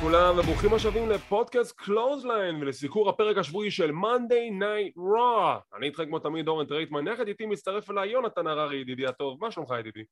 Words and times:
לכולם 0.00 0.38
וברוכים 0.38 0.74
השבים 0.74 1.08
לפודקאסט 1.08 1.76
קלוזליין 1.76 2.56
ולסיקור 2.56 3.08
הפרק 3.08 3.36
השבועי 3.36 3.70
של 3.70 3.90
Monday 3.90 4.60
Night 4.60 4.98
Raw. 4.98 5.76
אני 5.76 5.86
איתך 5.86 6.02
כמו 6.08 6.18
תמיד 6.18 6.48
אורן 6.48 6.66
טרייטמן, 6.66 7.08
יחד 7.08 7.28
איתי 7.28 7.46
מצטרף 7.46 7.90
אליי 7.90 8.10
יונתן 8.10 8.46
הררי 8.46 8.76
ידידי 8.76 9.06
הטוב, 9.06 9.40
מה 9.40 9.50
שלומך 9.50 9.74
ידידי? 9.78 10.04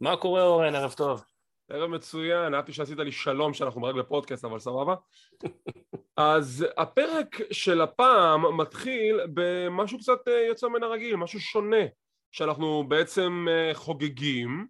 מה 0.00 0.16
קורה 0.16 0.42
אורן? 0.42 0.74
ערב 0.74 0.92
טוב. 0.92 1.24
ערב 1.70 1.90
מצוין, 1.90 2.54
אהבתי 2.54 2.72
שעשית 2.72 2.98
לי 2.98 3.12
שלום 3.12 3.54
שאנחנו 3.54 3.82
רק 3.82 3.94
בפודקאסט 3.94 4.44
אבל 4.44 4.58
סבבה. 4.58 4.94
אז 6.16 6.66
הפרק 6.76 7.36
של 7.52 7.80
הפעם 7.80 8.60
מתחיל 8.60 9.20
במשהו 9.34 9.98
קצת 9.98 10.28
אה, 10.28 10.46
יוצא 10.48 10.68
מן 10.68 10.82
הרגיל, 10.82 11.16
משהו 11.16 11.40
שונה, 11.40 11.84
שאנחנו 12.32 12.84
בעצם 12.88 13.46
אה, 13.50 13.70
חוגגים 13.74 14.66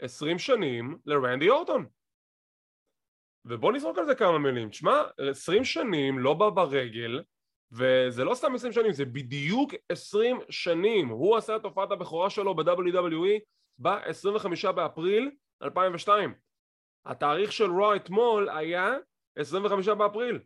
20 0.00 0.38
שנים 0.38 0.98
לרנדי 1.06 1.50
אורטון. 1.50 1.95
ובוא 3.46 3.72
נזרוק 3.72 3.98
על 3.98 4.04
זה 4.06 4.14
כמה 4.14 4.38
מילים. 4.38 4.68
תשמע, 4.68 5.02
20 5.30 5.64
שנים 5.64 6.18
לא 6.18 6.34
בא 6.34 6.50
ברגל, 6.50 7.22
וזה 7.72 8.24
לא 8.24 8.34
סתם 8.34 8.54
20 8.54 8.72
שנים, 8.72 8.92
זה 8.92 9.04
בדיוק 9.04 9.74
20 9.88 10.38
שנים. 10.50 11.08
הוא 11.08 11.36
עשה 11.36 11.56
את 11.56 11.64
הופעת 11.64 11.90
הבכורה 11.90 12.30
שלו 12.30 12.54
ב-WWE 12.54 13.40
ב-25 13.78 14.72
באפריל 14.72 15.30
2002. 15.62 16.34
התאריך 17.06 17.52
של 17.52 17.70
רוע 17.70 17.96
אתמול 17.96 18.48
היה 18.48 18.94
25 19.36 19.88
באפריל. 19.88 20.38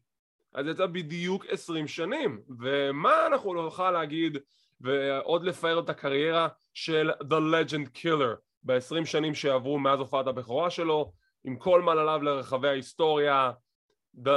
אז 0.54 0.66
יצא 0.66 0.86
בדיוק 0.86 1.46
20 1.46 1.88
שנים. 1.88 2.40
ומה 2.60 3.26
אנחנו 3.26 3.54
נוכל 3.54 3.90
להגיד 3.90 4.38
ועוד 4.80 5.44
לפאר 5.44 5.78
את 5.78 5.88
הקריירה 5.88 6.48
של 6.74 7.10
The 7.10 7.40
Legend 7.54 7.98
Killer 7.98 8.36
ב-20 8.62 9.04
שנים 9.04 9.34
שעברו 9.34 9.78
מאז 9.78 9.98
הופעת 9.98 10.26
הבכורה 10.26 10.70
שלו, 10.70 11.12
עם 11.44 11.56
כל 11.56 11.82
מעלליו 11.82 12.22
לרחבי 12.22 12.68
ההיסטוריה, 12.68 13.52
The 14.16 14.30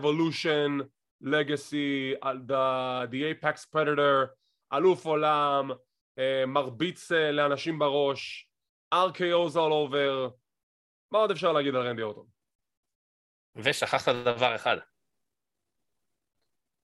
Evolution, 0.00 0.82
Legacy, 1.22 2.14
the, 2.22 3.06
the 3.10 3.22
Apex 3.32 3.74
Predator, 3.74 4.26
אלוף 4.72 5.06
עולם, 5.06 5.70
uh, 5.70 6.46
מרביץ 6.46 7.12
uh, 7.12 7.14
לאנשים 7.14 7.78
בראש, 7.78 8.48
RKO's 8.94 9.54
all 9.54 9.72
over, 9.88 10.30
מה 11.10 11.18
עוד 11.18 11.30
אפשר 11.30 11.52
להגיד 11.52 11.74
על 11.74 11.88
רנדי 11.88 12.02
אורטון? 12.02 12.26
ושכחת 13.56 14.14
דבר 14.14 14.54
אחד, 14.54 14.76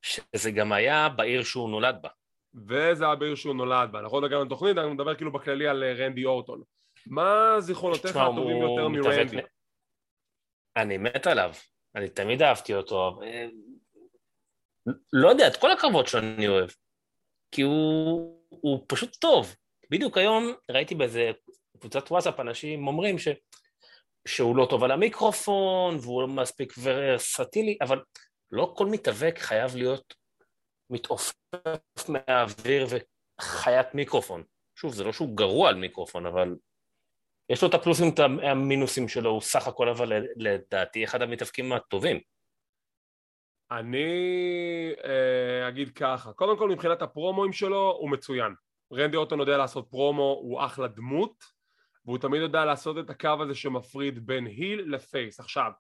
שזה 0.03 0.51
גם 0.51 0.73
היה 0.73 1.09
בעיר 1.09 1.43
שהוא 1.43 1.71
נולד 1.71 1.97
בה. 2.03 2.09
וזה 2.55 3.05
היה 3.05 3.15
בעיר 3.15 3.35
שהוא 3.35 3.55
נולד 3.55 3.93
בה, 3.93 3.99
אנחנו 3.99 4.17
עוד 4.17 4.25
הגענו 4.25 4.45
לתוכנית, 4.45 4.79
אני 4.79 4.93
מדבר 4.93 5.15
כאילו 5.15 5.33
בכללי 5.33 5.69
על 5.69 5.83
אה, 5.83 5.93
רנדי 5.93 6.25
אורטון. 6.25 6.63
מה 7.07 7.57
זיכרונותיך 7.59 8.17
הטובים 8.17 8.57
יותר 8.57 8.89
מרנדי? 8.89 9.37
אני 10.77 10.99
מת 10.99 11.27
עליו, 11.27 11.53
אני 11.95 12.09
תמיד 12.09 12.43
אהבתי 12.43 12.75
אותו. 12.75 13.21
לא 15.13 15.29
יודע, 15.29 15.47
את 15.47 15.57
כל 15.57 15.71
הקרבות 15.71 16.07
שאני 16.07 16.49
אוהב, 16.49 16.71
כי 17.51 17.63
הוא, 17.63 18.41
הוא 18.49 18.85
פשוט 18.89 19.17
טוב. 19.17 19.55
בדיוק 19.91 20.19
היום 20.19 20.55
ראיתי 20.71 20.95
באיזה 20.95 21.31
קבוצת 21.79 22.11
וואטסאפ 22.11 22.41
אנשים 22.41 22.87
אומרים 22.87 23.19
ש, 23.19 23.29
שהוא 24.29 24.57
לא 24.57 24.67
טוב 24.71 24.85
על 24.85 24.91
המיקרופון 24.91 25.97
והוא 25.97 26.23
לא 26.23 26.29
מספיק 26.29 26.75
ורסטילי, 26.83 27.79
אבל 27.81 28.03
לא 28.51 28.75
כל 28.77 28.87
מתאבק 28.87 29.39
חייב 29.39 29.77
להיות 29.77 30.15
מתעופף 30.91 31.35
מהאוויר 32.09 32.87
וחיית 33.41 33.95
מיקרופון. 33.95 34.45
שוב, 34.75 34.95
זה 34.95 35.05
לא 35.05 35.13
שהוא 35.13 35.37
גרוע 35.37 35.69
על 35.69 35.75
מיקרופון, 35.75 36.27
אבל 36.27 36.55
יש 37.49 37.63
לו 37.63 37.69
את 37.69 37.75
הפלוסים, 37.75 38.09
את 38.15 38.19
המינוסים 38.19 39.09
שלו, 39.09 39.31
הוא 39.31 39.41
סך 39.41 39.69
הכל 39.69 39.89
אבל 39.89 40.13
לדעתי 40.37 41.05
אחד 41.05 41.23
המתאבקים 41.23 41.73
הטובים. 41.73 42.21
אני 43.71 44.05
אה, 45.05 45.69
אגיד 45.69 45.89
ככה, 45.89 46.33
קודם 46.33 46.59
כל 46.59 46.69
מבחינת 46.69 47.03
הפרומואים 47.03 47.53
שלו 47.53 47.97
הוא 48.01 48.11
מצוין. 48.11 48.55
רנדי 48.93 49.17
אוטון 49.17 49.41
יודע 49.41 49.57
לעשות 49.57 49.87
פרומו, 49.91 50.39
הוא 50.43 50.65
אחלה 50.65 50.89
דמות, 50.89 51.45
והוא 52.05 52.19
תמיד 52.19 52.43
יודע 52.43 52.65
לעשות 52.65 52.99
את 52.99 53.11
הקו 53.11 53.43
הזה 53.43 53.55
שמפריד 53.55 54.27
בין 54.27 54.47
היל 54.47 54.95
לפייס. 54.95 55.41
עכשיו, 55.41 55.71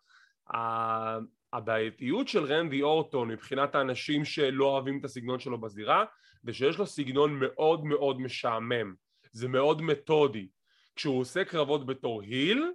הבעייתיות 1.53 2.29
של 2.29 2.45
רנדי 2.45 2.83
אורטון 2.83 3.29
מבחינת 3.29 3.75
האנשים 3.75 4.25
שלא 4.25 4.65
אוהבים 4.65 4.99
את 4.99 5.05
הסגנון 5.05 5.39
שלו 5.39 5.61
בזירה, 5.61 6.05
זה 6.43 6.53
שיש 6.53 6.79
לו 6.79 6.87
סגנון 6.87 7.39
מאוד 7.41 7.85
מאוד 7.85 8.21
משעמם. 8.21 8.95
זה 9.33 9.49
מאוד 9.49 9.83
מתודי. 9.83 10.49
כשהוא 10.97 11.21
עושה 11.21 11.44
קרבות 11.44 11.87
בתור 11.87 12.22
היל, 12.22 12.72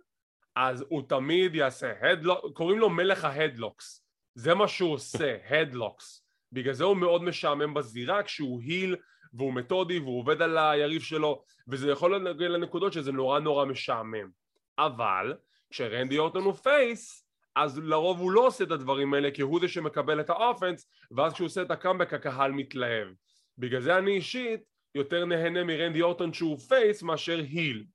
אז 0.56 0.86
הוא 0.90 1.02
תמיד 1.10 1.56
יעשה 1.56 1.94
הדלוק, 2.02 2.46
קוראים 2.54 2.80
לו 2.80 2.90
מלך 2.90 3.26
ההדלוקס. 3.26 4.04
זה 4.36 4.54
מה 4.54 4.68
שהוא 4.68 4.94
עושה, 4.94 5.38
הדלוקס. 5.50 6.30
בגלל 6.52 6.74
זה 6.74 6.84
הוא 6.84 6.98
מאוד 6.98 7.24
משעמם 7.24 7.74
בזירה 7.74 8.24
כשהוא 8.24 8.62
היל 8.62 8.96
והוא 9.34 9.54
מתודי 9.54 10.00
והוא 10.00 10.20
עובד 10.20 10.42
על 10.42 10.58
היריב 10.58 11.02
שלו 11.02 11.44
וזה 11.68 11.92
יכול 11.92 12.24
להגיע 12.24 12.50
לנקודות 12.50 12.94
שזה 12.94 13.12
נורא 13.12 13.40
נורא 13.40 13.66
משעמם 13.66 14.30
אבל 14.78 15.36
כשרנדי 15.70 16.18
אורטון 16.18 16.44
הוא 16.44 16.54
face 16.54 17.26
אז 17.56 17.80
לרוב 17.80 18.20
הוא 18.20 18.32
לא 18.32 18.48
עושה 18.48 18.64
את 18.64 18.72
הדברים 18.72 19.14
האלה 19.14 19.32
כי 19.32 19.42
הוא 19.42 19.60
זה 19.60 19.68
שמקבל 19.68 20.20
את 20.20 20.30
ה 20.30 20.37
offense 20.37 20.90
ואז 21.12 21.34
כשהוא 21.34 21.46
עושה 21.46 21.62
את 21.62 21.72
הקאמבק 21.72 22.14
הקהל 22.14 22.52
מתלהב 22.52 23.08
בגלל 23.58 23.82
זה 23.82 23.98
אני 23.98 24.12
אישית 24.12 24.62
יותר 24.96 25.26
נהנה 25.26 25.64
מרנדי 25.64 26.02
אורטון 26.02 26.34
שהוא 26.34 26.58
face 26.60 27.04
מאשר 27.04 27.38
heel 27.38 27.86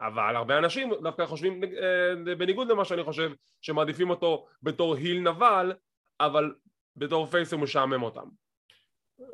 אבל 0.00 0.36
הרבה 0.36 0.58
אנשים 0.58 0.90
דווקא 1.02 1.26
חושבים 1.26 1.64
אה, 1.64 2.34
בניגוד 2.34 2.68
למה 2.68 2.84
שאני 2.84 3.04
חושב 3.04 3.32
שמעדיפים 3.60 4.10
אותו 4.10 4.46
בתור 4.62 4.94
heel 4.94 5.20
נבל 5.20 5.72
אבל 6.20 6.54
בתור 6.96 7.26
face 7.26 7.52
הוא 7.52 7.60
משעמם 7.60 8.02
אותם. 8.02 8.28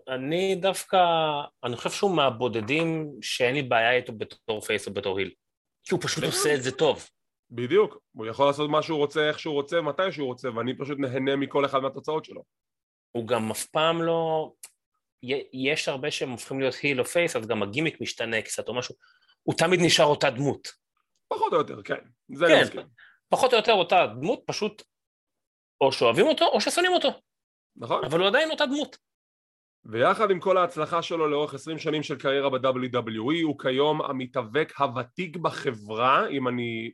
אני 0.09 0.55
דווקא, 0.55 0.99
אני 1.65 1.77
חושב 1.77 1.91
שהוא 1.91 2.17
מהבודדים 2.17 3.13
שאין 3.23 3.55
לי 3.55 3.63
בעיה 3.63 3.93
איתו 3.93 4.13
בתור 4.13 4.61
face 4.61 4.89
או 4.89 4.93
בתור 4.93 5.19
heel. 5.19 5.31
כי 5.85 5.95
הוא 5.95 6.01
פשוט 6.03 6.25
עושה 6.25 6.55
את 6.55 6.63
זה 6.63 6.73
טוב. 6.73 7.09
בדיוק, 7.51 7.99
הוא 8.13 8.27
יכול 8.27 8.47
לעשות 8.47 8.71
מה 8.71 8.83
שהוא 8.83 8.99
רוצה, 8.99 9.29
איך 9.29 9.39
שהוא 9.39 9.55
רוצה, 9.55 9.81
מתי 9.81 10.13
שהוא 10.13 10.27
רוצה 10.27 10.49
ואני 10.57 10.79
פשוט 10.79 10.99
נהנה 10.99 11.37
מכל 11.37 11.65
אחד 11.65 11.79
מהתוצאות 11.79 12.25
שלו. 12.25 12.45
הוא 13.13 13.27
גם 13.27 13.51
אף 13.51 13.67
פעם 13.67 14.03
לא... 14.03 14.53
יש 15.53 15.89
הרבה 15.89 16.11
שהם 16.11 16.31
הופכים 16.31 16.61
להיות 16.61 16.75
heel 16.83 17.01
או 17.01 17.05
face 17.05 17.37
אז 17.37 17.47
גם 17.47 17.63
הגימיק 17.63 18.01
משתנה 18.01 18.43
קצת 18.43 18.69
או 18.69 18.75
משהו 18.75 18.95
הוא 19.43 19.55
תמיד 19.55 19.81
נשאר 19.83 20.05
אותה 20.05 20.31
דמות. 20.31 20.69
פחות 21.29 21.53
או 21.53 21.59
יותר, 21.59 21.83
כן. 21.83 21.95
זה 22.35 22.47
כן, 22.47 22.79
אני 22.79 22.85
פחות 23.29 23.53
או 23.53 23.59
יותר 23.59 23.73
אותה 23.73 24.07
דמות, 24.21 24.43
פשוט 24.47 24.83
או 25.81 25.93
שאוהבים 25.93 26.27
אותו 26.27 26.47
או 26.47 26.61
ששונאים 26.61 26.93
אותו. 26.93 27.09
נכון. 27.77 28.05
אבל 28.05 28.21
הוא 28.21 28.29
עדיין 28.29 28.51
אותה 28.51 28.67
דמות. 28.67 28.97
ויחד 29.85 30.31
עם 30.31 30.41
כל 30.41 30.57
ההצלחה 30.57 31.03
שלו 31.03 31.29
לאורך 31.29 31.55
20 31.55 31.79
שנים 31.79 32.03
של 32.03 32.19
קריירה 32.19 32.51
ב-WWE 32.51 33.43
הוא 33.43 33.59
כיום 33.59 34.03
המתאבק 34.03 34.73
הוותיק 34.79 35.37
בחברה, 35.37 36.29
אם 36.29 36.49
אני 36.49 36.91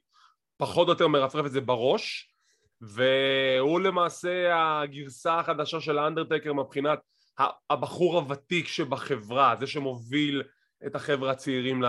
פחות 0.56 0.88
או 0.88 0.92
יותר 0.92 1.08
מרפרף 1.08 1.46
את 1.46 1.50
זה 1.50 1.60
בראש, 1.60 2.32
והוא 2.80 3.80
למעשה 3.80 4.52
הגרסה 4.54 5.38
החדשה 5.38 5.80
של 5.80 5.98
האנדרטקר 5.98 6.52
מבחינת 6.52 6.98
הבחור 7.70 8.16
הוותיק 8.16 8.68
שבחברה, 8.68 9.54
זה 9.60 9.66
שמוביל 9.66 10.42
את 10.87 10.94
החבר'ה 10.94 11.31
הצעירים 11.31 11.82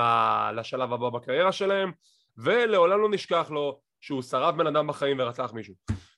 לשלב 0.55 0.93
הבא 0.93 1.09
בקריירה 1.09 1.51
שלהם 1.51 1.91
ולעולם 2.37 3.01
לא 3.01 3.09
נשכח 3.09 3.51
לו 3.51 3.79
שהוא 4.01 4.21
שרף 4.21 4.55
בן 4.55 4.67
אדם 4.67 4.87
בחיים 4.87 5.19
ורצח 5.19 5.53
מישהו. 5.53 5.73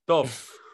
טוב 0.05 0.29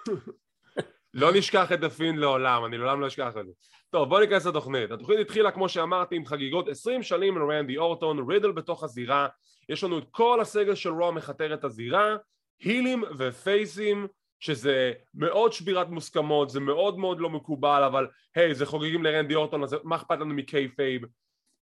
לא 1.14 1.34
נשכח 1.34 1.72
את 1.72 1.80
דה 1.80 1.95
פין 1.95 2.18
לעולם, 2.18 2.66
אני 2.66 2.78
לעולם 2.78 3.02
לא 3.02 3.08
אשכח 3.08 3.28
את 3.28 3.46
זה. 3.46 3.52
טוב 3.90 4.10
בוא 4.10 4.20
ניכנס 4.20 4.46
לתוכנית. 4.46 4.92
התוכנית 4.92 5.20
התחילה 5.20 5.52
כמו 5.52 5.70
שאמרתי 5.70 6.16
עם 6.16 6.26
חגיגות 6.26 6.70
20 6.70 7.04
שנים 7.04 7.38
לרנדי 7.38 7.78
אורטון 7.78 8.32
רידל 8.32 8.52
בתוך 8.52 8.84
הזירה. 8.84 9.28
יש 9.70 9.84
לנו 9.84 9.98
את 9.98 10.04
כל 10.12 10.42
הסגל 10.42 10.76
של 10.76 10.90
Raw 10.90 11.12
מכתר 11.12 11.54
את 11.54 11.64
הזירה 11.64 12.16
heelים 12.60 13.04
ו 13.18 13.31
faceים 13.31 14.08
שזה 14.40 14.92
מאוד 15.14 15.54
שבירת 15.54 15.90
מוסכמות, 15.90 16.50
זה 16.50 16.60
מאוד 16.60 16.98
מאוד 16.98 17.20
לא 17.20 17.30
מקובל, 17.30 17.84
אבל 17.84 18.08
היי, 18.36 18.52
hey, 18.52 18.54
זה 18.54 18.66
חוגגים 18.66 19.04
לרנדי 19.04 19.36
אורטון, 19.36 19.64
אז 19.64 19.76
מה 19.84 19.96
אכפת 19.96 20.20
לנו 20.20 20.34
מ 20.34 20.68
kayfabe? 20.68 21.02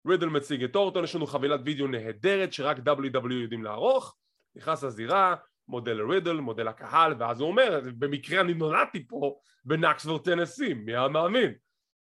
רידל 0.07 0.27
מציג 0.27 0.65
את 0.65 0.77
אורטון, 0.77 1.05
יש 1.05 1.15
לנו 1.15 1.27
חבילת 1.27 1.61
וידאו 1.65 1.87
נהדרת 1.87 2.53
שרק 2.53 2.77
WWE 2.79 3.33
יודעים 3.33 3.65
לערוך, 3.65 4.17
נכנס 4.55 4.85
לזירה, 4.85 5.35
מודה 5.69 5.93
לרידל, 5.93 6.33
מודה 6.33 6.63
לקהל, 6.63 7.15
ואז 7.19 7.41
הוא 7.41 7.49
אומר, 7.49 7.81
במקרה 7.99 8.41
אני 8.41 8.55
נולדתי 8.55 9.07
פה 9.09 9.37
בנוקסוויל 9.65 10.19
טנסי, 10.19 10.75
מי 10.75 10.93
היה 10.93 11.09
מאמין? 11.09 11.55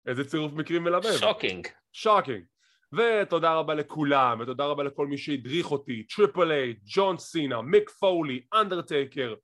איזה 0.06 0.24
צירוף 0.24 0.52
מקרים 0.52 0.84
מלבב. 0.84 1.16
Shocking. 1.16 1.66
Shocking. 1.92 2.44
ותודה 2.92 3.54
רבה 3.54 3.74
לכולם, 3.74 4.40
ותודה 4.40 4.64
רבה 4.64 4.82
לכל 4.82 5.06
מי 5.06 5.18
שהדריך 5.18 5.70
אותי, 5.70 6.06
טריפל 6.06 6.52
אייץ', 6.52 6.74
ג'ון 6.94 7.18
סינה, 7.18 7.62
מיק 7.62 7.90
פולי, 7.90 8.44
אנדרטייקר, 8.54 9.34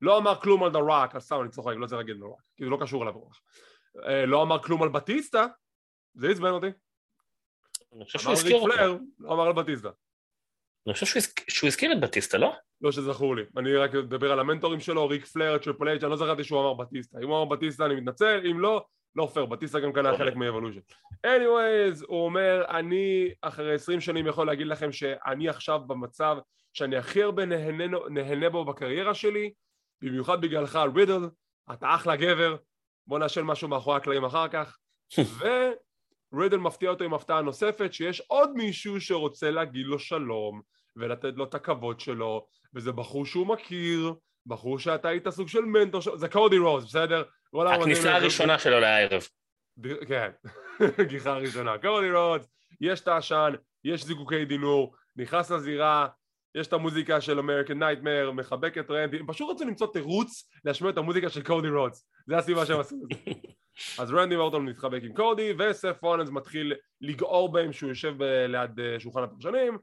לא 0.00 0.18
אמר 0.18 0.40
כלום 0.40 0.64
על 0.64 0.70
דה 0.70 0.78
ראק, 0.78 1.16
אז 1.16 1.22
סתם 1.22 1.40
אני 1.40 1.48
צוחק, 1.48 1.74
לא 1.76 1.86
צריך 1.86 1.98
להגיד 1.98 2.16
דה 2.16 2.26
ראק, 2.26 2.42
כי 2.56 2.64
זה 2.64 2.70
לא 2.70 2.78
קשור 2.80 3.02
אליו 3.02 3.12
רוח. 3.18 3.40
אה, 4.06 4.26
לא 4.26 4.42
אמר 4.42 4.62
כלום 4.62 4.82
על 4.82 4.88
בטיסטה, 4.88 5.46
זה 6.14 6.28
עצבן 6.28 6.50
אותי. 6.50 6.66
אני 7.96 8.04
חושב 8.04 8.18
שהוא 8.18 8.32
הזכיר 8.32 8.56
אותו. 8.56 8.98
אמר 9.22 9.46
על 9.46 9.52
בטיסטה. 9.52 9.90
אני 10.86 10.94
חושב 10.94 11.20
שהוא 11.48 11.68
הזכיר 11.68 11.92
את 11.92 12.00
בטיסטה, 12.00 12.38
לא? 12.38 12.52
לא 12.80 12.92
שזכור 12.92 13.36
לי. 13.36 13.42
אני 13.56 13.76
רק 13.76 13.94
מדבר 13.94 14.32
על 14.32 14.40
המנטורים 14.40 14.80
שלו, 14.80 15.08
ריק 15.08 15.24
פלייר, 15.24 15.58
טריפל 15.58 15.88
אייץ', 15.88 16.02
אני 16.02 16.10
לא 16.10 16.16
זכרתי 16.16 16.44
שהוא 16.44 16.60
אמר 16.60 16.74
בטיסטה. 16.74 17.18
אם 17.18 17.28
הוא 17.28 17.36
אמר 17.36 17.44
בטיסטה 17.44 17.86
אני 17.86 17.94
מתנצל, 17.94 18.40
אם 18.50 18.60
לא, 18.60 18.84
לא 19.16 19.28
פייר, 19.32 19.46
בטיסטה 19.46 19.80
גם 19.80 19.92
כאן 19.92 20.06
היה 20.06 20.18
חלק 20.18 20.36
מ 20.36 20.40
Evolution. 20.40 20.80
anyways, 21.26 22.04
הוא 22.06 22.24
אומר, 22.24 22.64
אני 22.68 23.30
אחרי 23.42 23.74
עשרים 23.74 24.00
שנים 24.00 24.26
יכול 24.26 24.46
להגיד 24.46 24.66
לכם 24.66 24.92
שאני 24.92 25.48
עכשיו 25.48 25.80
במצב 25.86 26.36
שאני 26.72 26.96
הכי 26.96 27.22
הרבה 27.22 27.44
נהנה, 27.44 27.98
נהנה 28.10 28.50
בו 28.50 28.64
בקריירה 28.64 29.14
שלי, 29.14 29.52
במיוחד 30.02 30.40
בגללך 30.40 30.78
רידל, 30.94 31.28
אתה 31.72 31.94
אחלה 31.94 32.16
גבר, 32.16 32.56
בוא 33.06 33.18
נעשן 33.18 33.42
משהו 33.42 33.68
מאחורי 33.68 33.96
הקלעים 33.96 34.24
אחר 34.24 34.48
כך. 34.48 34.78
ורידל 36.36 36.56
מפתיע 36.56 36.90
אותו 36.90 37.04
עם 37.04 37.14
הפתעה 37.14 37.42
נוספת, 37.42 37.92
שיש 37.92 38.20
עוד 38.20 38.50
מישהו 38.54 39.00
שרוצה 39.00 39.50
להגיד 39.50 39.86
לו 39.86 39.98
שלום, 39.98 40.62
ולתת 40.96 41.32
לו 41.36 41.44
את 41.44 41.54
הכבוד 41.54 42.00
שלו, 42.00 42.46
וזה 42.74 42.92
בחור 42.92 43.26
שהוא 43.26 43.46
מכיר, 43.46 44.14
בחור 44.46 44.78
שאתה 44.78 45.08
היית 45.08 45.28
סוג 45.28 45.48
של 45.48 45.60
מנטור 45.60 46.00
שלו, 46.00 46.18
זה 46.18 46.28
קודי 46.28 46.58
רודס, 46.58 46.84
בסדר? 46.84 47.22
הכניסה 47.54 48.16
הראשונה 48.16 48.58
שלו 48.58 48.80
לערב. 48.80 49.22
כן, 50.08 50.30
גיחה 51.10 51.36
ראשונה. 51.36 51.78
קודי 51.78 52.10
רודס, 52.12 52.48
יש 52.80 53.00
את 53.00 53.08
העשן, 53.08 53.52
יש 53.84 54.04
זיקוקי 54.04 54.44
דינור, 54.44 54.94
נכנס 55.16 55.50
לזירה, 55.50 56.06
יש 56.54 56.66
את 56.66 56.72
המוזיקה 56.72 57.20
של 57.20 57.38
American 57.38 57.78
Nightmare, 57.78 58.30
מחבק 58.30 58.78
את 58.78 58.90
רנדי, 58.90 59.18
הם 59.18 59.26
פשוט 59.26 59.54
רצו 59.54 59.64
למצוא 59.64 59.92
תירוץ 59.92 60.50
להשמיע 60.64 60.90
את 60.90 60.98
המוזיקה 60.98 61.28
של 61.28 61.42
קודי 61.42 61.68
רודס, 61.68 62.06
זה 62.26 62.36
הסיבה 62.36 62.66
שהם 62.66 62.80
עשו 62.80 62.94
את 62.94 63.16
זה. 63.16 63.30
אז 63.98 64.12
רנדי 64.12 64.36
מורטון 64.36 64.64
מתחבק 64.64 65.00
עם 65.02 65.12
קודי, 65.12 65.52
וסף 65.58 66.02
רולנס 66.02 66.30
מתחיל 66.30 66.74
לגעור 67.00 67.52
בהם 67.52 67.72
שהוא 67.72 67.88
יושב 67.88 68.22
ליד 68.22 68.80
אה, 68.80 69.00
שולחן 69.00 69.22
הפרשנים, 69.22 69.78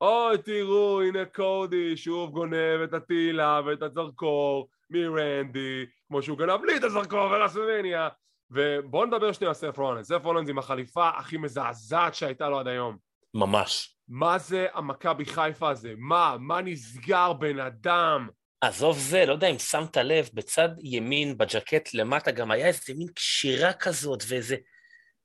אוי 0.00 0.38
תראו 0.38 1.02
הנה 1.02 1.24
קודי 1.24 1.96
שוב 1.96 2.30
גונב 2.30 2.80
את 2.84 2.94
הטילה 2.94 3.60
ואת 3.66 3.82
הזרקור 3.82 4.68
מרנדי 4.90 5.84
כמו 6.08 6.22
שהוא 6.22 6.38
גנב 6.38 6.64
לי 6.64 6.76
את 6.76 6.84
הזרקור 6.84 7.30
ורסמניה 7.30 8.08
ובואו 8.50 9.06
נדבר 9.06 9.32
שנייה 9.32 9.50
על 9.50 9.54
סף 9.54 9.78
רולנס 9.78 10.08
סף 10.08 10.24
רולנס 10.24 10.48
עם 10.48 10.58
החליפה 10.58 11.08
הכי 11.08 11.36
מזעזעת 11.36 12.14
שהייתה 12.14 12.48
לו 12.48 12.58
עד 12.58 12.68
היום 12.68 12.96
ממש 13.34 13.96
מה 14.08 14.38
זה 14.38 14.66
המכבי 14.74 15.24
חיפה 15.24 15.70
הזה? 15.70 15.94
מה? 15.98 16.36
מה 16.40 16.60
נסגר 16.60 17.32
בן 17.32 17.58
אדם? 17.58 18.28
עזוב 18.60 18.98
זה, 18.98 19.26
לא 19.26 19.32
יודע 19.32 19.48
אם 19.48 19.58
שמת 19.58 19.96
לב, 19.96 20.30
בצד 20.34 20.68
ימין 20.78 21.38
בג'קט 21.38 21.94
למטה 21.94 22.30
גם 22.30 22.50
היה 22.50 22.66
איזה 22.66 22.94
מין 22.96 23.08
קשירה 23.14 23.72
כזאת 23.72 24.22
ואיזה 24.28 24.56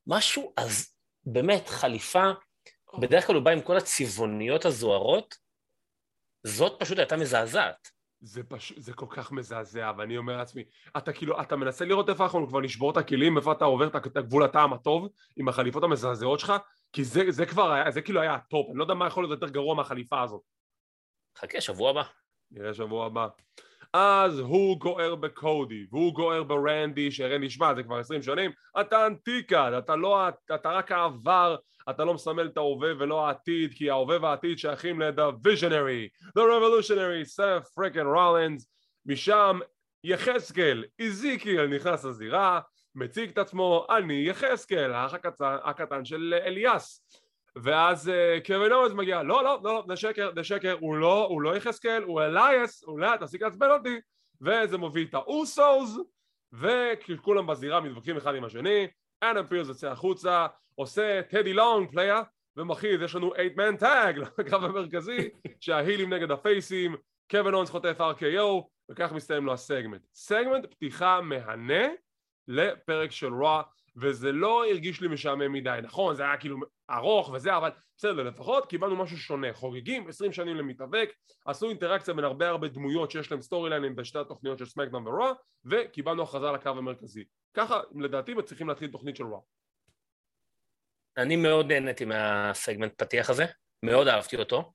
משהו, 0.07 0.53
אז 0.57 0.95
באמת 1.25 1.69
חליפה 1.69 2.31
בדרך 2.99 3.27
כלל 3.27 3.35
הוא 3.35 3.43
בא 3.43 3.51
עם 3.51 3.61
כל 3.61 3.77
הצבעוניות 3.77 4.65
הזוהרות, 4.65 5.35
זאת 6.43 6.79
פשוט 6.79 6.97
הייתה 6.97 7.17
מזעזעת. 7.17 7.87
זה 8.23 8.43
פשוט, 8.43 8.81
זה 8.81 8.93
כל 8.93 9.05
כך 9.09 9.31
מזעזע, 9.31 9.91
ואני 9.97 10.17
אומר 10.17 10.37
לעצמי, 10.37 10.63
אתה 10.97 11.13
כאילו, 11.13 11.41
אתה 11.41 11.55
מנסה 11.55 11.85
לראות 11.85 12.09
איפה 12.09 12.23
אנחנו 12.23 12.47
כבר 12.47 12.59
נשבור 12.59 12.91
את 12.91 12.97
הכלים, 12.97 13.37
איפה 13.37 13.51
אתה 13.51 13.65
עובר 13.65 13.87
את 13.87 14.17
גבול 14.17 14.43
הטעם 14.43 14.73
הטוב 14.73 15.09
עם 15.37 15.47
החליפות 15.47 15.83
המזעזעות 15.83 16.39
שלך, 16.39 16.53
כי 16.93 17.03
זה, 17.03 17.21
זה 17.29 17.45
כבר 17.45 17.71
היה, 17.71 17.91
זה 17.91 18.01
כאילו 18.01 18.21
היה 18.21 18.35
ה 18.35 18.42
top, 18.42 18.69
אני 18.69 18.77
לא 18.77 18.83
יודע 18.83 18.93
מה 18.93 19.07
יכול 19.07 19.23
להיות 19.23 19.41
יותר 19.41 19.53
גרוע 19.53 19.75
מהחליפה 19.75 20.21
הזאת. 20.21 20.41
חכה, 21.37 21.61
שבוע 21.61 21.89
הבא. 21.89 22.03
נראה 22.51 22.73
שבוע 22.73 23.05
הבא. 23.05 23.27
אז 23.93 24.39
הוא 24.39 24.79
גוער 24.79 25.15
בקודי, 25.15 25.85
והוא 25.91 26.13
גוער 26.13 26.43
ברנדי, 26.43 27.11
שרנדי, 27.11 27.49
שמע, 27.49 27.75
זה 27.75 27.83
כבר 27.83 27.95
עשרים 27.95 28.21
שנים, 28.21 28.51
אתה 28.81 29.07
אנטיקה, 29.07 29.77
אתה 29.77 29.95
לא, 29.95 30.27
אתה 30.55 30.71
רק 30.71 30.91
העבר, 30.91 31.55
אתה 31.89 32.05
לא 32.05 32.13
מסמל 32.13 32.45
את 32.45 32.57
ההווה 32.57 32.91
ולא 32.99 33.27
העתיד, 33.27 33.73
כי 33.73 33.89
ההווה 33.89 34.17
והעתיד 34.21 34.57
שייכים 34.57 35.01
ל-The 35.01 35.47
Visionary, 35.47 36.25
The 36.25 36.41
Revolutionary, 36.41 37.23
סף 37.23 37.67
פריקן 37.75 38.05
רולנס, 38.05 38.67
משם 39.05 39.59
יחזקאל, 40.03 40.85
איזיקיאל 40.99 41.67
נכנס 41.67 42.05
לזירה, 42.05 42.59
מציג 42.95 43.29
את 43.29 43.37
עצמו, 43.37 43.85
אני 43.97 44.23
יחזקאל, 44.27 44.91
האח 44.93 45.13
הקטן 45.41 46.05
של 46.05 46.33
אליאס. 46.45 47.07
ואז 47.55 48.07
uh, 48.07 48.47
קווין 48.47 48.71
אורז 48.71 48.93
מגיע, 48.93 49.23
לא, 49.23 49.43
לא, 49.43 49.59
לא, 49.63 49.83
זה 49.87 49.95
שקר, 49.95 50.31
זה 50.35 50.43
שקר, 50.43 50.77
הוא 50.79 50.97
לא, 50.97 51.25
הוא 51.25 51.41
לא 51.41 51.57
יחזקאל, 51.57 52.03
הוא 52.03 52.21
אלייס, 52.21 52.83
אולי 52.83 53.11
לא, 53.11 53.17
תפסיק 53.17 53.41
לעצבן 53.41 53.69
אותי, 53.69 53.99
וזה 54.41 54.77
מוביל 54.77 55.07
את 55.09 55.13
האוסוס, 55.13 55.97
וכולם 56.53 57.47
בזירה 57.47 57.81
מתווכחים 57.81 58.17
אחד 58.17 58.35
עם 58.35 58.43
השני, 58.43 58.87
אדם 59.21 59.45
פירס 59.45 59.67
יוצא 59.67 59.91
החוצה, 59.91 60.47
עושה 60.75 61.21
טדי 61.29 61.53
לונג 61.53 61.91
player, 61.91 62.21
ומכריז, 62.57 63.01
יש 63.01 63.15
לנו 63.15 63.33
8 63.35 63.73
man 63.73 63.77
tag 63.79 64.17
לקרב 64.37 64.63
המרכזי, 64.63 65.29
שה 65.59 65.77
heelים 65.77 66.13
נגד 66.13 66.31
ה 66.31 66.39
faceים, 66.39 66.95
קווין 67.31 67.53
אוונס 67.53 67.69
חוטף 67.69 67.97
RKO, 67.99 68.63
וכך 68.91 69.11
מסתיים 69.11 69.45
לו 69.45 69.53
ה 69.53 69.59
segment. 69.59 70.01
segment 70.13 70.65
פתיחה 70.65 71.21
מהנה 71.21 71.87
לפרק 72.47 73.11
של 73.11 73.33
Raw 73.33 73.61
וזה 73.95 74.31
לא 74.31 74.65
הרגיש 74.65 75.01
לי 75.01 75.07
משעמם 75.07 75.53
מדי, 75.53 75.79
נכון 75.83 76.15
זה 76.15 76.23
היה 76.23 76.37
כאילו 76.37 76.57
ארוך 76.89 77.29
וזה 77.29 77.57
אבל 77.57 77.69
בסדר 77.97 78.23
לפחות 78.23 78.65
קיבלנו 78.65 78.95
משהו 78.95 79.17
שונה, 79.17 79.53
חוגגים 79.53 80.07
20 80.07 80.33
שנים 80.33 80.55
למתאבק, 80.55 81.13
עשו 81.45 81.69
אינטראקציה 81.69 82.13
בין 82.13 82.25
הרבה 82.25 82.49
הרבה 82.49 82.67
דמויות 82.67 83.11
שיש 83.11 83.31
להם 83.31 83.41
סטורי 83.41 83.69
ליינים 83.69 83.95
בשתי 83.95 84.19
התוכניות 84.19 84.59
של 84.59 84.65
סמקדאם 84.65 85.07
ורוע 85.07 85.33
וקיבלנו 85.65 86.23
הכרזה 86.23 86.51
לקו 86.51 86.69
המרכזי, 86.69 87.23
ככה 87.53 87.81
לדעתי 87.99 88.33
צריכים 88.45 88.69
להתחיל 88.69 88.91
תוכנית 88.91 89.15
של 89.15 89.23
רוע. 89.23 89.39
אני 91.17 91.35
מאוד 91.35 91.71
נהניתי 91.71 92.05
מהסגמנט 92.05 92.93
פתיח 92.97 93.29
הזה, 93.29 93.45
מאוד 93.83 94.07
אהבתי 94.07 94.35
אותו, 94.35 94.73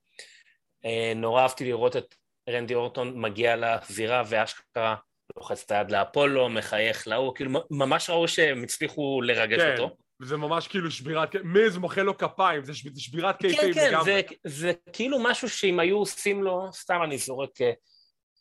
אה, 0.84 1.12
נורא 1.16 1.42
אהבתי 1.42 1.64
לראות 1.64 1.96
את 1.96 2.14
רנדי 2.48 2.74
אורטון 2.74 3.20
מגיע 3.20 3.56
לזירה 3.56 4.22
ואשכרה 4.28 4.96
לוחץ 5.36 5.62
את 5.64 5.70
היד 5.70 5.90
לאפולו, 5.90 6.48
מחייך 6.48 7.08
להוא, 7.08 7.34
כאילו 7.34 7.60
ממש 7.70 8.10
ראו 8.10 8.28
שהם 8.28 8.62
הצליחו 8.62 9.20
לרגש 9.22 9.60
כן. 9.60 9.72
אותו. 9.72 9.96
זה 10.22 10.36
ממש 10.36 10.68
כאילו 10.68 10.90
שבירת, 10.90 11.34
מיז 11.44 11.76
מוחא 11.76 12.00
לו 12.00 12.18
כפיים, 12.18 12.64
זה 12.64 12.72
שבירת 12.74 13.36
קייפים 13.40 13.74
כן, 13.74 13.80
כן, 13.80 13.88
לגמרי. 13.88 14.22
כן, 14.22 14.28
כן, 14.28 14.36
זה, 14.44 14.58
זה 14.60 14.72
כאילו 14.92 15.18
משהו 15.22 15.48
שאם 15.48 15.80
היו 15.80 15.98
עושים 15.98 16.42
לו, 16.42 16.72
סתם 16.72 17.00
אני 17.04 17.18
זורק, 17.18 17.60
אה, 17.60 17.72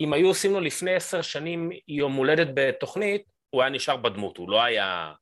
אם 0.01 0.13
היו 0.13 0.27
עושים 0.27 0.53
לו 0.53 0.59
לפני 0.59 0.95
עשר 0.95 1.21
שנים 1.21 1.69
יום 1.87 2.13
הולדת 2.13 2.47
בתוכנית, 2.53 3.23
הוא 3.49 3.61
היה 3.61 3.69
נשאר 3.71 3.97
בדמות, 3.97 4.37
הוא 4.37 4.49
לא 4.49 4.63
היה... 4.63 5.13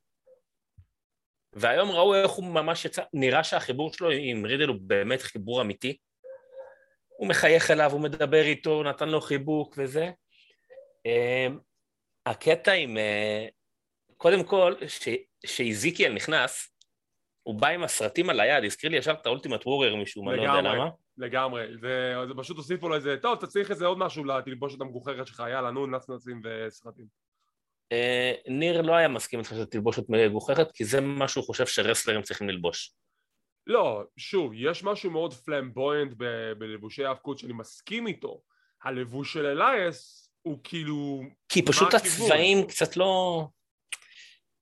והיום 1.53 1.91
ראו 1.91 2.15
איך 2.15 2.31
הוא 2.31 2.45
ממש 2.45 2.85
יצא, 2.85 3.03
נראה 3.13 3.43
שהחיבור 3.43 3.93
שלו 3.93 4.09
עם 4.11 4.45
רידל 4.45 4.67
הוא 4.67 4.77
באמת 4.81 5.21
חיבור 5.21 5.61
אמיתי. 5.61 5.97
הוא 7.17 7.27
מחייך 7.27 7.71
אליו, 7.71 7.91
הוא 7.91 8.01
מדבר 8.01 8.41
איתו, 8.41 8.83
נתן 8.83 9.09
לו 9.09 9.21
חיבוק 9.21 9.75
וזה. 9.77 10.11
אמ, 11.05 11.59
הקטע 12.25 12.71
עם... 12.71 12.97
אה, 12.97 13.47
קודם 14.17 14.43
כל, 14.43 14.73
שאיזיקיאל 15.45 16.13
נכנס, 16.13 16.73
הוא 17.43 17.61
בא 17.61 17.67
עם 17.67 17.83
הסרטים 17.83 18.29
על 18.29 18.39
היד, 18.39 18.63
הזכיר 18.63 18.89
לי 18.89 18.97
ישר 18.97 19.11
את 19.11 19.25
האולטימט 19.25 19.65
וורר 19.65 19.95
משום 19.95 20.25
מה, 20.25 20.35
לא 20.35 20.41
יודע 20.41 20.61
למה. 20.61 20.89
לגמרי, 21.17 21.67
זה, 21.81 22.15
זה 22.27 22.33
פשוט 22.37 22.57
הוסיפו 22.57 22.89
לו 22.89 22.95
איזה, 22.95 23.17
טוב, 23.21 23.37
אתה 23.37 23.47
צריך 23.47 23.71
איזה 23.71 23.85
עוד 23.85 23.97
משהו 23.97 24.25
לתלבושת 24.25 24.81
המגוחכת 24.81 25.27
שלך, 25.27 25.43
יאללה, 25.51 25.71
נו, 25.71 25.87
נצנצים 25.87 26.41
וסרטים. 26.43 27.05
אה, 27.91 28.33
ניר 28.47 28.81
לא 28.81 28.95
היה 28.95 29.07
מסכים 29.07 29.39
איתך 29.39 29.49
שזה 29.49 29.65
תלבושת 29.65 30.09
מגוחכת, 30.09 30.71
כי 30.71 30.85
זה 30.85 31.01
מה 31.01 31.27
שהוא 31.27 31.45
חושב 31.45 31.65
שרסלרים 31.65 32.21
צריכים 32.21 32.49
ללבוש. 32.49 32.93
לא, 33.67 34.03
שוב, 34.17 34.51
יש 34.55 34.83
משהו 34.83 35.11
מאוד 35.11 35.33
פלמבויינט 35.33 36.13
בלבושי 36.57 37.05
האבקות 37.05 37.37
שאני 37.37 37.53
מסכים 37.53 38.07
איתו. 38.07 38.41
הלבוש 38.83 39.33
של 39.33 39.45
אלייס 39.45 40.22
הוא 40.43 40.57
כאילו... 40.63 41.21
כי 41.49 41.61
פשוט 41.61 41.93
הצבעים 41.93 42.67
קצת 42.67 42.97
לא... 42.97 43.43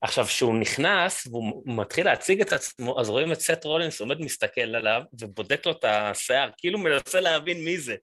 עכשיו, 0.01 0.25
כשהוא 0.25 0.59
נכנס 0.59 1.27
והוא 1.27 1.63
מתחיל 1.65 2.05
להציג 2.05 2.41
את 2.41 2.53
עצמו, 2.53 2.99
אז 2.99 3.09
רואים 3.09 3.31
את 3.31 3.39
סט 3.39 3.63
רולינס 3.63 4.01
עומד 4.01 4.21
מסתכל 4.21 4.75
עליו 4.75 5.01
ובודק 5.21 5.65
לו 5.65 5.71
את 5.71 5.85
השיער, 5.85 6.49
כאילו 6.57 6.79
מנסה 6.79 7.21
להבין 7.21 7.65
מי 7.65 7.77
זה. 7.77 7.95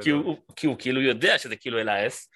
כי 0.00 0.10
הוא, 0.10 0.36
כי 0.56 0.66
הוא 0.66 0.76
כאילו 0.78 1.02
יודע 1.02 1.38
שזה 1.38 1.56
כאילו 1.56 1.80
אלייס, 1.80 2.28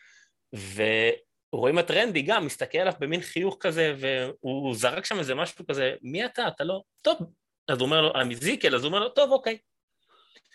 ורואים 1.53 1.79
את 1.79 1.91
רנדי 1.91 2.23
גם 2.23 2.47
מסתכל 2.47 2.79
עליו 2.79 2.93
במין 3.01 3.21
חיוך 3.21 3.57
כזה, 3.61 3.95
והוא 3.99 4.75
זרק 4.75 5.05
שם 5.05 5.19
איזה 5.19 5.35
משהו 5.35 5.67
כזה, 5.67 5.95
מי 6.03 6.25
אתה? 6.25 6.49
אתה 6.49 6.65
לא... 6.65 6.83
טוב. 7.03 7.19
אז 7.69 7.79
הוא 7.79 7.87
אומר 7.87 8.03
לו, 8.03 8.15
אני 8.21 8.37
זיקל, 8.37 8.75
אז 8.75 8.83
הוא 8.83 8.89
אומר 8.89 9.01
לו, 9.01 9.09
טוב, 9.09 9.33
אוקיי. 9.33 9.59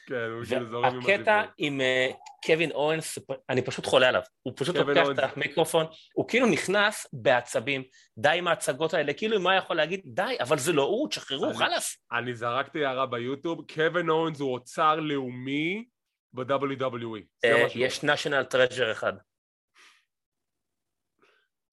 כן, 0.07 0.15
הוא 0.15 0.45
כאילו 0.45 0.65
זורם 0.65 0.85
עם 0.85 0.99
הקטע 0.99 1.43
עם 1.57 1.81
אה, 1.81 2.09
קווין 2.45 2.71
אורנס, 2.71 3.19
אני 3.49 3.61
פשוט 3.61 3.85
חולה 3.85 4.07
עליו. 4.09 4.21
הוא 4.41 4.53
פשוט 4.55 4.75
לוקח 4.75 5.07
את 5.11 5.19
המיקרופון, 5.19 5.85
הוא 6.13 6.27
כאילו 6.27 6.47
נכנס 6.47 7.07
בעצבים, 7.13 7.83
די 8.17 8.29
עם 8.29 8.47
ההצגות 8.47 8.93
האלה, 8.93 9.13
כאילו 9.13 9.39
מה 9.39 9.55
יכול 9.55 9.75
להגיד, 9.75 10.01
די, 10.05 10.35
אבל 10.39 10.57
זה 10.57 10.73
לא 10.73 10.83
הוא, 10.83 11.09
תשחררו, 11.09 11.53
חלאס. 11.53 11.97
אני 12.11 12.35
זרקתי 12.35 12.85
הערה 12.85 13.05
ביוטיוב, 13.05 13.71
קווין 13.73 14.09
אורנס 14.09 14.39
הוא 14.39 14.53
אוצר 14.53 14.95
לאומי 14.95 15.85
ב-WWE. 16.33 17.21
אה, 17.45 17.67
יש 17.75 17.99
national 17.99 18.53
treasure 18.53 18.91
אחד. 18.91 19.13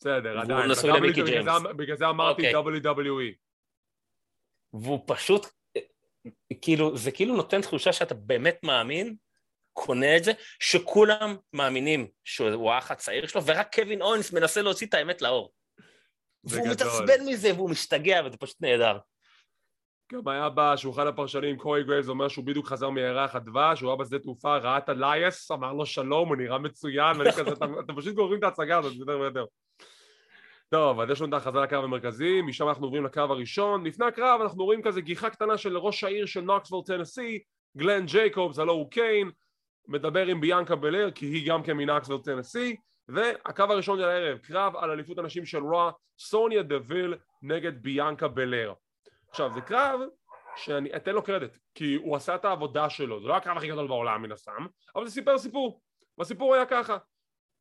בסדר, 0.00 0.40
עדיין. 0.40 0.70
בגלל 1.76 1.96
זה 1.96 2.08
אמרתי 2.08 2.54
אוקיי. 2.54 2.80
WWE. 2.82 3.34
והוא 4.72 5.04
פשוט 5.06 5.46
כאילו, 6.62 6.96
זה 6.96 7.10
כאילו 7.10 7.36
נותן 7.36 7.60
תחושה 7.60 7.92
שאתה 7.92 8.14
באמת 8.14 8.58
מאמין, 8.62 9.16
קונה 9.72 10.16
את 10.16 10.24
זה, 10.24 10.32
שכולם 10.60 11.36
מאמינים 11.52 12.08
שהוא 12.24 12.72
האח 12.72 12.90
הצעיר 12.90 13.26
שלו, 13.26 13.44
ורק 13.44 13.74
קווין 13.74 14.02
אוונס 14.02 14.32
מנסה 14.32 14.62
להוציא 14.62 14.86
את 14.86 14.94
האמת 14.94 15.22
לאור. 15.22 15.52
והוא 16.44 16.68
מתעצבן 16.68 17.26
מזה 17.26 17.54
והוא 17.54 17.70
משתגע, 17.70 18.20
וזה 18.26 18.36
פשוט 18.36 18.56
נהדר. 18.60 18.98
גם 20.12 20.28
היה 20.28 20.48
בשולחן 20.54 21.06
הפרשנים, 21.06 21.56
קורי 21.58 21.84
גרייבס 21.84 22.08
אומר 22.08 22.28
שהוא 22.28 22.44
בדיוק 22.44 22.66
חזר 22.66 22.90
מירח 22.90 23.34
הדבש, 23.34 23.80
הוא 23.80 23.90
היה 23.90 23.96
בשדה 23.96 24.18
תעופה, 24.18 24.56
ראה 24.56 24.78
את 24.78 24.88
אלייס, 24.88 25.50
אמר 25.50 25.72
לו 25.72 25.86
שלום, 25.86 26.28
הוא 26.28 26.36
נראה 26.36 26.58
מצוין, 26.58 27.16
ואני 27.16 27.32
כזה, 27.32 27.50
אתם 27.84 27.96
פשוט 27.96 28.14
גוררים 28.14 28.38
את 28.38 28.44
ההצגה 28.44 28.78
הזאת 28.78 28.92
יותר 28.96 29.20
ויותר. 29.20 29.44
טוב, 30.70 31.00
אז 31.00 31.10
יש 31.10 31.20
לנו 31.20 31.28
את 31.28 31.34
ההכרזה 31.34 31.58
לקרב 31.58 31.84
המרכזי, 31.84 32.42
משם 32.42 32.68
אנחנו 32.68 32.86
עוברים 32.86 33.04
לקרב 33.04 33.30
הראשון. 33.30 33.86
לפני 33.86 34.06
הקרב 34.06 34.40
אנחנו 34.40 34.64
רואים 34.64 34.82
כזה 34.82 35.00
גיחה 35.00 35.30
קטנה 35.30 35.58
של 35.58 35.78
ראש 35.78 36.04
העיר 36.04 36.26
של 36.26 36.40
נוקסוויל 36.40 36.84
טנסי, 36.86 37.38
גלן 37.76 38.06
ג'ייקובס, 38.06 38.58
הלוא 38.58 38.72
הוא 38.72 38.90
קיין, 38.90 39.30
מדבר 39.88 40.26
עם 40.26 40.40
ביאנקה 40.40 40.76
בלר, 40.76 41.10
כי 41.10 41.26
היא 41.26 41.48
גם 41.48 41.62
כן 41.62 41.76
מנוקסוויל 41.76 42.20
טנסי, 42.22 42.76
והקרב 43.08 43.70
הראשון 43.70 43.98
של 43.98 44.04
הערב, 44.04 44.38
קרב 44.38 44.76
על 44.76 44.90
אליפות 44.90 45.18
הנשים 45.18 45.46
של 45.46 45.58
Raw, 45.58 45.90
סוניה 46.18 46.62
דוויל 46.62 47.14
נגד 47.42 47.82
ביאנקה 47.82 48.28
בלר. 48.28 48.72
עכשיו, 49.30 49.50
זה 49.54 49.60
קרב 49.60 50.00
שאני 50.56 50.96
אתן 50.96 51.12
לו 51.12 51.22
קרדיט, 51.22 51.58
כי 51.74 51.94
הוא 51.94 52.16
עשה 52.16 52.34
את 52.34 52.44
העבודה 52.44 52.90
שלו, 52.90 53.20
זה 53.20 53.28
לא 53.28 53.36
הקרב 53.36 53.56
הכי 53.56 53.68
גדול 53.68 53.88
בעולם 53.88 54.22
מן 54.22 54.32
הסתם, 54.32 54.66
אבל 54.96 55.06
זה 55.06 55.10
סיפר 55.10 55.38
סיפור, 55.38 55.80
והסיפור 56.18 56.54
היה 56.54 56.66
ככה, 56.66 56.96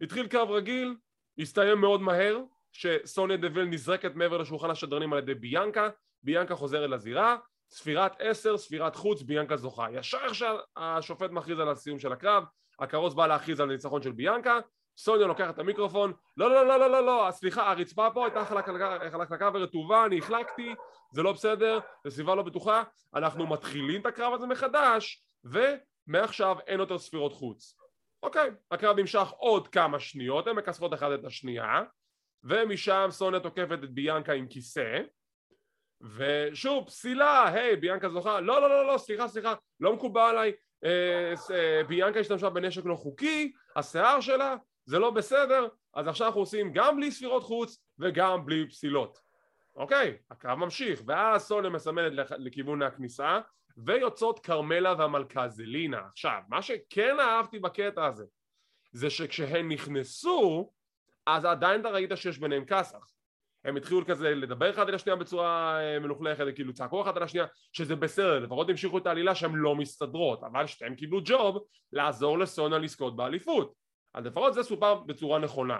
התחיל 0.01 0.27
קרב 0.27 0.51
רגיל, 0.51 0.95
הסתיים 1.39 1.81
מאוד 1.81 2.01
מהר, 2.01 2.37
שסוניה 2.77 3.37
דוויל 3.37 3.65
נזרקת 3.65 4.15
מעבר 4.15 4.37
לשולחן 4.37 4.69
השדרנים 4.69 5.13
על 5.13 5.19
ידי 5.19 5.33
ביאנקה, 5.33 5.89
ביאנקה 6.23 6.55
חוזרת 6.55 6.89
לזירה, 6.89 7.37
ספירת 7.71 8.15
עשר, 8.19 8.57
ספירת 8.57 8.95
חוץ, 8.95 9.21
ביאנקה 9.21 9.57
זוכה. 9.57 9.87
ישר 9.91 10.17
איך 10.23 10.35
שהשופט 10.35 11.31
מכריז 11.31 11.59
על 11.59 11.69
הסיום 11.69 11.99
של 11.99 12.11
הקרב, 12.11 12.43
הכרוז 12.79 13.15
בא 13.15 13.27
להכריז 13.27 13.59
על 13.59 13.69
הניצחון 13.69 14.01
של 14.01 14.11
ביאנקה, 14.11 14.59
סוניה 14.97 15.27
לוקח 15.27 15.49
את 15.49 15.59
המיקרופון, 15.59 16.13
לא 16.37 16.49
לא 16.51 16.67
לא 16.67 16.79
לא 16.79 16.91
לא 16.91 17.05
לא, 17.05 17.27
סליחה 17.31 17.71
הרצפה 17.71 18.09
פה 18.13 18.25
הייתה 18.25 18.45
חלקלקה 19.11 19.49
ורטובה, 19.53 20.05
אני 20.05 20.17
החלקתי, 20.17 20.75
זה 21.11 21.23
לא 21.23 21.31
בסדר, 21.31 21.79
זו 22.03 22.11
סביבה 22.11 22.35
לא 22.35 22.43
בטוחה, 22.43 22.83
אנחנו 23.15 23.47
מתחילים 23.47 24.01
את 24.01 24.05
הקרב 24.05 24.33
הזה 24.33 24.47
מחדש, 24.47 25.23
ומעכשיו 25.43 26.57
אין 26.67 26.79
יותר 26.79 26.97
ספירות 26.97 27.33
חוץ. 27.33 27.77
אוקיי, 28.23 28.49
הקרב 28.71 28.99
נמשך 28.99 29.27
עוד 29.37 29.67
כמה 29.67 29.99
שניות, 29.99 30.47
הן 30.47 30.55
מכסחות 30.55 30.93
אחת 30.93 31.07
את 31.19 31.25
השנייה, 31.25 31.83
ומשם 32.47 33.07
סוניה 33.11 33.39
תוקפת 33.39 33.79
את 33.83 33.91
ביאנקה 33.91 34.33
עם 34.33 34.47
כיסא, 34.47 34.99
ושוב, 36.17 36.85
פסילה, 36.85 37.47
היי, 37.47 37.75
ביאנקה 37.75 38.09
זוכה, 38.09 38.39
לא, 38.39 38.61
לא, 38.61 38.69
לא, 38.69 38.93
לא, 38.93 38.97
סליחה, 38.97 39.27
סליחה, 39.27 39.53
לא 39.79 39.93
מקובל 39.93 40.21
עליי, 40.21 40.51
אה, 40.83 41.33
אה, 41.55 41.83
ביאנקה 41.83 42.19
השתמשה 42.19 42.49
בנשק 42.49 42.85
לא 42.85 42.95
חוקי, 42.95 43.51
השיער 43.75 44.21
שלה, 44.21 44.55
זה 44.85 44.99
לא 44.99 45.09
בסדר, 45.11 45.67
אז 45.93 46.07
עכשיו 46.07 46.27
אנחנו 46.27 46.41
עושים 46.41 46.71
גם 46.73 46.95
בלי 46.95 47.11
ספירות 47.11 47.43
חוץ 47.43 47.83
וגם 47.99 48.45
בלי 48.45 48.69
פסילות. 48.69 49.19
אוקיי, 49.75 50.17
הקרב 50.31 50.57
ממשיך, 50.57 51.01
ואז 51.05 51.41
סוניה 51.41 51.69
מסמנת 51.69 52.29
לכיוון 52.37 52.81
הכניסה, 52.81 53.39
ויוצאות 53.77 54.39
כרמלה 54.39 54.93
והמלכה 54.97 55.49
זלינה. 55.49 56.01
עכשיו, 56.11 56.39
מה 56.47 56.61
שכן 56.61 57.19
אהבתי 57.19 57.59
בקטע 57.59 58.05
הזה, 58.05 58.25
זה 58.91 59.09
שכשהן 59.09 59.71
נכנסו, 59.71 60.71
אז 61.27 61.45
עדיין 61.45 61.81
אתה 61.81 61.89
ראית 61.89 62.11
שיש 62.15 62.39
ביניהם 62.39 62.65
כסח. 62.65 62.97
הם 63.65 63.77
התחילו 63.77 64.05
כזה 64.05 64.35
לדבר 64.35 64.69
אחד 64.69 64.87
על 64.87 64.95
השנייה 64.95 65.15
בצורה 65.15 65.79
אה, 65.79 65.99
מלוכלכת, 65.99 66.45
כאילו 66.55 66.73
צעקו 66.73 67.01
אחד 67.01 67.17
על 67.17 67.23
השנייה, 67.23 67.45
שזה 67.73 67.95
בסדר, 67.95 68.39
לפחות 68.39 68.69
המשיכו 68.69 68.97
את 68.97 69.07
העלילה 69.07 69.35
שהן 69.35 69.55
לא 69.55 69.75
מסתדרות, 69.75 70.43
אבל 70.43 70.67
שתיהם 70.67 70.95
קיבלו 70.95 71.19
ג'וב 71.25 71.63
לעזור 71.93 72.39
לסונה 72.39 72.77
לזכות 72.77 73.15
באליפות. 73.15 73.73
אז 74.13 74.25
לפחות 74.25 74.53
זה 74.53 74.63
סופר 74.63 74.95
בצורה 74.95 75.39
נכונה. 75.39 75.79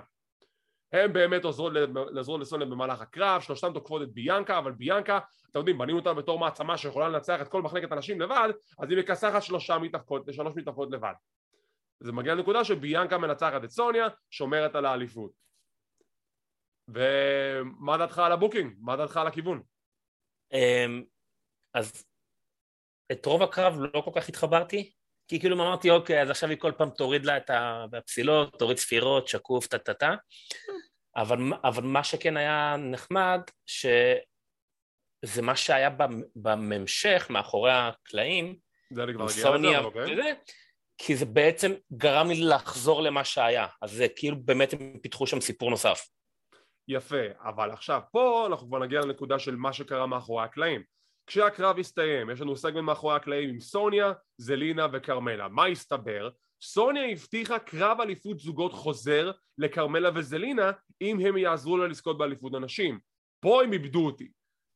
הם 0.93 1.13
באמת 1.13 1.43
עוזרות 1.43 1.73
לעזור 2.11 2.39
לסונה 2.39 2.65
במהלך 2.65 3.01
הקרב, 3.01 3.41
שלושתם 3.41 3.73
תוקפות 3.73 4.01
את 4.01 4.13
ביאנקה, 4.13 4.57
אבל 4.57 4.71
ביאנקה, 4.71 5.19
אתם 5.51 5.59
יודעים, 5.59 5.77
בנינו 5.77 5.99
אותה 5.99 6.13
בתור 6.13 6.39
מעצמה 6.39 6.77
שיכולה 6.77 7.09
לנצח 7.09 7.41
את 7.41 7.47
כל 7.47 7.61
מחלקת 7.61 7.91
הנשים 7.91 8.21
לבד, 8.21 8.49
אז 8.79 8.89
היא 8.89 8.97
מכסחת 8.97 9.43
שלושה 9.43 9.77
מתאבקות, 9.77 10.33
שלוש 10.33 10.53
מתאבקות 10.55 10.91
לבד. 10.91 11.13
זה 11.99 12.11
מגיע 12.11 12.35
לנקודה 12.35 12.63
שביאנקה 12.63 13.17
מנצחת 13.17 13.63
את 13.63 13.71
סוניה, 13.71 14.07
שומרת 14.29 14.75
על 14.75 14.85
האליפות. 14.85 15.31
ומה 16.87 17.97
דעתך 17.97 18.19
על 18.19 18.31
ה 18.31 18.36
booking? 18.36 18.75
מה 18.79 18.95
דעתך 18.95 19.17
על 19.17 19.27
הכיוון? 19.27 19.61
אמ, 20.53 21.03
אז 21.73 22.05
את 23.11 23.25
רוב 23.25 23.43
הקרב 23.43 23.73
לא 23.93 24.01
כל 24.01 24.11
כך 24.15 24.29
התחברתי, 24.29 24.91
כי 25.27 25.39
כאילו 25.39 25.55
אמרתי, 25.55 25.89
אוקיי, 25.89 26.21
אז 26.21 26.29
עכשיו 26.29 26.49
היא 26.49 26.57
כל 26.57 26.71
פעם 26.77 26.89
תוריד 26.89 27.25
לה 27.25 27.37
את 27.37 27.51
הפסילות, 27.93 28.59
תוריד 28.59 28.77
ספירות, 28.77 29.27
שקוף, 29.27 29.67
טה-טה-טה. 29.67 30.15
אבל, 31.15 31.37
אבל 31.63 31.83
מה 31.83 32.03
שכן 32.03 32.37
היה 32.37 32.75
נחמד, 32.77 33.41
שזה 33.65 35.41
מה 35.41 35.55
שהיה 35.55 35.89
בממשך, 36.35 37.27
מאחורי 37.29 37.71
הקלעים, 37.73 38.55
זה 38.93 39.03
אני 39.03 39.13
כבר 39.13 39.25
אגיע 39.25 39.57
לזה, 39.57 39.79
אוקיי. 39.79 40.35
כי 40.97 41.15
זה 41.15 41.25
בעצם 41.25 41.71
גרם 41.93 42.27
לי 42.27 42.41
לחזור 42.41 43.01
למה 43.01 43.23
שהיה. 43.23 43.67
אז 43.81 43.91
זה 43.91 44.07
כאילו 44.15 44.37
באמת 44.39 44.73
הם 44.73 44.99
פיתחו 45.01 45.27
שם 45.27 45.41
סיפור 45.41 45.69
נוסף. 45.69 46.09
יפה, 46.87 47.23
אבל 47.41 47.71
עכשיו 47.71 48.01
פה 48.11 48.47
אנחנו 48.47 48.67
כבר 48.67 48.79
נגיע 48.79 49.01
לנקודה 49.01 49.39
של 49.39 49.55
מה 49.55 49.73
שקרה 49.73 50.07
מאחורי 50.07 50.43
הקלעים. 50.43 50.83
כשהקרב 51.27 51.79
הסתיים, 51.79 52.29
יש 52.29 52.41
לנו 52.41 52.55
סגמנט 52.55 52.83
מאחורי 52.83 53.15
הקלעים 53.15 53.49
עם 53.49 53.59
סוניה, 53.59 54.13
זלינה 54.37 54.87
וכרמלה. 54.93 55.47
מה 55.47 55.65
הסתבר? 55.65 56.29
סוניה 56.61 57.11
הבטיחה 57.11 57.59
קרב 57.59 58.01
אליפות 58.01 58.39
זוגות 58.39 58.73
חוזר 58.73 59.31
לכרמלה 59.57 60.09
וזלינה 60.15 60.71
אם 61.01 61.19
הם 61.19 61.37
יעזרו 61.37 61.77
לה 61.77 61.87
לזכות 61.87 62.17
באליפות 62.17 62.53
הנשים. 62.53 62.99
פה 63.39 63.63
הם 63.63 63.73
איבדו 63.73 64.05
אותי. 64.05 64.31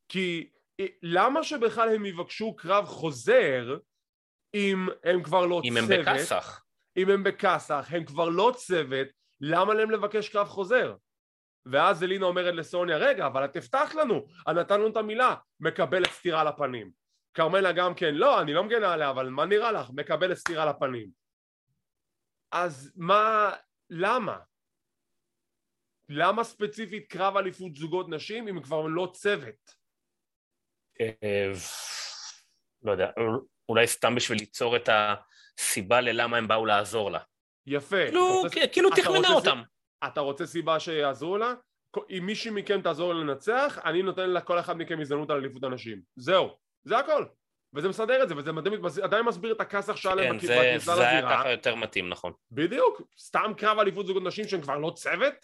כי 0.08 0.50
אה, 0.80 0.86
למה 1.02 1.42
שבכלל 1.42 1.94
הם 1.94 2.06
יבקשו 2.06 2.56
קרב 2.56 2.84
חוזר 2.84 3.78
אם 4.54 4.88
הם 5.04 5.22
כבר 5.22 5.46
לא 5.46 5.60
אם 5.64 5.74
צוות? 5.74 5.90
אם 5.90 5.98
הם 5.98 6.04
בכסח. 6.04 6.64
אם 6.96 7.10
הם 7.10 7.24
בכסח, 7.24 7.88
הם 7.90 8.04
כבר 8.04 8.28
לא 8.28 8.52
צוות, 8.56 9.08
למה 9.40 9.74
להם 9.74 9.90
לבקש 9.90 10.28
קרב 10.28 10.48
חוזר? 10.48 10.96
ואז 11.66 12.02
אלינה 12.02 12.26
אומרת 12.26 12.54
לסוניה, 12.54 12.96
רגע, 12.96 13.26
אבל 13.26 13.44
את 13.44 13.56
הבטחת 13.56 13.94
לנו, 13.94 14.26
את 14.50 14.54
נתן 14.56 14.80
לנו 14.80 14.88
את 14.88 14.96
המילה, 14.96 15.34
מקבלת 15.60 16.10
סטירה 16.10 16.44
לפנים. 16.44 16.90
כרמלה 17.34 17.72
גם 17.72 17.94
כן, 17.94 18.14
לא, 18.14 18.40
אני 18.40 18.52
לא 18.52 18.64
מגנה 18.64 18.92
עליה, 18.92 19.10
אבל 19.10 19.28
מה 19.28 19.46
נראה 19.46 19.72
לך? 19.72 19.90
מקבלת 19.94 20.36
סטירה 20.36 20.66
לפנים. 20.66 21.10
אז 22.52 22.92
מה, 22.96 23.52
למה? 23.90 24.38
למה 26.08 26.44
ספציפית 26.44 27.06
קרב 27.06 27.36
אליפות 27.36 27.74
זוגות 27.74 28.08
נשים 28.08 28.48
אם 28.48 28.62
כבר 28.62 28.86
לא 28.86 29.10
צוות? 29.14 29.74
אה, 31.00 31.52
לא 32.82 32.92
יודע, 32.92 33.10
אולי 33.68 33.86
סתם 33.86 34.14
בשביל 34.14 34.38
ליצור 34.38 34.76
את 34.76 34.88
הסיבה 34.92 36.00
ללמה 36.00 36.36
הם 36.36 36.48
באו 36.48 36.66
לעזור 36.66 37.10
לה. 37.10 37.18
יפה. 37.66 38.06
כאילו, 38.06 38.42
כאילו 38.72 38.90
תכננה 38.90 39.28
אותם. 39.28 39.62
אתה 40.06 40.20
רוצה 40.20 40.46
סיבה 40.46 40.80
שיעזרו 40.80 41.38
לה? 41.38 41.54
אם 42.10 42.26
מישהי 42.26 42.50
מכם 42.50 42.82
תעזור 42.82 43.14
לנצח, 43.14 43.78
אני 43.84 44.02
נותן 44.02 44.30
לכל 44.30 44.58
אחד 44.58 44.76
מכם 44.76 45.00
הזדמנות 45.00 45.30
על 45.30 45.36
אליפות 45.36 45.64
הנשים. 45.64 46.02
זהו, 46.16 46.56
זה 46.84 46.98
הכל. 46.98 47.24
וזה 47.74 47.88
מסדר 47.88 48.22
את 48.22 48.28
זה, 48.28 48.36
וזה 48.36 48.52
מדהים, 48.52 48.80
עדיין 49.02 49.24
מסביר 49.24 49.52
את 49.52 49.60
הכסף 49.60 49.96
שהיה 49.96 50.14
להם 50.14 50.36
בכניסה 50.36 50.54
לזירה. 50.54 50.96
כן, 50.96 51.02
זה 51.02 51.08
היה 51.08 51.22
ככה 51.22 51.50
יותר 51.50 51.74
מתאים, 51.74 52.08
נכון. 52.08 52.32
בדיוק, 52.50 53.02
סתם 53.18 53.52
קרב 53.56 53.78
אליפות 53.78 54.06
זוגות 54.06 54.22
נשים 54.22 54.48
שהם 54.48 54.60
כבר 54.60 54.78
לא 54.78 54.92
צוות? 54.96 55.34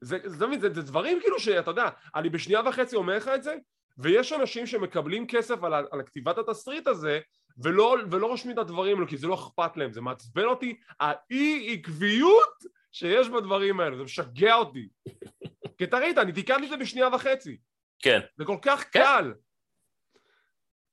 זה, 0.00 0.18
זה, 0.24 0.28
זה, 0.28 0.46
זה, 0.60 0.74
זה 0.74 0.82
דברים 0.82 1.20
כאילו 1.20 1.40
שאתה 1.40 1.70
יודע, 1.70 1.88
אני 2.14 2.28
בשנייה 2.28 2.60
וחצי 2.68 2.96
אומר 2.96 3.16
לך 3.16 3.28
את 3.34 3.42
זה, 3.42 3.54
ויש 3.98 4.32
אנשים 4.32 4.66
שמקבלים 4.66 5.26
כסף 5.26 5.64
על, 5.64 5.74
על 5.74 6.02
כתיבת 6.02 6.38
התסריט 6.38 6.86
הזה, 6.86 7.20
ולא, 7.58 7.96
ולא 8.10 8.26
רושמים 8.26 8.54
את 8.54 8.58
הדברים 8.58 9.06
כי 9.06 9.16
זה 9.16 9.26
לא 9.26 9.34
אכפת 9.34 9.76
להם, 9.76 9.92
זה 9.92 10.00
מעצבן 10.00 10.44
אותי 10.44 10.76
האי 11.00 11.72
עקביות 11.72 12.64
שיש 12.92 13.28
בדברים 13.28 13.80
האלה, 13.80 13.96
זה 13.96 14.02
משגע 14.02 14.54
אותי. 14.54 14.88
כי 15.78 15.86
תראית, 15.86 16.18
אני 16.18 16.32
תיקנתי 16.32 16.64
את 16.64 16.70
זה 16.70 16.76
בשנייה 16.76 17.08
וחצי. 17.08 17.56
כן. 17.98 18.20
זה 18.36 18.44
כל 18.44 18.56
כך 18.62 18.84
כן. 18.92 19.00
קל. 19.00 19.34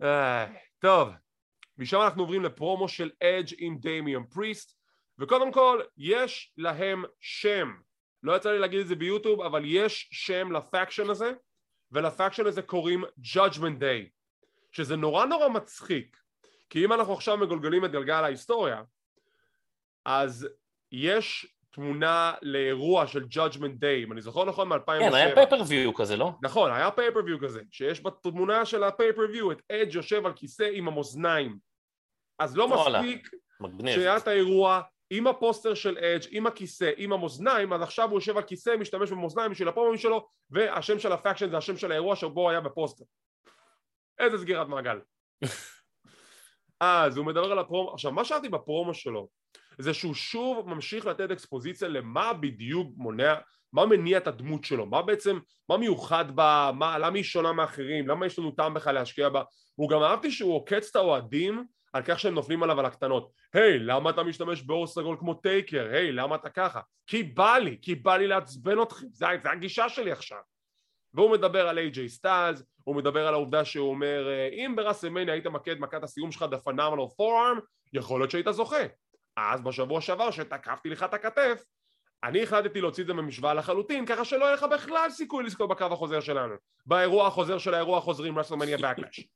אה, 0.03 0.45
טוב, 0.79 1.09
משם 1.77 2.01
אנחנו 2.01 2.21
עוברים 2.21 2.43
לפרומו 2.43 2.87
של 2.87 3.11
אדג' 3.23 3.55
עם 3.57 3.77
דמיון 3.79 4.25
פריסט, 4.25 4.77
וקודם 5.19 5.51
כל, 5.51 5.81
יש 5.97 6.53
להם 6.57 7.03
שם. 7.19 7.73
לא 8.23 8.35
יצא 8.35 8.51
לי 8.51 8.59
להגיד 8.59 8.79
את 8.79 8.87
זה 8.87 8.95
ביוטיוב, 8.95 9.41
אבל 9.41 9.61
יש 9.65 10.09
שם 10.11 10.51
ל 10.51 10.58
faction 10.59 11.09
הזה, 11.09 11.31
ול 11.93 12.05
faction 12.05 12.45
הזה 12.45 12.61
קוראים 12.61 13.03
Judgment 13.33 13.79
Day, 13.79 14.09
שזה 14.71 14.95
נורא 14.95 15.25
נורא 15.25 15.47
מצחיק, 15.47 16.17
כי 16.69 16.85
אם 16.85 16.93
אנחנו 16.93 17.13
עכשיו 17.13 17.37
מגולגלים 17.37 17.85
את 17.85 17.91
גלגל 17.91 18.23
ההיסטוריה, 18.23 18.81
אז 20.05 20.47
יש 20.91 21.55
תמונה 21.71 22.33
לאירוע 22.41 23.07
של 23.07 23.23
Judgment 23.23 23.81
Day, 23.81 24.03
אם 24.03 24.11
אני 24.11 24.21
זוכר 24.21 24.45
נכון 24.45 24.69
מ-2007. 24.69 24.85
כן, 24.85 25.13
היה 25.13 25.35
pay-per-view 25.35 25.93
כזה, 25.93 26.17
לא? 26.17 26.31
נכון, 26.41 26.71
היה 26.71 26.91
pay-per-view 26.91 27.39
כזה, 27.39 27.61
שיש 27.71 28.03
בתמונה 28.03 28.65
של 28.65 28.83
ה 28.83 28.88
pay-per-view 28.88 29.51
את 29.51 29.61
אדג' 29.71 29.95
יושב 29.95 30.25
על 30.25 30.33
כיסא 30.33 30.69
עם 30.73 30.87
המאזניים. 30.87 31.57
אז 32.39 32.57
לא 32.57 32.67
מספיק. 32.67 33.29
שהיה 33.85 34.17
את 34.17 34.27
האירוע 34.27 34.81
עם 35.09 35.27
הפוסטר 35.27 35.73
של 35.73 35.97
אדג', 35.97 36.27
עם 36.31 36.47
הכיסא, 36.47 36.91
עם 36.97 37.13
המאזניים, 37.13 37.73
אז 37.73 37.81
עכשיו 37.81 38.09
הוא 38.09 38.17
יושב 38.17 38.37
על 38.37 38.43
כיסא, 38.43 38.75
משתמש 38.79 39.11
במאזניים 39.11 39.51
בשביל 39.51 39.67
ה 39.67 39.71
promoים 39.71 39.97
שלו, 39.97 40.27
והשם 40.49 40.99
של 40.99 41.11
ה 41.11 41.16
faction 41.16 41.49
זה 41.49 41.57
השם 41.57 41.77
של 41.77 41.91
האירוע 41.91 42.15
שבו 42.15 42.49
היה 42.49 42.61
בפוסטר. 42.61 43.05
איזה 44.19 44.37
סגירת 44.37 44.67
מעגל. 44.67 44.99
אז 46.79 47.17
הוא 47.17 47.25
מדבר 47.25 47.51
על 47.51 47.59
הפרומו, 47.59 47.93
עכשיו 47.93 48.11
מה 48.11 48.25
שאלתי 48.25 48.49
בפרומו 48.49 48.93
שלו 48.93 49.29
זה 49.77 49.93
שהוא 49.93 50.13
שוב 50.13 50.69
ממשיך 50.69 51.05
לתת 51.05 51.31
אקספוזיציה 51.31 51.87
למה 51.87 52.33
בדיוק 52.33 52.93
מונע, 52.97 53.35
מה 53.73 53.85
מניע 53.85 54.17
את 54.17 54.27
הדמות 54.27 54.63
שלו, 54.63 54.85
מה 54.85 55.01
בעצם, 55.01 55.39
מה 55.69 55.77
מיוחד 55.77 56.35
בה, 56.35 56.71
מה, 56.73 56.97
למה 56.97 57.15
היא 57.15 57.23
שונה 57.23 57.53
מאחרים, 57.53 58.07
למה 58.07 58.25
יש 58.25 58.39
לנו 58.39 58.51
טעם 58.51 58.73
בכלל 58.73 58.95
להשקיע 58.95 59.29
בה, 59.29 59.43
הוא 59.75 59.89
גם 59.89 60.03
אהבתי 60.03 60.31
שהוא 60.31 60.55
עוקץ 60.55 60.89
את 60.89 60.95
האוהדים 60.95 61.65
על 61.93 62.03
כך 62.05 62.19
שהם 62.19 62.33
נופלים 62.33 62.63
עליו 62.63 62.79
על 62.79 62.85
הקטנות, 62.85 63.31
היי 63.53 63.79
למה 63.79 64.09
אתה 64.09 64.23
משתמש 64.23 64.61
באור 64.61 64.87
סגול 64.87 65.17
כמו 65.19 65.33
טייקר, 65.33 65.87
היי 65.91 66.11
למה 66.11 66.35
אתה 66.35 66.49
ככה, 66.49 66.79
כי 67.07 67.23
בא 67.23 67.57
לי, 67.57 67.77
כי 67.81 67.95
בא 67.95 68.17
לי 68.17 68.27
לעצבן 68.27 68.81
אתכם, 68.81 69.05
זה, 69.11 69.25
זה 69.43 69.51
הגישה 69.51 69.89
שלי 69.89 70.11
עכשיו 70.11 70.39
והוא 71.13 71.31
מדבר 71.31 71.67
על 71.67 71.77
איי-ג'יי 71.77 72.09
סטאז, 72.09 72.65
הוא 72.83 72.95
מדבר 72.95 73.27
על 73.27 73.33
העובדה 73.33 73.65
שהוא 73.65 73.89
אומר 73.89 74.27
אם 74.51 74.73
בראסלמניה 74.75 75.33
היית 75.33 75.47
מכה 75.47 75.71
את 75.71 75.79
מכת 75.79 76.03
הסיום 76.03 76.31
שלך 76.31 76.43
בפנאמנל 76.43 77.07
פורארם, 77.17 77.59
יכול 77.93 78.21
להיות 78.21 78.31
שהיית 78.31 78.47
זוכה. 78.51 78.83
אז 79.37 79.61
בשבוע 79.61 80.01
שעבר 80.01 80.31
שתקפתי 80.31 80.89
לך 80.89 81.03
את 81.03 81.13
הכתף, 81.13 81.63
אני 82.23 82.43
החלטתי 82.43 82.81
להוציא 82.81 83.03
את 83.03 83.07
זה 83.07 83.13
ממשוואה 83.13 83.53
לחלוטין, 83.53 84.05
ככה 84.05 84.25
שלא 84.25 84.45
יהיה 84.45 84.53
לך 84.53 84.63
בכלל 84.63 85.09
סיכוי 85.09 85.43
לזכות 85.43 85.69
בקרב 85.69 85.93
החוזר 85.93 86.19
שלנו. 86.19 86.55
באירוע 86.85 87.27
החוזר 87.27 87.57
של 87.57 87.73
האירוע 87.73 87.97
החוזרים 87.97 88.39
WrestleMania 88.39 88.77
Backlash. 88.77 89.27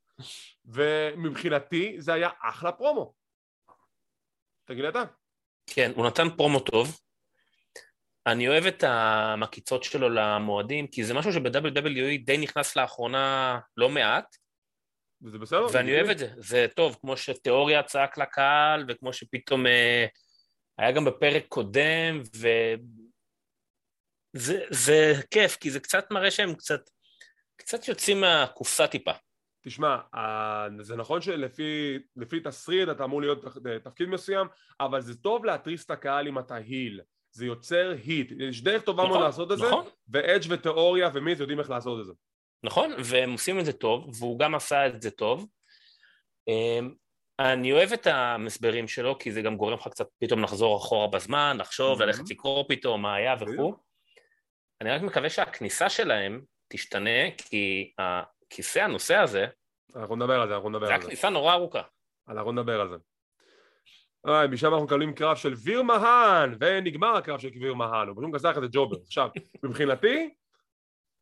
ומבחינתי 0.65 1.95
זה 2.00 2.13
היה 2.13 2.29
אחלה 2.41 2.71
פרומו. 2.71 3.13
תגיד 4.65 4.83
לי 4.83 4.89
אתה. 4.89 5.03
כן, 5.67 5.91
הוא 5.95 6.07
נתן 6.07 6.27
פרומו 6.38 6.59
טוב. 6.59 7.00
אני 8.27 8.47
אוהב 8.47 8.65
את 8.65 8.83
המקיצות 8.83 9.83
שלו 9.83 10.09
למועדים, 10.09 10.88
כי 10.88 11.03
זה 11.03 11.13
משהו 11.13 11.33
שב-WWE 11.33 12.25
די 12.25 12.38
נכנס 12.38 12.75
לאחרונה 12.75 13.59
לא 13.77 13.89
מעט, 13.89 14.36
וזה 15.21 15.38
בסדר? 15.38 15.67
ואני 15.74 15.95
אוהב 15.95 16.09
את 16.09 16.17
זה, 16.17 16.27
זה 16.38 16.65
טוב, 16.75 16.97
כמו 17.01 17.17
שתיאוריה 17.17 17.83
צעק 17.83 18.17
לקהל, 18.17 18.86
וכמו 18.88 19.13
שפתאום 19.13 19.67
אה, 19.67 20.05
היה 20.77 20.91
גם 20.91 21.05
בפרק 21.05 21.45
קודם, 21.47 22.21
וזה 24.33 24.59
זה 24.69 25.13
כיף, 25.31 25.55
כי 25.55 25.71
זה 25.71 25.79
קצת 25.79 26.12
מראה 26.12 26.31
שהם 26.31 26.55
קצת, 26.55 26.89
קצת 27.55 27.88
יוצאים 27.88 28.21
מהקופסה 28.21 28.88
טיפה. 28.88 29.12
תשמע, 29.67 29.97
זה 30.81 30.95
נכון 30.95 31.21
שלפי 31.21 32.00
לפי 32.15 32.39
תסריט 32.39 32.89
אתה 32.89 33.03
אמור 33.03 33.21
להיות 33.21 33.45
תפקיד 33.83 34.09
מסוים, 34.09 34.47
אבל 34.79 35.01
זה 35.01 35.21
טוב 35.21 35.45
להתריס 35.45 35.86
את 35.86 35.91
הקהל 35.91 36.27
אם 36.27 36.39
אתה 36.39 36.55
היל. 36.55 37.01
זה 37.31 37.45
יוצר 37.45 37.93
היט, 38.05 38.31
יש 38.39 38.63
דרך 38.63 38.81
טובה 38.81 39.03
מאוד 39.03 39.09
נכון, 39.15 39.24
לעשות 39.25 39.51
את 39.51 39.57
זה, 39.57 39.67
נכון. 39.67 39.86
ואדג' 40.09 40.45
ותיאוריה 40.50 41.09
ומיז 41.13 41.39
יודעים 41.39 41.59
איך 41.59 41.69
לעשות 41.69 42.00
את 42.00 42.05
זה. 42.05 42.13
נכון, 42.63 42.91
והם 43.03 43.31
עושים 43.31 43.59
את 43.59 43.65
זה 43.65 43.74
טוב, 43.74 44.09
והוא 44.19 44.39
גם 44.39 44.55
עשה 44.55 44.88
את 44.88 45.01
זה 45.01 45.12
טוב. 45.12 45.47
אמ, 46.47 46.93
אני 47.39 47.71
אוהב 47.71 47.91
את 47.93 48.07
המסברים 48.07 48.88
שלו, 48.88 49.19
כי 49.19 49.31
זה 49.31 49.41
גם 49.41 49.57
גורם 49.57 49.74
לך 49.74 49.88
קצת 49.88 50.07
פתאום 50.19 50.43
לחזור 50.43 50.77
אחורה 50.77 51.07
בזמן, 51.07 51.57
לחשוב, 51.59 52.01
Mhm. 52.01 52.05
ללכת 52.05 52.29
לקרוא 52.29 52.63
פתאום 52.69 53.01
מה 53.01 53.15
היה 53.15 53.36
וכו'. 53.39 53.75
אני 54.81 54.89
רק 54.89 55.01
מקווה 55.01 55.29
שהכניסה 55.29 55.89
שלהם 55.89 56.41
תשתנה, 56.69 57.31
כי 57.38 57.91
הכיסא 58.47 58.79
הנושא 58.79 59.15
הזה, 59.15 59.45
אנחנו 59.95 60.15
נדבר 60.15 60.41
על 60.41 60.47
זה, 60.47 60.55
אנחנו 60.55 60.69
נדבר 60.69 60.88
זה 60.88 60.93
על 60.93 61.01
זה. 61.01 61.05
הכניסה 61.05 61.29
נורא 61.29 61.53
ארוכה. 61.53 61.81
אנחנו 62.29 62.51
נדבר 62.51 62.81
על 62.81 62.89
זה. 62.89 62.95
איי, 64.27 64.47
משם 64.47 64.67
אנחנו 64.67 64.86
מקבלים 64.86 65.13
קרב 65.13 65.38
של 65.38 65.53
ויר 65.63 65.83
מהן, 65.83 66.57
ונגמר 66.60 67.15
הקרב 67.15 67.39
של 67.39 67.49
ויר 67.62 67.73
מהן, 67.73 68.07
הוא 68.07 68.15
פשוט 68.17 68.29
מכסח 68.29 68.53
את 68.57 68.62
זה 68.62 68.67
ג'ובר. 68.71 68.97
עכשיו, 69.05 69.29
מבחינתי, 69.63 70.33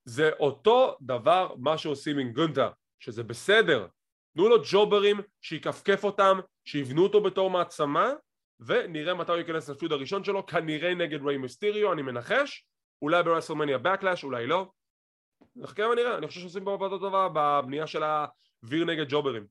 זה 0.06 0.32
אותו 0.40 0.98
דבר 1.02 1.54
מה 1.58 1.78
שעושים 1.78 2.18
עם 2.18 2.32
גונטה, 2.32 2.70
שזה 3.00 3.24
בסדר. 3.24 3.88
תנו 4.36 4.50
לו 4.50 4.56
ג'וברים, 4.72 5.20
שיכפכף 5.42 6.04
אותם, 6.04 6.40
שיבנו 6.66 7.04
אותו 7.04 7.24
בתור 7.24 7.50
מעצמה, 7.50 8.14
ונראה 8.60 9.14
מתי 9.14 9.32
הוא 9.32 9.40
ייכנס 9.40 9.70
לפיוד 9.70 9.92
הראשון 9.92 10.24
שלו, 10.24 10.46
כנראה 10.46 10.96
נגד 10.96 11.26
ריי 11.26 11.38
מיסטיריו, 11.38 11.94
אני 11.94 12.02
מנחש, 12.02 12.66
אולי 13.02 13.24
ברסלמניה 13.24 13.78
בקלאש, 13.78 14.24
אולי 14.24 14.48
לא. 14.48 14.72
נחכה 15.56 15.84
ונראה, 15.84 16.18
אני 16.18 16.28
חושב 16.28 16.40
שעושים 16.40 16.64
פה 16.64 16.74
עבודה 16.74 16.98
טובה 16.98 17.28
בבנייה 17.34 17.88
של 17.88 18.04
הוויר 18.64 18.86
נגד 18.86 19.06
ג'וברים. 19.10 19.46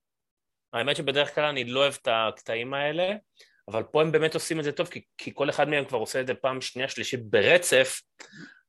האמת 0.72 0.96
שבדרך 0.96 1.34
כלל 1.34 1.44
אני 1.44 1.64
לא 1.64 1.80
אוהב 1.80 1.94
את 2.02 2.08
הקטעים 2.10 2.74
האלה, 2.74 3.12
אבל 3.68 3.82
פה 3.82 4.02
הם 4.02 4.12
באמת 4.12 4.34
עושים 4.34 4.58
את 4.58 4.64
זה 4.64 4.72
טוב, 4.72 4.86
כי, 4.86 5.02
כי 5.18 5.30
כל 5.34 5.50
אחד 5.50 5.68
מהם 5.68 5.84
כבר 5.84 5.98
עושה 5.98 6.20
את 6.20 6.26
זה 6.26 6.34
פעם 6.34 6.60
שנייה, 6.60 6.88
שלישית 6.88 7.30
ברצף, 7.30 8.00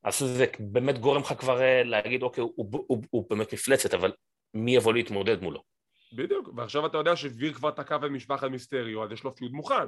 אז 0.04 0.20
זה 0.20 0.46
באמת 0.60 0.98
גורם 0.98 1.22
לך 1.22 1.34
כבר 1.34 1.62
אה, 1.62 1.84
להגיד, 1.84 2.24
אוקיי, 2.24 2.42
הוא, 2.42 2.54
הוא, 2.56 2.86
הוא, 2.88 3.04
הוא 3.10 3.30
באמת 3.30 3.54
מפלצת, 3.54 3.94
אבל 3.94 4.12
מי 4.54 4.76
יבוא 4.76 4.94
להתמודד 4.94 5.42
מולו? 5.42 5.64
בדיוק, 6.14 6.50
ועכשיו 6.56 6.86
אתה 6.86 6.98
יודע 6.98 7.16
שוויר 7.16 7.54
כבר 7.54 7.72
תקף 7.72 8.00
את 8.06 8.12
משפחת 8.12 8.48
מיסטריו, 8.48 9.04
אז 9.04 9.12
יש 9.12 9.24
לו 9.24 9.36
feud 9.36 9.52
מוכן. 9.52 9.88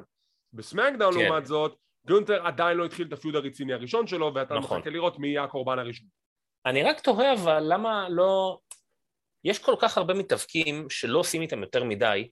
ב 0.53 0.59
SmackDown 0.59 1.13
כן. 1.13 1.19
לעומת 1.19 1.45
זאת, 1.45 1.75
גונטר 2.07 2.47
עדיין 2.47 2.77
לא 2.77 2.85
התחיל 2.85 3.07
את 3.07 3.13
ה 3.13 3.18
feud 3.18 3.35
הרציני 3.35 3.73
הראשון 3.73 4.07
שלו, 4.07 4.31
ואתה 4.35 4.55
נכון. 4.55 4.77
מחכה 4.77 4.89
לראות 4.89 5.19
מי 5.19 5.27
יהיה 5.27 5.43
הקורבן 5.43 5.79
הראשון. 5.79 6.07
אני 6.67 6.83
רק 6.83 6.99
תוהה, 6.99 7.33
אבל 7.33 7.63
למה 7.73 8.09
לא... 8.09 8.57
יש 9.43 9.59
כל 9.59 9.75
כך 9.81 9.97
הרבה 9.97 10.13
מתאבקים 10.13 10.89
שלא 10.89 11.19
עושים 11.19 11.41
איתם 11.41 11.61
יותר 11.61 11.83
מדי, 11.83 12.29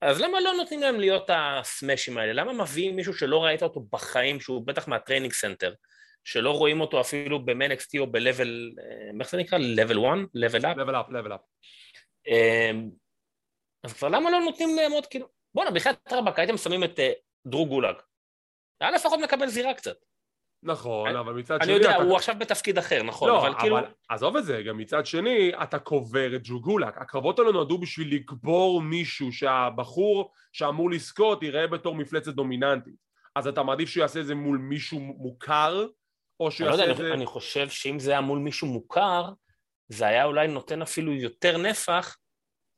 אז 0.00 0.20
למה 0.20 0.40
לא 0.40 0.52
נותנים 0.52 0.80
להם 0.80 1.00
להיות 1.00 1.30
הסמאשים 1.32 2.18
האלה? 2.18 2.32
למה 2.32 2.52
מביאים 2.52 2.96
מישהו 2.96 3.14
שלא 3.14 3.44
ראית 3.44 3.62
אותו 3.62 3.80
בחיים, 3.92 4.40
שהוא 4.40 4.66
בטח 4.66 4.88
מה 4.88 4.97
training 4.97 5.32
center, 5.32 5.74
שלא 6.24 6.50
רואים 6.50 6.80
אותו 6.80 7.00
אפילו 7.00 7.44
ב-Man 7.44 7.72
XT 7.72 7.98
או 7.98 8.06
ב-level, 8.06 8.80
אה, 8.80 9.10
איך 9.20 9.30
זה 9.30 9.36
נקרא? 9.36 9.58
level 9.58 9.98
1? 9.98 10.18
level 10.36 10.62
up? 10.62 10.76
level 10.76 10.94
up, 10.94 11.10
level 11.10 11.32
up. 11.32 11.42
אמ, 12.26 12.90
אז 13.84 13.92
כבר 13.92 14.08
למה 14.08 14.30
לא 14.30 14.40
נותנים 14.40 14.76
להם 14.76 14.92
עוד 14.92 15.06
כאילו... 15.06 15.28
בואנה, 15.54 15.70
בחייאת 15.70 16.12
רבאק, 16.12 16.38
הייתם 16.38 16.56
שמים 16.56 16.84
את 16.84 16.98
אה, 16.98 17.12
דרו 17.46 17.66
גולאג. 17.66 17.96
היה 18.80 18.90
לפחות 18.90 19.20
מקבל 19.20 19.46
זירה 19.46 19.74
קצת. 19.74 19.96
נכון, 20.62 21.08
אני- 21.08 21.18
אבל 21.18 21.32
מצד 21.34 21.54
אני 21.54 21.64
שני... 21.64 21.72
יודע, 21.74 21.90
אתה- 21.90 22.02
הוא 22.02 22.16
עכשיו 22.16 22.34
בתפקיד 22.38 22.78
אחר, 22.78 23.02
נכון, 23.02 23.28
לא, 23.28 23.46
אבל 23.46 23.60
כאילו... 23.60 23.78
אבל 23.78 23.86
עזוב 24.08 24.36
את 24.36 24.44
זה, 24.44 24.62
גם 24.62 24.78
מצד 24.78 25.06
שני, 25.06 25.52
אתה 25.62 25.78
קובר 25.78 26.36
את 26.36 26.40
ג'וגולק. 26.44 26.98
הקרבות 26.98 27.38
האלה 27.38 27.52
נועדו 27.52 27.78
בשביל 27.78 28.14
לקבור 28.14 28.82
מישהו 28.82 29.32
שהבחור 29.32 30.32
שאמור 30.52 30.90
לזכות 30.90 31.42
יראה 31.42 31.66
בתור 31.66 31.94
מפלצת 31.94 32.32
דומיננטית. 32.34 32.94
אז 33.36 33.46
אתה 33.46 33.62
מעדיף 33.62 33.88
שהוא 33.88 34.00
יעשה 34.02 34.20
את 34.20 34.26
זה 34.26 34.34
מול 34.34 34.58
מישהו 34.58 35.00
מוכר, 35.00 35.86
או 36.40 36.50
שהוא 36.50 36.68
אני 36.68 36.76
לא 36.76 36.82
יודע, 36.82 36.90
יעשה 36.90 36.94
את 36.94 37.00
אני, 37.00 37.08
זה... 37.08 37.14
אני 37.14 37.26
חושב 37.26 37.68
שאם 37.68 37.98
זה 37.98 38.10
היה 38.10 38.20
מול 38.20 38.38
מישהו 38.38 38.66
מוכר, 38.66 39.24
זה 39.88 40.06
היה 40.06 40.24
אולי 40.24 40.48
נותן 40.48 40.82
אפילו 40.82 41.12
יותר 41.14 41.58
נפח, 41.58 42.16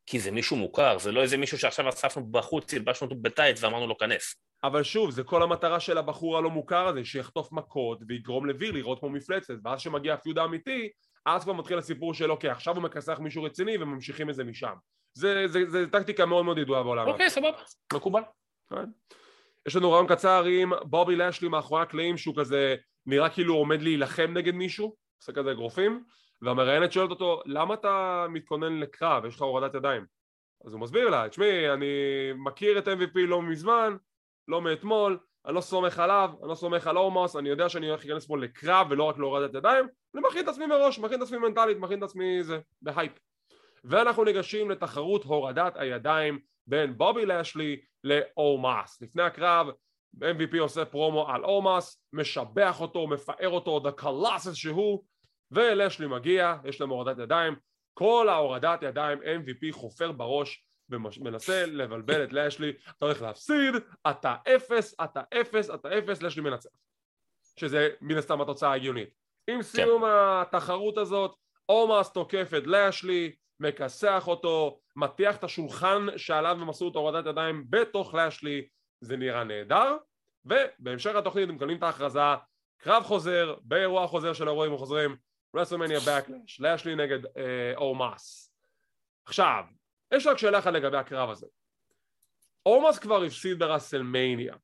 כי 0.06 0.20
זה 0.20 0.30
מישהו 0.30 0.56
מוכר, 0.56 0.98
זה 0.98 1.12
לא 1.12 1.22
איזה 1.22 1.36
מישהו 1.36 1.58
שעכשיו 1.58 1.88
אספנו 1.88 2.26
בחוץ, 2.30 2.74
הלבשנו 2.74 3.08
אותו 3.08 3.20
בטייץ 3.20 3.62
ואמרנו 3.62 3.86
לו 3.86 3.98
כנס. 3.98 4.34
אבל 4.64 4.82
שוב, 4.82 5.10
זה 5.10 5.22
כל 5.22 5.42
המטרה 5.42 5.80
של 5.80 5.98
הבחור 5.98 6.38
הלא 6.38 6.50
מוכר 6.50 6.86
הזה, 6.86 7.04
שיחטוף 7.04 7.52
מכות 7.52 7.98
ויגרום 8.08 8.46
לוויר 8.46 8.72
לראות 8.72 8.98
כמו 9.00 9.08
מפלצת, 9.08 9.54
ואז 9.64 9.78
כשמגיע 9.78 10.14
הפיוד 10.14 10.38
האמיתי, 10.38 10.88
אז 11.26 11.44
כבר 11.44 11.52
מתחיל 11.52 11.78
הסיפור 11.78 12.14
של 12.14 12.30
אוקיי, 12.30 12.50
עכשיו 12.50 12.74
הוא 12.74 12.82
מכסח 12.82 13.18
מישהו 13.18 13.42
רציני 13.42 13.76
וממשיכים 13.78 14.30
את 14.30 14.34
זה 14.34 14.44
משם. 14.44 14.74
זה, 15.14 15.48
זה, 15.48 15.70
זה 15.70 15.90
טקטיקה 15.90 16.26
מאוד 16.26 16.44
מאוד 16.44 16.58
ידועה 16.58 16.82
בעולם. 16.82 17.08
אוקיי, 17.08 17.30
סבבה, 17.30 17.58
מקובל. 17.92 18.22
כן. 18.70 18.84
יש 19.68 19.76
לנו 19.76 19.92
ריאיון 19.92 20.06
קצר 20.06 20.44
עם 20.44 20.72
בובי 20.82 21.16
לשלי 21.16 21.48
מאחורי 21.48 21.82
הקלעים 21.82 22.16
שהוא 22.16 22.34
כזה 22.36 22.76
נראה 23.06 23.28
כאילו 23.28 23.54
הוא 23.54 23.60
עומד 23.60 23.82
להילחם 23.82 24.30
נגד 24.34 24.54
מישהו, 24.54 24.96
עושה 25.20 25.32
כזה 25.32 25.52
אגרופים, 25.52 26.04
והמראיינת 26.42 26.92
שואלת 26.92 27.10
אותו 27.10 27.42
למה 27.46 27.74
אתה 27.74 28.26
מתכונן 28.30 28.80
לקרב, 28.80 29.24
יש 29.24 29.34
לך 29.34 29.42
הורדת 29.42 29.74
ידיים? 29.74 30.04
אז 30.64 30.72
הוא 30.72 30.80
מסביר 30.80 31.08
לה, 31.08 31.28
תשמעי 31.28 31.72
אני 31.72 31.86
מכיר 32.36 32.78
את 32.78 32.88
MVP 32.88 33.18
לא 33.18 33.42
מזמן, 33.42 33.96
לא 34.50 34.62
מאתמול, 34.62 35.18
אני 35.46 35.54
לא 35.54 35.60
סומך 35.60 35.98
עליו, 35.98 36.30
אני 36.40 36.48
לא 36.48 36.54
סומך 36.54 36.86
על 36.86 36.96
אומאס, 36.96 37.36
אני 37.36 37.48
יודע 37.48 37.68
שאני 37.68 37.88
הולך 37.88 38.04
להיכנס 38.04 38.26
פה 38.26 38.38
לקרב 38.38 38.86
ולא 38.90 39.04
רק 39.04 39.18
להורדת 39.18 39.54
ידיים, 39.54 39.86
אני 40.14 40.22
מכין 40.28 40.44
את 40.44 40.48
עצמי 40.48 40.66
מראש, 40.66 40.98
מכין 40.98 41.18
את 41.18 41.22
עצמי 41.22 41.38
מנטלית, 41.38 41.78
מכין 41.78 41.98
את 41.98 42.02
עצמי 42.02 42.44
זה, 42.44 42.58
בהייפ. 42.82 43.12
ואנחנו 43.84 44.24
ניגשים 44.24 44.70
לתחרות 44.70 45.24
הורדת 45.24 45.76
הידיים 45.76 46.38
בין 46.66 46.98
בובי 46.98 47.26
לשלי 47.26 47.80
לאורמאס. 48.04 49.02
לפני 49.02 49.22
הקרב 49.22 49.66
MVP 50.16 50.58
עושה 50.60 50.84
פרומו 50.84 51.28
על 51.28 51.44
אורמאס, 51.44 52.04
משבח 52.12 52.80
אותו, 52.80 53.06
מפאר 53.06 53.48
אותו, 53.48 53.80
the 53.84 54.02
colossus 54.02 54.54
שהוא, 54.54 55.04
ולשלי 55.50 56.06
מגיע, 56.06 56.56
יש 56.64 56.80
להם 56.80 56.90
הורדת 56.90 57.18
ידיים, 57.18 57.56
כל 57.94 58.28
ההורדת 58.28 58.82
ידיים 58.82 59.18
MVP 59.18 59.72
חופר 59.72 60.12
בראש 60.12 60.64
ומנסה 60.90 61.66
לבלבל 61.66 62.24
את 62.24 62.32
לשלי, 62.32 62.72
אתה 62.90 63.06
הולך 63.06 63.22
להפסיד, 63.22 63.74
אתה 64.10 64.36
אפס, 64.56 64.94
אתה 65.04 65.22
אפס, 65.40 65.70
אתה 65.70 65.98
אפס, 65.98 66.22
לשלי 66.22 66.42
מנצח. 66.42 66.70
שזה 67.56 67.88
מן 68.00 68.16
הסתם 68.16 68.40
התוצאה 68.40 68.70
ההגיונית. 68.70 69.08
עם 69.50 69.62
סיום 69.62 70.04
התחרות 70.04 70.98
הזאת, 70.98 71.34
אומאס 71.68 72.12
תוקף 72.12 72.50
את 72.58 72.66
לאשלי, 72.66 73.32
מכסח 73.60 74.24
אותו, 74.26 74.80
מטיח 74.96 75.36
את 75.36 75.44
השולחן 75.44 76.06
שעליו 76.16 76.58
הם 76.60 76.70
עשו 76.70 76.88
את 76.88 76.94
הורדת 76.94 77.26
ידיים 77.26 77.64
בתוך 77.70 78.14
לאשלי, 78.14 78.68
זה 79.00 79.16
נראה 79.16 79.44
נהדר, 79.44 79.96
ובהמשך 80.44 81.14
התוכנית 81.14 81.48
הם 81.48 81.54
מקבלים 81.54 81.78
את 81.78 81.82
ההכרזה, 81.82 82.20
קרב 82.78 83.02
חוזר, 83.02 83.54
באירוע 83.62 84.06
חוזר 84.06 84.32
של 84.32 84.48
האירועים 84.48 84.74
החוזרים, 84.74 85.16
WrestleMania 85.56 85.98
Backlash, 86.00 86.60
לאשלי 86.60 86.96
נגד 86.96 87.26
אה, 87.26 87.72
אומאס. 87.76 88.54
עכשיו, 89.24 89.64
יש 90.14 90.26
רק 90.26 90.38
שאלה 90.38 90.58
אחת 90.58 90.72
לגבי 90.72 90.96
הקרב 90.96 91.30
הזה. 91.30 91.46
אומאס 92.66 92.98
כבר 92.98 93.22
הפסיד 93.22 93.58
ב 93.58 93.65
WrestleMania. 93.65 94.54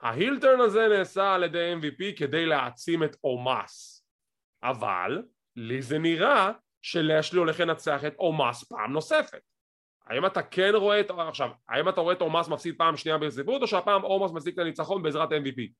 ההילטרן 0.00 0.60
הזה 0.60 0.88
נעשה 0.88 1.34
על 1.34 1.44
ידי 1.44 1.74
MVP 1.80 2.18
כדי 2.18 2.46
להעצים 2.46 3.04
את 3.04 3.16
אומאס. 3.24 4.06
אבל 4.62 5.22
לי 5.56 5.82
זה 5.82 5.98
נראה 5.98 6.50
שלאשלי 6.82 7.38
הולך 7.38 7.60
לנצח 7.60 8.04
את 8.04 8.14
אומאס 8.18 8.64
פעם 8.64 8.92
נוספת. 8.92 9.40
האם 10.06 10.26
אתה 10.26 10.42
כן 10.42 10.72
רואה 10.74 11.00
את... 11.00 11.10
עכשיו, 11.28 11.50
האם 11.68 11.88
אתה 11.88 12.00
רואה 12.00 12.14
את 12.14 12.20
אומאס 12.20 12.48
מפסיד 12.48 12.74
פעם 12.78 12.96
שנייה 12.96 13.18
ברציפות 13.18 13.62
או 13.62 13.66
שהפעם 13.66 14.04
אומאס 14.04 14.32
משיג 14.32 14.52
את 14.52 14.58
הניצחון 14.58 15.02
בעזרת 15.02 15.28
MVP? 15.30 15.72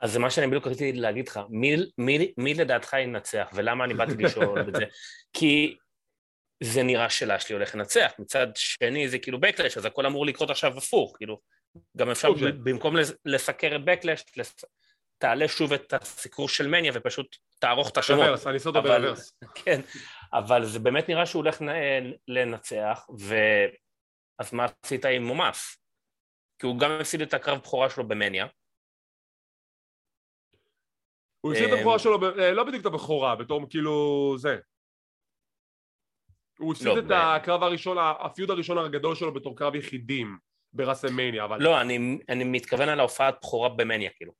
אז 0.00 0.12
זה 0.12 0.18
מה 0.18 0.30
שאני 0.30 0.46
בדיוק 0.46 0.66
רציתי 0.66 0.98
להגיד 1.00 1.28
לך, 1.28 1.40
מי, 1.48 1.76
מי, 1.98 2.32
מי 2.38 2.54
לדעתך 2.54 2.92
ינצח 2.92 3.50
ולמה 3.54 3.84
אני 3.84 3.94
באתי 3.94 4.22
לשאול 4.22 4.60
את 4.60 4.74
זה? 4.74 4.84
כי 5.36 5.76
זה 6.62 6.82
נראה 6.82 7.10
שלאשלי 7.10 7.54
הולך 7.54 7.74
לנצח, 7.74 8.12
מצד 8.18 8.46
שני 8.54 9.08
זה 9.08 9.18
כאילו 9.18 9.40
בקלאש, 9.40 9.76
אז 9.76 9.84
הכל 9.84 10.06
אמור 10.06 10.26
לקרות 10.26 10.50
עכשיו 10.50 10.78
הפוך, 10.78 11.16
כאילו, 11.16 11.40
גם 11.96 12.10
אפשר 12.10 12.28
okay. 12.28 12.52
במקום 12.64 12.96
לסקר 13.24 13.76
את 13.76 13.84
בקלאש, 13.84 14.24
תעלה 15.18 15.48
שוב 15.48 15.72
את 15.72 15.92
הסיקור 15.92 16.48
של 16.48 16.66
מניה 16.66 16.92
ופשוט 16.94 17.36
תערוך 17.58 17.90
את 17.90 17.96
השמות. 17.96 18.20
ברוורס, 18.20 18.46
אני 18.46 18.58
סוד 18.58 18.74
ברוורס. 18.74 19.32
כן, 19.64 19.80
אבל 20.32 20.64
זה 20.64 20.78
באמת 20.78 21.08
נראה 21.08 21.26
שהוא 21.26 21.40
הולך 21.42 21.60
לנצח, 22.28 23.06
ו... 23.20 23.34
אז 24.38 24.54
מה 24.54 24.66
עשית 24.84 25.04
עם 25.04 25.24
מומאס? 25.24 25.78
כי 26.58 26.66
הוא 26.66 26.78
גם 26.78 26.90
הפסיד 27.00 27.20
את 27.22 27.34
הקרב 27.34 27.58
בכורה 27.58 27.90
שלו 27.90 28.08
במניה. 28.08 28.46
הוא 31.40 31.52
הפסיד 31.52 31.68
את 31.68 31.72
הבכורה 31.72 31.94
אמ, 31.94 31.98
שלו, 31.98 32.38
אה, 32.38 32.52
לא 32.52 32.64
בדיוק 32.64 32.80
את 32.80 32.86
הבכורה, 32.86 33.36
בתור 33.36 33.66
כאילו 33.70 34.34
זה. 34.38 34.58
הוא 36.58 36.72
הפסיד 36.72 36.86
לא, 36.86 36.98
את 36.98 37.04
הקרב 37.10 37.62
הראשון, 37.62 37.96
הפיוד 38.20 38.50
הראשון 38.50 38.78
הגדול 38.78 39.14
שלו 39.14 39.34
בתור 39.34 39.56
קרב 39.56 39.74
יחידים 39.74 40.38
ב 40.72 40.77
WrestleMania, 40.77 41.44
אבל... 41.44 41.62
לא, 41.62 41.80
אני, 41.80 42.18
אני 42.28 42.44
מתכוון 42.44 42.88
על 42.88 43.00
ההופעת 43.00 43.34
בכורה 43.42 43.68
במניה, 43.68 44.10
כאילו. 44.10 44.32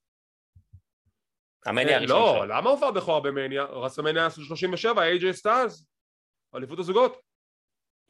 המניה 1.66 1.92
אה, 1.92 1.96
הראשון 1.96 2.16
לא, 2.16 2.35
שלו. 2.37 2.46
למה 2.46 2.70
הופעת 2.70 2.94
בכורה 2.94 3.20
במניה? 3.20 3.64
WrestleMania 3.64 4.30
37, 4.31 5.02
איי.ג'יי 5.02 5.33
סטיילס, 5.32 5.87
אליפות 6.55 6.79
הזוגות. 6.79 7.20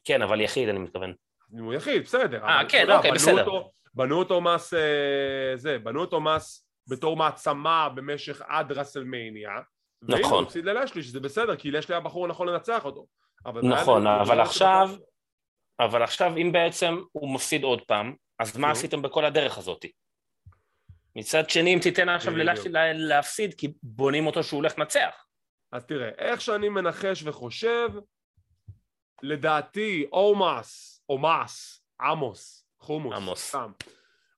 כן, 0.03 0.21
אבל 0.21 0.41
יחיד 0.41 0.69
אני 0.69 0.79
מתכוון. 0.79 1.13
הוא 1.49 1.73
יחיד, 1.73 2.03
בסדר. 2.03 2.43
אה, 2.43 2.69
כן, 2.69 2.91
אוקיי, 2.91 3.11
בסדר. 3.11 3.39
אותו, 3.39 3.71
בנו 3.93 4.19
את 4.19 4.41
אומאס, 4.41 4.73
אה, 4.73 5.51
זה, 5.55 5.79
בנו 5.79 6.01
את 6.01 6.21
אומאס 6.21 6.67
בתור 6.87 7.17
מעצמה 7.17 7.89
במשך 7.95 8.41
עד 8.47 8.71
WrestleMania. 8.71 9.51
נכון. 10.01 10.21
והנה 10.21 10.35
הוא 10.35 10.41
הפסיד 10.41 10.65
ללשלי, 10.65 11.03
שזה 11.03 11.19
בסדר, 11.19 11.55
כי 11.55 11.71
לשלי 11.71 11.95
היה 11.95 12.01
בחור 12.01 12.27
נכון 12.27 12.47
לנצח 12.47 12.85
אותו. 12.85 13.05
אבל 13.45 13.61
נכון, 13.61 14.07
אבל 14.07 14.41
עכשיו, 14.41 14.89
אבל 15.79 16.03
עכשיו 16.03 16.37
אם 16.37 16.51
בעצם 16.51 17.01
הוא 17.11 17.33
מפסיד 17.33 17.63
עוד 17.63 17.81
פעם, 17.81 18.15
אז 18.39 18.57
מה 18.57 18.71
עשיתם 18.71 19.01
בכל 19.01 19.25
הדרך 19.25 19.57
הזאת? 19.57 19.85
מצד 21.15 21.49
שני, 21.49 21.73
אם 21.73 21.79
תיתן 21.79 22.09
עכשיו 22.09 22.37
ללשלי 22.37 22.71
להפסיד, 22.93 23.53
כי 23.53 23.73
בונים 23.83 24.27
אותו 24.27 24.43
שהוא 24.43 24.57
הולך 24.57 24.79
לנצח. 24.79 25.25
אז 25.71 25.85
תראה, 25.85 26.09
איך 26.17 26.41
שאני 26.41 26.69
מנחש 26.69 27.23
וחושב, 27.23 27.89
לדעתי 29.23 30.07
אומאס, 30.11 31.01
אומאס, 31.09 31.83
עמוס, 32.01 32.67
חומוס, 32.79 33.15
עמוס. 33.15 33.47
סתם. 33.47 33.71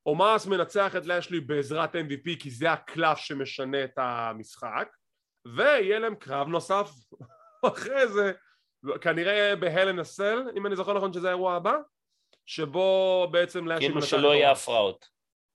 אומאס 0.05 0.45
מנצח 0.45 0.95
את 0.95 1.05
לשלי 1.05 1.39
בעזרת 1.39 1.95
MVP 1.95 2.39
כי 2.39 2.49
זה 2.49 2.71
הקלף 2.71 3.17
שמשנה 3.17 3.83
את 3.83 3.93
המשחק 3.97 4.87
ויהיה 5.45 5.99
להם 5.99 6.15
קרב 6.15 6.47
נוסף 6.47 6.89
אחרי 7.67 8.07
זה 8.07 8.31
כנראה 9.01 9.55
בהלן 9.55 9.99
הסל 9.99 10.43
אם 10.55 10.65
אני 10.65 10.75
זוכר 10.75 10.93
נכון 10.93 11.13
שזה 11.13 11.27
האירוע 11.27 11.55
הבא 11.55 11.77
שבו 12.45 13.27
בעצם 13.31 13.67
לשלי 13.67 13.87
כאילו 13.87 14.01
שלא 14.01 14.35
יהיה 14.35 14.51
הפרעות. 14.51 15.07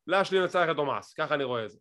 לשלי 0.07 0.38
מנצח 0.40 0.66
את 0.70 0.79
אומאס, 0.79 1.12
ככה 1.12 1.35
אני 1.35 1.44
רואה 1.44 1.64
את 1.64 1.70
זה. 1.70 1.79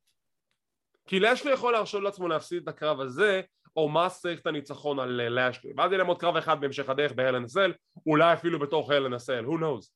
כי 1.07 1.19
לשלי 1.19 1.51
יכול 1.51 1.73
להרשות 1.73 2.03
לעצמו 2.03 2.27
להפסיד 2.27 2.61
את 2.63 2.67
הקרב 2.67 2.99
הזה 2.99 3.41
אומאס 3.75 4.21
צריך 4.21 4.39
את 4.39 4.47
הניצחון 4.47 4.99
על 4.99 5.39
לשלי 5.39 5.73
ואז 5.77 5.91
יהיה 5.91 5.97
להם 5.97 6.07
עוד 6.07 6.19
קרב 6.19 6.37
אחד 6.37 6.61
בהמשך 6.61 6.89
הדרך 6.89 7.11
בהלן 7.11 7.43
הסל 7.43 7.73
אולי 8.05 8.33
אפילו 8.33 8.59
בתוך 8.59 8.91
הלן 8.91 9.13
הסל, 9.13 9.45
who 9.45 9.59
knows? 9.59 9.89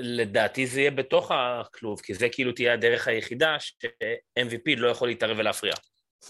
לדעתי 0.00 0.66
זה 0.66 0.80
יהיה 0.80 0.90
בתוך 0.90 1.30
הכלוב, 1.30 2.00
כי 2.00 2.14
זה 2.14 2.28
כאילו 2.32 2.52
תהיה 2.52 2.74
הדרך 2.74 3.08
היחידה 3.08 3.60
ש-MVP 3.60 4.76
לא 4.76 4.88
יכול 4.88 5.08
להתערב 5.08 5.38
ולהפריע. 5.38 5.74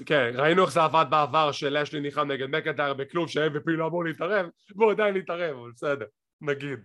כן, 0.06 0.30
ראינו 0.34 0.62
איך 0.62 0.72
זה 0.72 0.82
עבד 0.82 1.04
בעבר 1.10 1.52
שלאשלי 1.52 2.00
ניחם 2.00 2.32
נגד 2.32 2.46
מקנטייר 2.46 2.94
בכלוב 2.94 3.28
ש-MVP 3.28 3.70
לא 3.70 3.86
אמור 3.86 4.04
להתערב, 4.04 4.46
והוא 4.76 4.90
עדיין 4.90 5.14
להתערב, 5.14 5.56
אבל 5.56 5.70
בסדר, 5.70 6.06
נגיד. 6.40 6.78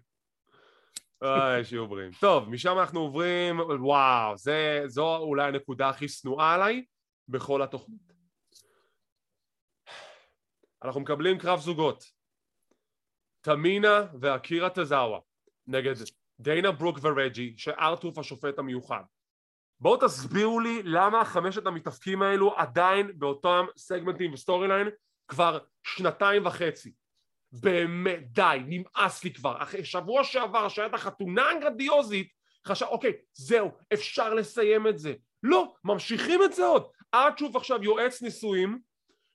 איי, 1.22 1.66
שיהיו 1.66 1.88
בריאים. 1.88 2.12
טוב, 2.20 2.50
משם 2.50 2.80
אנחנו 2.80 3.00
עוברים, 3.00 3.60
וואו, 3.60 4.38
זה, 4.38 4.84
זו 4.88 5.18
אולי 5.18 5.48
הנקודה 5.48 5.90
הכי 5.90 6.08
שנואה 6.08 6.54
עליי 6.54 6.86
בכל 7.28 7.62
התוכנית. 7.62 8.12
אנחנו 10.84 11.02
מקבלים 11.02 11.38
קרב 11.38 11.60
זוגות. 11.60 12.04
תמינה 13.42 14.06
ואקירה 14.22 14.70
טזאווה 14.70 15.20
נגד 15.68 15.94
דיינה 16.40 16.72
ברוק 16.72 17.00
ורג'י, 17.02 17.54
שאר-טרות' 17.58 18.18
השופט 18.18 18.60
המיוחד. 18.60 19.04
בואו 19.82 19.98
תסבירו 19.98 20.60
לי 20.60 20.82
למה 20.84 21.26
חמשת 21.26 21.66
המתאבקים 21.66 22.22
האלו 22.22 22.54
עדיין 22.58 23.12
באותם 23.16 23.66
סגמנטים 23.78 24.34
ו 24.34 24.68
storyline 24.68 24.90
כבר 25.28 25.60
שנתיים 25.84 26.46
וחצי. 26.46 26.94
באמת, 27.52 28.20
די, 28.32 28.58
נמאס 28.68 29.24
לי 29.24 29.34
כבר. 29.34 29.64
אחרי 29.64 29.86
שבוע 29.86 30.24
שעבר 30.24 30.70
שהייתה 30.70 30.98
חתונה 30.98 31.48
גרנדיוזית, 31.62 32.28
חשב, 32.68 32.86
אוקיי, 32.86 33.14
זהו, 33.34 33.72
אפשר 33.94 34.34
לסיים 34.34 34.88
את 34.88 35.00
זה. 35.00 35.14
לא, 35.44 35.74
ממשיכים 35.84 36.44
את 36.44 36.54
זה 36.54 36.66
עוד. 36.66 36.84
אר-טרות' 37.14 37.56
עכשיו 37.56 37.84
יועץ 37.84 38.22
נישואים, 38.22 38.80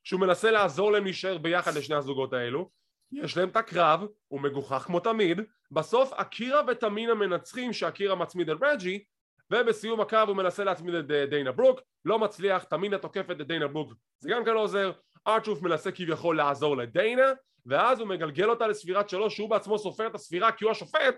שהוא 0.04 0.20
מנסה 0.20 0.50
לעזור 0.50 0.92
להם 0.92 1.04
להישאר 1.04 1.38
ביחד 1.38 1.74
לשני 1.74 1.96
הזוגות 1.96 2.32
האלו, 2.32 2.70
יש 3.12 3.36
להם 3.36 3.48
את 3.48 3.56
הקרב, 3.56 4.04
הוא 4.28 4.40
מגוחך 4.40 4.82
כמו 4.86 5.00
תמיד, 5.00 5.40
בסוף 5.70 6.12
אקירה 6.12 6.60
ותמינה 6.68 7.14
מנצחים 7.14 7.72
שאקירה 7.72 8.14
מצמיד 8.14 8.50
את 8.50 8.58
רג'י 8.62 9.04
ובסיום 9.52 10.00
הקרב 10.00 10.28
הוא 10.28 10.36
מנסה 10.36 10.64
להצמיד 10.64 10.94
את 10.94 11.10
אה, 11.10 11.26
דיינה 11.26 11.52
ברוק, 11.52 11.80
לא 12.04 12.18
מצליח, 12.18 12.64
תמינה 12.64 12.98
תוקפת 12.98 13.40
את 13.40 13.46
דיינה 13.46 13.68
ברוק, 13.68 13.92
זה 14.20 14.30
גם 14.30 14.44
כן 14.44 14.54
לא 14.54 14.60
עוזר, 14.60 14.92
ארצ'וף 15.26 15.62
מנסה 15.62 15.92
כביכול 15.92 16.36
לעזור 16.36 16.76
לדיינה 16.76 17.32
ואז 17.66 18.00
הוא 18.00 18.08
מגלגל 18.08 18.50
אותה 18.50 18.66
לספירת 18.66 19.08
שלוש 19.08 19.34
שהוא 19.34 19.50
בעצמו 19.50 19.78
סופר 19.78 20.06
את 20.06 20.14
הספירה 20.14 20.52
כי 20.52 20.64
הוא 20.64 20.70
השופט 20.70 21.14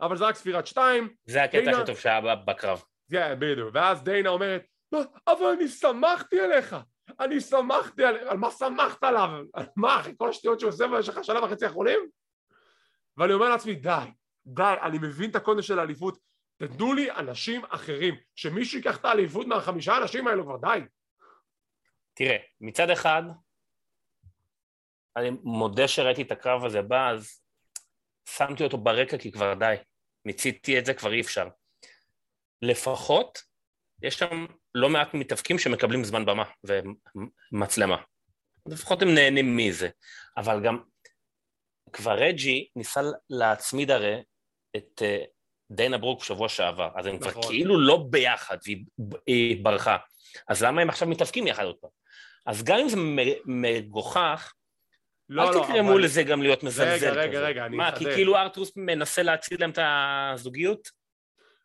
אבל 0.00 0.16
זה 0.16 0.24
רק 0.24 0.34
ספירת 0.34 0.66
שתיים. 0.66 1.14
זה 1.24 1.42
הקטע 1.42 1.58
דיינה... 1.58 1.76
הכי 1.76 1.86
טוב 1.86 1.98
שהיה 1.98 2.20
בקרב. 2.36 2.82
כן 3.10 3.36
בדיוק. 3.38 3.70
ואז 3.72 4.02
דיינה 4.02 4.28
אומרת 4.28 4.64
אבל 5.26 5.46
אני 5.56 5.68
שמחתי 5.68 6.40
עליך. 6.40 6.76
אני 7.20 7.40
שמחתי 7.40 8.04
על... 8.04 8.16
על 8.16 8.36
מה 8.36 8.50
שמחת 8.50 9.04
עליו? 9.04 9.28
על 9.54 9.66
מה 9.76 10.00
אחי? 10.00 10.12
כל 10.16 10.28
השטויות 10.28 10.60
שהוא 10.60 10.68
עושה 10.68 10.86
במשך 10.86 11.16
השנה 11.16 11.44
וחצי 11.44 11.64
האחרונים? 11.64 12.00
ואני 13.16 13.32
אומר 13.32 13.48
לעצמי 13.48 13.74
די, 13.74 14.04
די, 14.46 14.74
אני 14.82 14.98
מבין 14.98 15.30
את 15.30 15.36
הקונטקסט 15.36 15.68
של 15.68 15.78
האליפות 15.78 16.18
תתנו 16.56 16.94
לי 16.94 17.10
אנשים 17.10 17.64
אחרים 17.64 18.14
שמישהו 18.34 18.78
ייקח 18.78 18.96
את 18.96 19.04
האליפות 19.04 19.46
מהחמישה 19.46 19.96
אנשים 19.96 20.26
האלו 20.26 20.44
כבר 20.44 20.56
די 20.56 20.84
תראה, 22.14 22.36
מצד 22.60 22.90
אחד 22.90 23.22
אני 25.16 25.30
מודה 25.42 25.88
שראיתי 25.88 26.22
את 26.22 26.32
הקרב 26.32 26.64
הזה 26.64 26.82
בא 26.82 27.10
אז 27.10 27.40
שמתי 28.28 28.64
אותו 28.64 28.78
ברקע 28.78 29.18
כי 29.18 29.32
כבר 29.32 29.54
די 29.54 29.74
מיציתי 30.24 30.78
את 30.78 30.86
זה 30.86 30.94
כבר 30.94 31.12
אי 31.12 31.20
אפשר 31.20 31.48
לפחות 32.62 33.38
יש 34.02 34.14
שם 34.14 34.46
לא 34.74 34.88
מעט 34.88 35.14
מתאבקים 35.14 35.58
שמקבלים 35.58 36.04
זמן 36.04 36.24
במה 36.24 36.44
ומצלמה. 37.52 37.96
לפחות 38.68 39.02
הם 39.02 39.14
נהנים 39.14 39.56
מזה. 39.56 39.88
אבל 40.36 40.64
גם 40.64 40.82
כבר 41.92 42.12
רג'י 42.12 42.68
ניסה 42.76 43.00
להצמיד 43.30 43.90
הרי 43.90 44.22
את 44.76 45.02
uh, 45.02 45.33
דיינה 45.74 45.98
ברוק 45.98 46.20
בשבוע 46.20 46.48
שעבר, 46.48 46.88
אז 46.94 47.06
הם 47.06 47.16
נכון. 47.16 47.32
כבר 47.32 47.42
כאילו 47.42 47.80
לא 47.80 48.06
ביחד 48.10 48.56
והיא 49.26 49.64
ברחה. 49.64 49.96
אז 50.48 50.62
למה 50.62 50.82
הם 50.82 50.88
עכשיו 50.88 51.08
מתאבקים 51.08 51.46
יחד 51.46 51.64
עוד 51.64 51.76
פעם? 51.80 51.90
אז 52.46 52.62
גם 52.62 52.78
אם 52.78 52.88
זה 52.88 52.96
מגוחך, 53.44 54.52
לא, 55.28 55.42
אל 55.42 55.54
לא, 55.54 55.64
תקרמו 55.64 55.92
אבל... 55.92 56.04
לזה 56.04 56.22
גם 56.22 56.42
להיות 56.42 56.62
מזלזל 56.62 57.08
רגע, 57.08 57.20
רגע, 57.20 57.40
רגע, 57.40 57.66
אני. 57.66 57.76
מה, 57.76 57.98
כי 57.98 58.04
כאילו 58.04 58.36
ארטרוס 58.36 58.72
מנסה 58.76 59.22
להציל 59.22 59.60
להם 59.60 59.70
את 59.70 59.78
הזוגיות? 59.82 60.88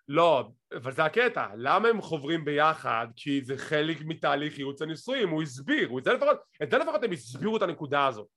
לא, 0.07 0.49
אבל 0.75 0.91
זה 0.91 1.03
הקטע, 1.03 1.47
למה 1.57 1.87
הם 1.87 2.01
חוברים 2.01 2.45
ביחד? 2.45 3.07
כי 3.15 3.41
זה 3.43 3.57
חלק 3.57 3.97
מתהליך 4.01 4.57
ייעוץ 4.57 4.81
הנישואים, 4.81 5.29
הוא 5.29 5.41
הסביר, 5.41 5.87
הוא 5.89 5.99
את 5.99 6.03
זה 6.03 6.13
לפחות, 6.13 6.37
את 6.63 6.71
זה 6.71 6.77
לפחות 6.77 7.03
הם 7.03 7.11
הסבירו 7.11 7.57
את 7.57 7.61
הנקודה 7.61 8.07
הזאת 8.07 8.27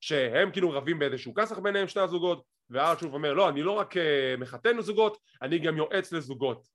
שהם 0.00 0.50
כאילו 0.50 0.70
רבים 0.70 0.98
באיזשהו 0.98 1.34
כסח 1.34 1.58
ביניהם 1.58 1.88
שני 1.88 2.02
הזוגות 2.02 2.42
והארצ'וב 2.70 3.14
אומר 3.14 3.32
לא 3.32 3.48
אני 3.48 3.62
לא 3.62 3.72
רק 3.72 3.96
אה, 3.96 4.34
מחתן 4.38 4.76
לזוגות 4.76 5.18
אני 5.42 5.58
גם 5.58 5.76
יועץ 5.76 6.12
לזוגות. 6.12 6.66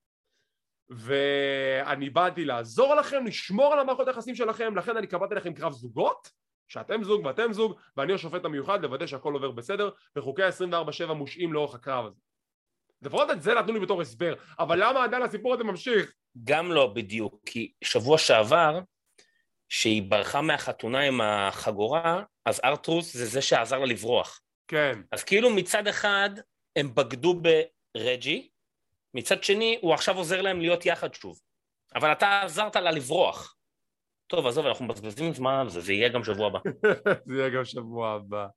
ואני 0.90 2.10
באתי 2.10 2.46
לעזור 2.46 2.96
לכם 2.96 3.26
לשמור 3.26 3.74
על 3.74 3.80
המערכות 3.80 4.08
היחסים 4.08 4.36
שלכם 4.36 4.76
לכן 4.76 4.98
אני 4.98 5.08
קבעתי 5.08 5.36
לכם 5.36 5.54
קרב 5.54 5.72
זוגות 5.72 6.30
שאתם 6.68 7.04
זוג 7.04 7.26
ואתם 7.26 7.54
זוג 7.54 7.80
ואני 7.98 8.14
השופט 8.14 8.46
המיוחד 8.46 8.84
לוודא 8.84 9.08
שהכל 9.08 9.34
עובר 9.34 9.52
בסדר 9.52 9.90
וחוקי 10.16 10.44
ה-24/7 10.44 11.14
מושעים 11.14 11.54
לאורך 11.54 11.76
הקרב 11.76 12.06
הזה. 12.06 12.20
לפחות 13.02 13.32
את 13.32 13.42
זה 13.42 13.54
נתנו 13.54 13.74
לי 13.74 13.80
בתור 13.80 14.02
הסבר 14.02 14.34
אבל 14.60 14.84
למה 14.84 15.04
עדיין 15.04 15.24
הסיפור 15.24 15.54
הזה 15.54 15.64
ממשיך? 15.64 16.14
גם 16.44 16.72
לא 16.72 16.88
בדיוק 16.88 17.40
כי 17.46 17.72
שבוע 17.84 18.18
שעבר 18.18 18.80
שהיא 19.70 20.04
ברחה 20.10 20.42
מהחתונה 20.42 21.00
עם 21.00 21.22
החגורה 21.22 22.24
אז 22.46 22.62
ארתרוס 22.64 23.14
זה 23.14 23.26
זה 23.26 23.42
שעזר 23.42 23.80
לה 23.80 23.86
לברוח 23.86 24.42
כן. 24.68 25.02
אז 25.12 25.24
כאילו 25.24 25.50
מצד 25.50 25.88
אחד 25.88 26.30
הם 26.76 26.96
בגדו 26.96 27.42
ברג'י 27.96 28.50
מצד 29.14 29.44
שני 29.44 29.78
הוא 29.82 29.94
עכשיו 29.94 30.18
עוזר 30.18 30.42
להם 30.42 30.62
להיות 30.62 30.86
יחד 30.86 31.14
שוב. 31.14 31.40
אבל 31.96 32.12
אתה 32.12 32.42
עזרת 32.42 32.76
לה 32.76 32.92
לברוח. 32.92 33.56
טוב 34.28 34.48
עזוב 34.48 34.66
אנחנו 34.66 34.86
מבזבזים 34.86 35.34
זמן 35.34 35.54
על 35.54 35.70
זה 35.70 35.82
זה 35.82 35.94
יהיה 35.94 36.10
גם 36.10 36.24
שבוע 36.24 36.48
הבא. 36.48 36.60
זה 37.28 37.36
יהיה 37.38 37.50
גם 37.50 37.66
שבוע 37.66 38.12
הבא. 38.12 38.48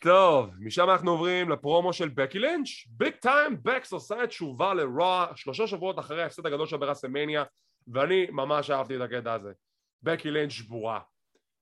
טוב, 0.00 0.50
משם 0.60 0.90
אנחנו 0.90 1.10
עוברים 1.10 1.50
לפרומו 1.50 1.92
של 1.92 2.08
בקי 2.08 2.38
לינץ' 2.38 2.68
Big 2.86 3.14
Time 3.14 3.56
Becks 3.62 3.92
עושה 3.92 4.24
את 4.24 4.28
תשובה 4.28 4.74
לרוע 4.74 5.26
שלושה 5.36 5.66
שבועות 5.66 5.98
אחרי 5.98 6.22
ההפסד 6.22 6.46
הגדול 6.46 6.66
של 6.66 6.76
ב 6.76 6.81
WrestleMania 6.81 7.44
ואני 7.92 8.26
ממש 8.30 8.70
אהבתי 8.70 8.96
את 8.96 9.00
הקטע 9.00 9.32
הזה. 9.32 9.52
בקי 10.02 10.30
לינץ' 10.30 10.52
שבורה 10.52 11.00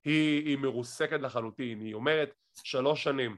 היא, 0.05 0.45
היא 0.45 0.57
מרוסקת 0.57 1.19
לחלוטין. 1.21 1.81
היא 1.81 1.93
אומרת 1.93 2.33
שלוש 2.63 3.03
שנים. 3.03 3.37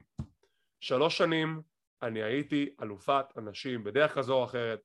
שלוש 0.80 1.18
שנים 1.18 1.62
אני 2.02 2.22
הייתי 2.22 2.74
אלופת 2.82 3.24
אנשים 3.38 3.84
בדרך 3.84 4.14
כזו 4.14 4.34
או 4.34 4.44
אחרת 4.44 4.80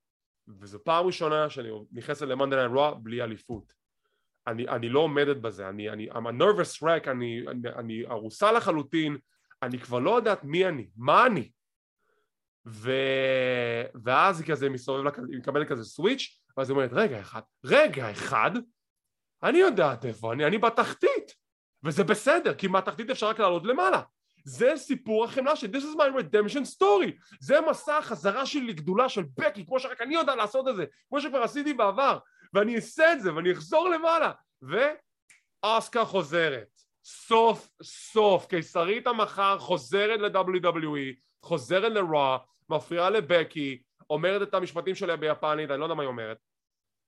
וזו 0.59 0.83
פעם 0.83 1.05
ראשונה 1.05 1.49
שאני 1.49 1.69
נכנסת 1.91 2.21
ל 2.21 2.25
Monday 2.25 2.50
Night 2.50 2.71
Raw 2.71 2.93
בלי 2.93 3.23
אליפות. 3.23 3.73
אני, 4.47 4.67
אני 4.67 4.89
לא 4.89 4.99
עומדת 4.99 5.37
בזה, 5.37 5.69
אני, 5.69 5.89
אני, 5.89 6.11
I'm 6.11 6.15
a 6.15 6.41
nervous 6.41 6.83
wreck, 6.83 7.09
אני, 7.11 7.45
אני, 7.47 7.69
אני 7.75 8.05
ארוסה 8.05 8.51
לחלוטין, 8.51 9.17
אני 9.63 9.79
כבר 9.79 9.99
לא 9.99 10.15
יודעת 10.15 10.43
מי 10.43 10.67
אני, 10.67 10.89
מה 10.95 11.25
אני. 11.25 11.51
ו... 12.67 12.91
ואז 14.03 14.39
היא 14.39 14.47
כזה 14.47 14.69
מסתובבת, 14.69 15.17
היא 15.17 15.39
מקבלת 15.39 15.67
כזה 15.67 15.83
סוויץ' 15.83 16.41
ואז 16.57 16.69
היא 16.69 16.75
אומרת 16.75 16.89
רגע 16.93 17.21
אחד, 17.21 17.41
רגע 17.65 18.11
אחד 18.11 18.51
אני 19.43 19.57
יודעת 19.57 20.05
איפה 20.05 20.33
אני, 20.33 20.45
אני 20.45 20.57
בתחתית 20.57 21.42
וזה 21.83 22.03
בסדר, 22.03 22.53
כי 22.53 22.67
מהתחתית 22.67 23.09
אפשר 23.09 23.27
רק 23.27 23.39
לעלות 23.39 23.65
למעלה. 23.65 24.01
זה 24.45 24.73
סיפור 24.75 25.25
החמלה 25.25 25.55
שלי, 25.55 25.69
this 25.79 25.81
is 25.81 25.97
my 25.97 26.21
redemption 26.21 26.77
story. 26.77 27.35
זה 27.39 27.61
מסע 27.69 27.97
החזרה 27.97 28.45
שלי 28.45 28.67
לגדולה 28.67 29.09
של 29.09 29.23
בקי 29.37 29.65
כמו 29.65 29.79
שרק 29.79 30.01
אני 30.01 30.15
יודע 30.15 30.35
לעשות 30.35 30.67
את 30.67 30.75
זה 30.75 30.85
כמו 31.09 31.21
שכבר 31.21 31.43
עשיתי 31.43 31.73
בעבר. 31.73 32.17
ואני 32.53 32.75
אעשה 32.75 33.13
את 33.13 33.21
זה 33.21 33.35
ואני 33.35 33.51
אחזור 33.51 33.89
למעלה. 33.89 34.31
ואסקה 34.61 36.05
חוזרת. 36.05 36.67
סוף 37.05 37.69
סוף. 37.83 38.45
קיסרית 38.45 39.07
המחר 39.07 39.59
חוזרת 39.59 40.19
ל-WWE 40.19 41.15
חוזרת 41.43 41.91
ל-Raw 41.91 42.39
מפריעה 42.69 43.09
לבקי 43.09 43.81
אומרת 44.09 44.41
את 44.41 44.53
המשפטים 44.53 44.95
שלה 44.95 45.15
ביפנית 45.15 45.71
אני 45.71 45.79
לא 45.79 45.85
יודע 45.85 45.95
מה 45.95 46.03
היא 46.03 46.07
אומרת 46.07 46.37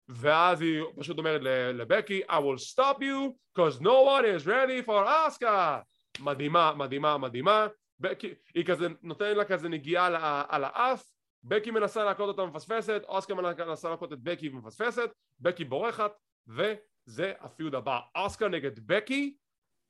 ואז 0.10 0.62
היא 0.62 0.84
פשוט 1.00 1.18
אומרת 1.18 1.42
לבקי 1.74 2.22
I 2.30 2.34
will 2.34 2.74
stop 2.74 3.00
you 3.00 3.34
because 3.54 3.82
no 3.82 4.06
one 4.06 4.26
is 4.26 4.46
ready 4.46 4.86
for 4.86 5.06
Asuka 5.06 5.84
מדהימה 6.20 6.74
מדהימה 6.78 7.18
מדהימה. 7.18 7.68
בקי, 8.00 8.34
היא 8.56 8.66
כזה 8.66 8.88
נותנת 9.02 9.38
לה 9.38 9.46
כזה 9.46 9.70
נגיעה 9.70 10.06
על, 10.06 10.16
על 10.50 10.64
האף. 10.64 11.04
בקי 11.44 11.72
מנסה 11.72 12.04
להכות 12.04 12.28
אותה 12.28 12.46
מפספסת 12.46 13.02
אוסקה 13.08 13.36
מנסה 13.36 13.90
להכות 13.90 14.14
את 14.14 14.20
בקי 14.20 14.50
ומפספסת. 14.50 15.10
בקי 15.40 15.64
בורחת 15.64 16.12
וזה 16.48 17.34
הפיוד 17.40 17.76
הבא. 17.76 18.00
אוסקה 18.16 18.48
נגד 18.48 18.88
בקי 18.88 19.36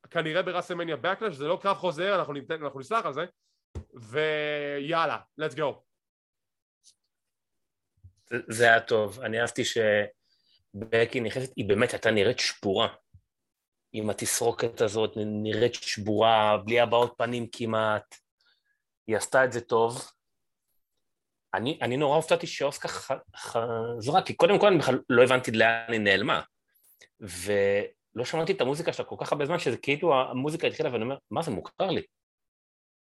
כנראה 0.10 0.42
ברסמניה 0.42 0.96
בקלאש 0.96 1.36
זה 1.36 1.48
לא 1.48 1.60
קרב 1.62 1.78
חוזר 1.78 2.16
אנחנו, 2.20 2.34
אנחנו 2.62 2.80
נסלח 2.80 3.06
על 3.06 3.14
זה. 3.14 3.26
ויאללה 3.94 5.18
let's 5.42 5.56
go 5.56 5.74
זה, 8.48 8.66
היה 8.66 8.80
טוב 8.80 9.20
אני 9.20 9.42
אהבתי 9.42 9.64
שבקי 9.66 11.20
נכנסת 11.20 11.54
היא 11.56 11.70
באמת 11.70 11.92
הייתה 11.92 12.12
נראית 12.12 12.40
שבורה 12.40 12.88
עם 13.94 14.10
התסרוקת 14.10 14.82
הזאת 14.82 15.12
נראית 15.16 15.74
שבורה 15.74 16.58
בלי 16.66 16.80
הבעות 16.80 17.14
פנים 17.18 17.48
כמעט 17.52 18.16
היא 19.08 19.18
עשתה 19.18 19.46
את 19.46 19.52
זה 19.52 19.62
טוב 19.62 20.12
אני, 21.56 21.80
אני 21.82 21.98
נורא 21.98 22.16
הופתעתי 22.16 22.48
שאוסקה 22.48 22.88
חזרה, 23.36 24.22
כי 24.26 24.34
קודם 24.34 24.60
כל 24.60 24.68
אני 24.68 24.78
בכלל 24.78 25.00
לא 25.10 25.24
הבנתי 25.24 25.52
לאן 25.52 25.92
היא 25.92 26.00
נעלמה. 26.00 26.42
ולא 27.20 28.26
שמעתי 28.26 28.52
את 28.52 28.62
המוזיקה 28.62 28.94
שלה 28.94 29.06
כל 29.06 29.16
כך 29.20 29.32
הרבה 29.32 29.46
זמן, 29.46 29.60
שזה 29.60 29.78
כאילו 29.78 30.22
המוזיקה 30.22 30.68
התחילה 30.68 30.92
ואני 30.92 31.04
אומר, 31.04 31.18
מה 31.32 31.42
זה 31.42 31.52
מוכר 31.52 31.88
לי? 31.90 32.02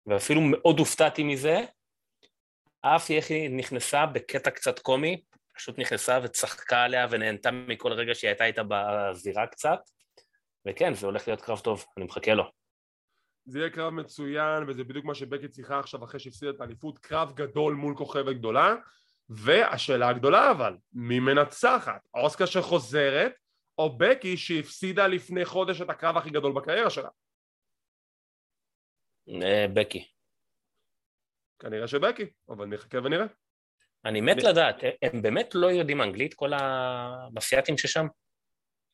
ואפילו 0.06 0.42
מאוד 0.42 0.80
הופתעתי 0.80 1.24
מזה. 1.24 1.66
איך 3.18 3.30
היא 3.30 3.50
נכנסה 3.50 4.06
בקטע 4.06 4.52
קצת 4.52 4.80
קומי, 4.80 5.22
פשוט 5.56 5.80
נכנסה 5.80 6.20
וצחקה 6.24 6.84
עליה 6.84 7.08
ונהנתה 7.10 7.52
מכל 7.52 7.94
רגע 7.94 8.16
שהיא 8.16 8.30
הייתה 8.30 8.46
איתה 8.46 8.62
בזירה 8.68 9.48
קצת. 9.48 9.80
וכן, 10.68 10.94
זה 10.94 11.06
הולך 11.06 11.28
להיות 11.28 11.42
קרב 11.42 11.60
טוב, 11.60 11.86
אני 11.98 12.06
מחכה 12.06 12.34
לו. 12.34 12.44
זה 13.46 13.60
יהיה 13.60 13.70
קרב 13.70 13.94
מצוין 13.94 14.64
וזה 14.68 14.84
בדיוק 14.84 15.06
מה 15.06 15.16
שבקי 15.16 15.48
צריכה 15.48 15.80
עכשיו 15.80 16.04
אחרי 16.04 16.20
שהפסידה 16.20 16.52
את 16.52 16.62
האליפות 16.62 16.98
קרב 16.98 17.32
גדול 17.36 17.74
מול 17.74 17.96
כוכבת 17.96 18.36
גדולה 18.36 18.76
והשאלה 19.30 20.10
הגדולה 20.10 20.52
אבל 20.52 20.78
מי 20.94 21.20
מנצחת 21.20 22.08
אוסקה 22.14 22.48
שחוזרת 22.48 23.34
או 23.78 23.98
בקי 23.98 24.38
שהפסידה 24.38 25.08
לפני 25.08 25.46
חודש 25.46 25.82
את 25.82 25.90
הקרב 25.90 26.18
הכי 26.18 26.30
גדול 26.30 26.54
בקריירה 26.54 26.90
שלה 26.90 27.10
אה, 29.30 29.66
בקי 29.74 30.08
כנראה 31.60 31.88
שבקי 31.88 32.26
אבל 32.50 32.66
נחכה 32.66 32.98
ונראה 33.04 33.26
אני 34.06 34.22
מת 34.22 34.44
לדעת 34.44 34.84
הם 35.02 35.22
באמת 35.22 35.56
לא 35.56 35.68
יודעים 35.68 36.02
אנגלית 36.02 36.34
כל 36.34 36.54
המאפייתים 36.54 37.78
ששם? 37.78 38.08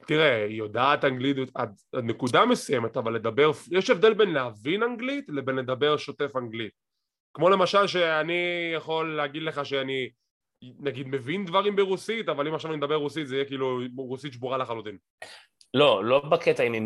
תראה, 0.08 0.45
היא 0.45 0.58
יודעת 0.58 1.06
אנגלית 1.06 1.38
עד 1.56 1.75
נקודה 2.04 2.45
מסוימת, 2.45 2.97
אבל 2.97 3.15
לדבר, 3.15 3.51
יש 3.71 3.89
הבדל 3.89 4.13
בין 4.13 4.34
להבין 4.34 4.84
אנגלית 4.84 5.25
לבין 5.30 5.56
לדבר 5.56 5.97
שוטף 5.97 6.36
אנגלית. 6.36 6.73
כמו 7.34 7.49
למשל 7.49 7.88
שאני 7.88 8.71
יכול 8.75 9.15
להגיד 9.15 9.43
לך 9.43 9.65
שאני 9.65 10.10
נגיד 10.80 11.08
מבין 11.08 11.45
דברים 11.45 11.75
ברוסית, 11.75 12.30
אבל 12.30 12.47
אם 12.47 12.56
עכשיו 12.56 12.71
אני 12.71 12.78
מדבר 12.78 12.95
רוסית 12.95 13.28
זה 13.28 13.36
יהיה 13.36 13.45
כאילו 13.45 13.80
רוסית 13.97 14.34
שבורה 14.34 14.58
לחלוטין. 14.58 14.97
לא, 15.73 16.06
לא 16.06 16.19
בקטע 16.19 16.63
אם 16.63 16.73
היא 16.73 16.82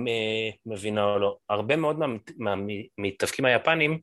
מבינה 0.65 1.03
או 1.03 1.19
לא. 1.19 1.37
הרבה 1.49 1.75
מאוד 1.75 1.99
מהמתאבקים 2.37 3.45
היפנים, 3.45 3.99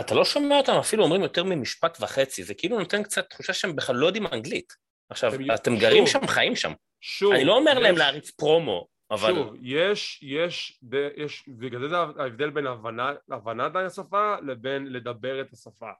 אתה 0.00 0.14
לא 0.14 0.24
שומע 0.24 0.56
אותם 0.56 0.72
אפילו 0.72 1.04
אומרים 1.04 1.22
יותר 1.22 1.44
ממשפט 1.44 1.98
וחצי, 2.00 2.42
זה 2.42 2.54
כאילו 2.54 2.78
נותן 2.78 3.02
קצת 3.02 3.30
תחושה 3.30 3.52
שהם 3.52 3.76
בכלל 3.76 3.96
לא 3.96 4.06
יודעים 4.06 4.26
אנגלית. 4.26 4.72
עכשיו, 5.10 5.34
הם... 5.34 5.50
אתם 5.54 5.72
שוב, 5.72 5.80
גרים 5.80 6.06
שם, 6.06 6.26
חיים 6.26 6.56
שם. 6.56 6.72
שוב, 7.00 7.32
אני 7.32 7.44
לא 7.44 7.56
אומר 7.56 7.72
יש... 7.72 7.78
להם 7.78 7.96
להריץ 7.96 8.30
פרומו, 8.30 8.86
אבל... 9.10 9.34
שוב, 9.34 9.54
יש, 9.62 10.20
יש, 10.22 10.80
יש, 11.16 11.48
בגלל 11.48 11.88
זה 11.88 11.96
ההבדל 11.96 12.50
בין 12.50 12.66
הבנה, 12.66 13.12
הבנת 13.30 13.76
השפה 13.76 14.36
לבין 14.46 14.92
לדבר 14.92 15.40
את 15.40 15.52
השפה. 15.52 15.90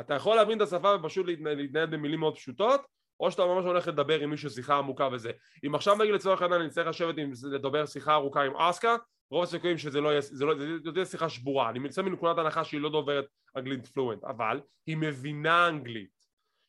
אתה 0.00 0.14
יכול 0.14 0.36
להבין 0.36 0.62
את 0.62 0.62
השפה 0.62 0.94
ופשוט 0.94 1.26
להתנהל 1.26 1.86
במילים 1.86 2.20
מאוד 2.20 2.36
פשוטות, 2.36 2.80
או 3.20 3.30
שאתה 3.30 3.46
ממש 3.46 3.64
הולך 3.64 3.88
לדבר 3.88 4.20
עם 4.20 4.30
מישהו 4.30 4.50
שיחה 4.50 4.78
עמוקה 4.78 5.08
וזה. 5.12 5.30
אם 5.66 5.74
עכשיו 5.74 5.96
נגיד 5.96 6.14
לצורך 6.14 6.42
העניין 6.42 6.60
אני 6.60 6.70
צריך 6.70 6.88
לשבת 6.88 7.18
עם, 7.18 7.32
לדבר 7.50 7.86
שיחה 7.86 8.14
ארוכה 8.14 8.42
עם 8.42 8.56
אסקה, 8.56 8.96
רוב 9.30 9.42
הסיכויים 9.42 9.78
שזה 9.78 10.00
לא 10.00 10.08
יהיה, 10.08 10.20
זה 10.20 10.44
לא, 10.44 10.54
זה 10.84 10.92
תהיה 10.92 11.04
שיחה 11.04 11.28
שבורה. 11.28 11.70
אני 11.70 11.78
מנסה 11.78 12.02
מנקודת 12.02 12.38
הנחה 12.38 12.64
שהיא 12.64 12.80
לא 12.80 12.90
דוברת 12.90 13.24
אנגלית 13.56 13.86
פלואנט, 13.86 14.24
אבל 14.24 14.60
היא 14.86 14.96
מבינה 14.96 15.68
אנגלית. 15.68 16.18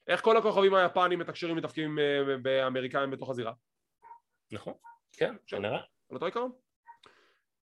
איך 0.08 0.22
כל 0.22 0.38
הכוכבים 0.38 0.74
היפנים 0.74 1.20
מתקשרים 1.20 1.56
מתפקידים 1.56 2.00
אה, 2.00 2.38
באמריקאים 2.42 3.12
בתוך 3.12 3.30
הזירה? 3.30 3.54
נכון, 4.52 4.74
כן, 5.18 5.36
כנראה. 5.48 5.78
על 5.78 6.16
אותו 6.16 6.26
עיקרון? 6.26 6.52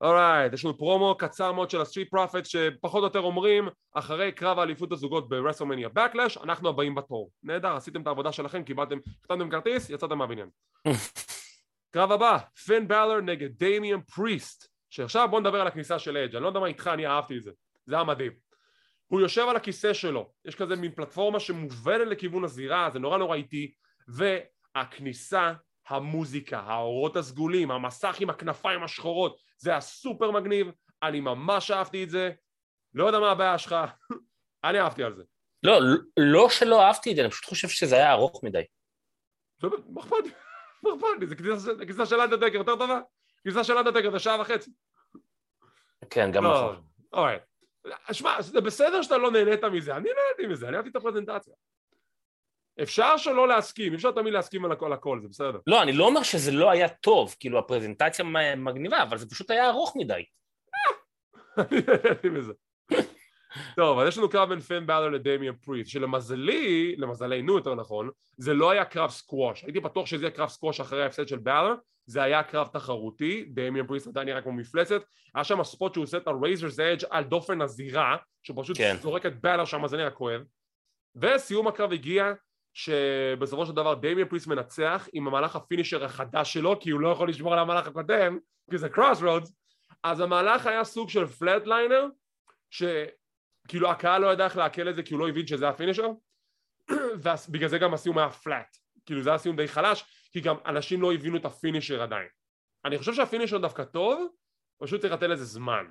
alright, 0.00 0.52
יש 0.52 0.64
לנו 0.64 0.78
פרומו 0.78 1.14
קצר 1.18 1.52
מאוד 1.52 1.70
של 1.70 1.80
ה 1.80 1.85
Street 1.85 2.10
Profits 2.10 2.46
שפחות 2.46 3.00
או 3.00 3.04
יותר 3.04 3.20
אומרים 3.20 3.68
אחרי 3.94 4.32
קרב 4.32 4.58
האליפות 4.58 4.92
הזוגות 4.92 5.28
ב 5.28 5.33
WrestleMania 5.33 5.88
Backlash 5.88 6.38
אנחנו 6.38 6.68
הבאים 6.68 6.94
בתור. 6.94 7.30
נהדר, 7.42 7.76
עשיתם 7.76 8.02
את 8.02 8.06
העבודה 8.06 8.32
שלכם, 8.32 8.62
קיבלתם, 8.62 8.98
החתמתם 9.20 9.50
כרטיס, 9.50 9.90
יצאתם 9.90 10.18
מהבניין. 10.18 10.48
קרב 11.94 12.12
הבא, 12.12 12.38
פין 12.66 12.88
בלר 12.88 13.20
נגד 13.20 13.64
דמיאן 13.64 14.00
פריסט 14.00 14.68
שעכשיו 14.90 15.28
בוא 15.30 15.40
נדבר 15.40 15.60
על 15.60 15.66
הכניסה 15.66 15.98
של 15.98 16.16
אדג' 16.16 16.34
אני 16.34 16.42
לא 16.42 16.48
יודע 16.48 16.60
מה 16.60 16.66
איתך, 16.66 16.90
אני 16.94 17.06
אהבתי 17.06 17.36
את 17.36 17.42
זה, 17.42 17.50
זה 17.86 17.94
היה 17.94 18.04
מדהים 18.04 18.32
הוא 19.10 19.20
יושב 19.20 19.46
על 19.48 19.56
הכיסא 19.56 19.92
שלו, 19.92 20.32
יש 20.44 20.54
כזה 20.54 20.76
מין 20.76 20.92
פלטפורמה 20.92 21.40
שמובלת 21.40 22.08
לכיוון 22.08 22.44
הזירה, 22.44 22.90
זה 22.92 22.98
נורא 22.98 23.18
נורא 23.18 23.36
איטי, 23.36 23.72
והכניסה, 24.08 25.52
המוזיקה, 25.90 26.58
האורות 26.58 27.16
הסגולים, 27.16 27.70
המסך 27.70 28.16
עם 28.20 28.30
הכנפיים 28.30 28.82
השחורות, 28.82 29.38
זה 29.58 29.70
היה 29.70 29.80
סופר 29.80 30.30
מגניב, 30.30 30.66
אני 31.02 31.20
ממש 31.20 31.70
אהבתי 31.70 32.04
את 32.04 32.10
זה, 32.10 32.30
לא 32.94 33.06
יודע 33.06 33.18
מה 33.18 33.30
הבעיה 33.30 33.58
שלך, 33.58 33.76
אני 34.64 34.80
אהבתי 34.80 35.02
על 35.02 35.14
זה. 35.14 35.22
לא, 35.62 35.80
לא 36.16 36.48
שלא 36.48 36.82
אהבתי 36.82 37.10
את 37.10 37.16
זה, 37.16 37.22
אני 37.22 37.30
פשוט 37.30 37.44
חושב 37.44 37.68
שזה 37.68 37.96
היה 37.96 38.12
ארוך 38.12 38.44
מדי. 38.44 38.62
מה 39.62 40.00
אכפת 40.00 40.16
לי? 40.24 40.30
מה 40.82 40.90
אכפת 40.94 41.06
לי? 41.20 41.26
זה 41.56 41.86
כניסה 41.86 42.06
של 42.06 42.20
אנדרטקר 42.20 42.56
יותר 42.56 42.76
טובה? 42.76 43.00
כניסה 43.42 43.64
של 43.64 43.78
אנדרטקר 43.78 44.10
זה 44.10 44.18
שעה 44.18 44.40
וחצי. 44.40 44.70
כן, 46.10 46.32
גם 46.32 46.44
לא, 46.44 46.50
נכון. 46.50 46.84
אוי. 47.12 47.34
שמע, 48.12 48.42
זה 48.42 48.60
בסדר 48.60 49.02
שאתה 49.02 49.18
לא 49.18 49.30
נהנית 49.30 49.64
מזה, 49.64 49.96
אני 49.96 50.08
נהניתי 50.08 50.52
מזה, 50.52 50.68
אני 50.68 50.76
אהבתי 50.76 50.90
את 50.90 50.96
הפרזנטציה. 50.96 51.54
אפשר 52.82 53.16
שלא 53.16 53.48
להסכים, 53.48 53.94
אפשר 53.94 54.10
תמיד 54.10 54.32
להסכים 54.32 54.64
על 54.64 54.72
הכל 54.72 54.92
הכל, 54.92 55.20
זה 55.22 55.28
בסדר. 55.28 55.58
לא, 55.66 55.82
אני 55.82 55.92
לא 55.92 56.06
אומר 56.06 56.22
שזה 56.22 56.52
לא 56.52 56.70
היה 56.70 56.88
טוב, 56.88 57.36
כאילו 57.40 57.58
הפרזנטציה 57.58 58.24
מגניבה, 58.56 59.02
אבל 59.02 59.18
זה 59.18 59.30
פשוט 59.30 59.50
היה 59.50 59.68
ארוך 59.68 59.96
מדי. 59.96 60.24
אני 61.58 61.80
נהניתי 61.86 62.28
מזה. 62.28 62.52
טוב, 63.76 63.98
אז 63.98 64.08
יש 64.08 64.18
לנו 64.18 64.28
קרב 64.28 64.48
בין 64.48 64.60
פן 64.60 64.86
באלר 64.86 65.08
לדמיאן 65.08 65.54
פריסט, 65.54 65.90
שלמזלי, 65.90 66.96
למזלנו 66.96 67.56
יותר 67.56 67.74
נכון, 67.74 68.10
זה 68.36 68.54
לא 68.54 68.70
היה 68.70 68.84
קרב 68.84 69.10
סקווש. 69.10 69.64
הייתי 69.64 69.80
בטוח 69.80 70.06
שזה 70.06 70.24
יהיה 70.24 70.30
קרב 70.30 70.48
סקווש 70.48 70.80
אחרי 70.80 71.02
ההפסד 71.02 71.28
של 71.28 71.38
באלר, 71.38 71.74
זה 72.06 72.22
היה 72.22 72.42
קרב 72.42 72.66
תחרותי, 72.66 73.44
דמיאן 73.48 73.86
פריסט 73.86 74.06
עדיין 74.06 74.28
נראה 74.28 74.42
כמו 74.42 74.52
מפלצת, 74.52 75.02
היה 75.34 75.44
שם 75.44 75.64
spot 75.64 75.94
שהוא 75.94 76.02
עושה 76.02 76.16
את 76.16 76.26
ה 76.26 76.33
Razor's 76.33 76.80
Edge 76.80 77.04
על 77.10 77.24
דופן 77.24 77.60
הזירה, 77.60 78.16
שהוא 78.42 78.62
פשוט 78.62 78.76
כן. 78.78 78.96
זורק 79.00 79.26
את 79.26 79.40
באלר 79.40 79.64
שם, 79.64 79.86
זה 79.86 79.96
נראה 79.96 80.10
כואב. 80.10 80.40
וסיום 81.16 81.68
הקרב 81.68 81.92
הגיע, 81.92 82.32
שבסופו 82.74 83.66
של 83.66 83.72
דבר 83.72 83.94
דמיאן 83.94 84.28
פריסט 84.28 84.46
מנצח 84.46 85.08
עם 85.12 85.26
המהלך 85.26 85.56
ה 85.56 85.62
finisher 85.62 86.04
החדש 86.04 86.52
שלו, 86.52 86.80
כי 86.80 86.90
הוא 86.90 87.00
לא 87.00 87.08
יכול 87.08 87.28
לשמור 87.28 87.52
על 87.52 87.58
המהלך 87.58 87.86
הקודם, 87.86 88.38
כי 88.70 88.78
זה 88.78 88.88
Cross 88.88 89.22
Rhodes, 89.22 89.52
אז 90.02 90.20
המהלך 90.20 90.66
היה 90.66 90.84
סוג 90.84 91.10
של 91.10 91.26
flatliner, 91.26 92.06
כאילו 93.68 93.90
הקהל 93.90 94.22
לא 94.22 94.32
ידע 94.32 94.44
איך 94.44 94.56
לעכל 94.56 94.88
את 94.88 94.94
זה 94.94 95.02
כי 95.02 95.14
הוא 95.14 95.20
לא 95.20 95.28
הבין 95.28 95.46
שזה 95.46 95.68
ה 95.68 95.73
finisher 95.73 96.06
ובגלל 96.90 97.68
זה 97.68 97.78
גם 97.78 97.94
הסיום 97.94 98.18
היה 98.18 98.30
flat 98.30 98.76
כאילו 99.06 99.22
זה 99.22 99.30
היה 99.30 99.38
סיום 99.38 99.56
די 99.56 99.68
חלש 99.68 100.04
כי 100.32 100.40
גם 100.40 100.56
אנשים 100.66 101.02
לא 101.02 101.12
הבינו 101.12 101.36
את 101.36 101.44
הפינישר 101.44 102.02
עדיין. 102.02 102.28
אני 102.84 102.98
חושב 102.98 103.14
שהפינישר 103.14 103.58
דווקא 103.58 103.84
טוב 103.84 104.28
פשוט 104.82 105.00
צריך 105.00 105.12
לתת 105.12 105.22
לזה 105.22 105.44
זמן. 105.44 105.86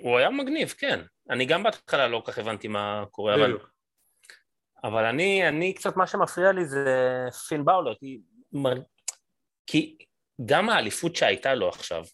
הוא 0.00 0.18
היה 0.18 0.30
מגניב 0.30 0.68
כן. 0.68 1.00
אני 1.30 1.46
גם 1.46 1.62
בהתחלה 1.62 2.08
לא 2.08 2.22
כל 2.24 2.32
כך 2.32 2.38
הבנתי 2.38 2.68
מה 2.68 3.04
קורה 3.10 3.34
אבל... 3.34 3.58
אבל 4.84 5.04
אני, 5.04 5.48
אני 5.48 5.74
קצת 5.74 5.96
מה 5.96 6.06
שמפריע 6.06 6.52
לי 6.52 6.64
זה 6.64 6.84
פין 7.48 7.64
באולר 7.64 7.94
כי, 7.94 8.20
כי 9.66 9.96
גם 10.46 10.70
האליפות 10.70 11.16
שהייתה 11.16 11.54
לו 11.54 11.68
עכשיו 11.68 12.04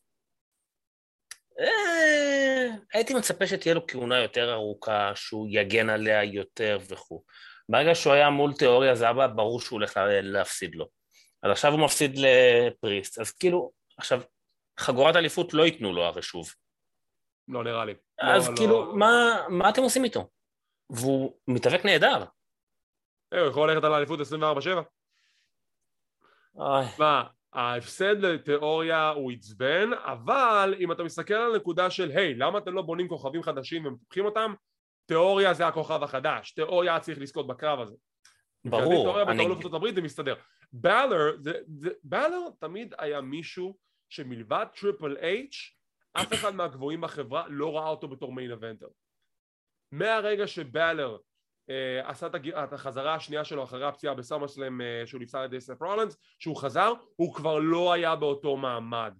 אה, 1.60 2.76
הייתי 2.92 3.14
מצפה 3.14 3.46
שתהיה 3.46 3.74
לו 3.74 3.86
כהונה 3.86 4.18
יותר 4.18 4.52
ארוכה, 4.52 5.12
שהוא 5.14 5.48
יגן 5.50 5.90
עליה 5.90 6.24
יותר 6.24 6.78
וכו'. 6.88 7.22
ברגע 7.68 7.94
שהוא 7.94 8.12
היה 8.12 8.30
מול 8.30 8.52
תיאוריה 8.52 8.94
היה 9.00 9.28
ברור 9.28 9.60
שהוא 9.60 9.76
הולך 9.76 10.00
להפסיד 10.06 10.74
לו. 10.74 10.88
אז 11.42 11.50
עכשיו 11.50 11.72
הוא 11.72 11.80
מפסיד 11.80 12.18
לפריסט, 12.18 13.18
אז 13.18 13.32
כאילו, 13.32 13.70
עכשיו, 13.96 14.20
חגורת 14.78 15.16
אליפות 15.16 15.54
לא 15.54 15.62
ייתנו 15.62 15.92
לו 15.92 16.04
הרי 16.04 16.22
שוב. 16.22 16.54
לא 17.48 17.64
נראה 17.64 17.84
לי. 17.84 17.94
אז 18.18 18.48
לא, 18.48 18.56
כאילו, 18.56 18.86
לא... 18.86 18.96
מה, 18.96 19.36
מה 19.48 19.68
אתם 19.70 19.82
עושים 19.82 20.04
איתו? 20.04 20.28
והוא 20.90 21.32
מתאבק 21.48 21.84
נהדר. 21.84 22.24
הוא 23.34 23.48
יכול 23.48 23.70
ללכת 23.70 23.84
על 23.84 23.94
האליפות 23.94 24.20
24-7. 24.20 24.22
מה, 26.98 27.24
ההפסד 27.52 28.24
לתיאוריה 28.24 29.08
הוא 29.08 29.32
עצבן, 29.32 29.90
אבל 29.92 30.74
אם 30.78 30.92
אתה 30.92 31.02
מסתכל 31.02 31.34
על 31.34 31.54
הנקודה 31.54 31.90
של 31.90 32.10
היי, 32.10 32.34
למה 32.34 32.58
אתם 32.58 32.74
לא 32.74 32.82
בונים 32.82 33.08
כוכבים 33.08 33.42
חדשים 33.42 33.86
ומפתחים 33.86 34.24
אותם? 34.24 34.54
תיאוריה 35.06 35.54
זה 35.54 35.66
הכוכב 35.66 36.02
החדש, 36.02 36.52
תיאוריה 36.52 37.00
צריך 37.00 37.18
לזכות 37.18 37.46
בקרב 37.46 37.80
הזה. 37.80 37.96
ברור. 38.64 39.02
תיאוריה 39.02 39.24
אני... 39.24 39.34
באליפות 39.34 39.56
ארצות 39.56 39.74
הברית 39.74 39.94
זה 39.94 40.02
מסתדר. 40.02 40.34
באלר, 40.72 41.36
זה, 41.38 41.52
זה, 41.78 41.90
באלר 42.04 42.40
תמיד 42.58 42.94
היה 42.98 43.20
מישהו 43.20 43.76
שמלבד 44.08 44.66
טריפל 44.80 45.16
אייץ', 45.16 45.76
אף 46.12 46.32
אחד 46.32 46.54
מהגבוהים 46.54 47.00
בחברה 47.00 47.44
לא 47.48 47.76
ראה 47.76 47.88
אותו 47.88 48.08
בתור 48.08 48.32
main 48.32 48.52
eventer. 48.52 48.88
מהרגע 49.92 50.46
שבאלר 50.46 51.12
אה, 51.12 51.29
עשה 52.04 52.26
את 52.64 52.72
החזרה 52.72 53.14
השנייה 53.14 53.44
שלו 53.44 53.64
אחרי 53.64 53.86
הפציעה 53.86 54.14
ב 54.14 54.20
SummerSlam 54.20 54.80
אה, 54.80 55.02
שהוא 55.06 55.20
נפסל 55.20 55.38
על 55.38 55.44
ידי 55.44 55.60
סת' 55.60 55.82
רולינס 55.82 56.16
שהוא 56.38 56.56
חזר 56.56 56.92
הוא 57.16 57.34
כבר 57.34 57.58
לא 57.58 57.92
היה 57.92 58.16
באותו 58.16 58.56
מעמד 58.56 59.14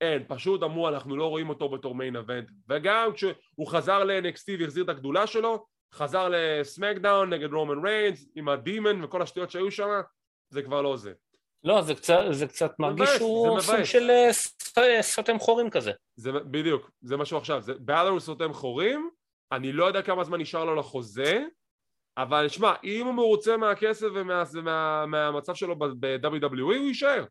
אין, 0.00 0.24
פשוט 0.28 0.62
אמרו 0.62 0.88
אנחנו 0.88 1.16
לא 1.16 1.26
רואים 1.26 1.48
אותו 1.48 1.68
בתור 1.68 1.94
מיין 1.94 2.16
אבנט 2.16 2.50
וגם 2.68 3.12
כשהוא 3.14 3.66
חזר 3.68 4.04
ל-NXT 4.04 4.60
והחזיר 4.60 4.84
את 4.84 4.88
הגדולה 4.88 5.26
שלו 5.26 5.66
חזר 5.94 6.28
לסמקדאון 6.30 7.32
נגד 7.32 7.52
רומן 7.52 7.86
ריינס 7.86 8.28
עם 8.34 8.48
הדימן 8.48 9.04
וכל 9.04 9.22
השטויות 9.22 9.50
שהיו 9.50 9.70
שם 9.70 9.88
זה 10.50 10.62
כבר 10.62 10.82
לא 10.82 10.96
זה 10.96 11.12
לא, 11.64 11.82
זה 11.82 11.94
קצת, 11.94 12.18
זה 12.30 12.46
קצת 12.46 12.72
מרגיש 12.78 13.10
שהוא 13.10 13.60
סוג 13.60 13.84
של 13.84 14.10
אה, 14.78 15.02
סותם 15.02 15.38
חורים 15.38 15.70
כזה. 15.70 15.92
זה, 16.16 16.32
בדיוק, 16.32 16.90
זה 17.00 17.16
משהו 17.16 17.38
עכשיו. 17.38 17.62
באלר 17.78 18.08
הוא 18.08 18.20
סותם 18.20 18.52
חורים, 18.52 19.10
אני 19.52 19.72
לא 19.72 19.84
יודע 19.84 20.02
כמה 20.02 20.24
זמן 20.24 20.40
נשאר 20.40 20.64
לו 20.64 20.74
לחוזה, 20.74 21.44
אבל 22.16 22.48
שמע, 22.48 22.72
אם 22.84 23.06
הוא 23.06 23.14
מרוצה 23.14 23.56
מהכסף 23.56 24.06
ומהמצב 24.14 24.58
ומה, 24.58 25.06
מה, 25.06 25.54
שלו 25.54 25.78
ב-WWE 25.78 26.60
הוא 26.60 26.72
יישאר. 26.72 27.24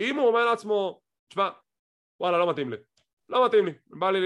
אם 0.00 0.16
הוא 0.16 0.26
אומר 0.26 0.44
לעצמו, 0.44 1.00
שמע, 1.32 1.48
וואלה 2.20 2.38
לא 2.38 2.50
מתאים 2.50 2.70
לי, 2.70 2.76
לא 3.28 3.46
מתאים 3.46 3.66
לי, 3.66 3.72
בא 3.86 4.10
לי, 4.10 4.20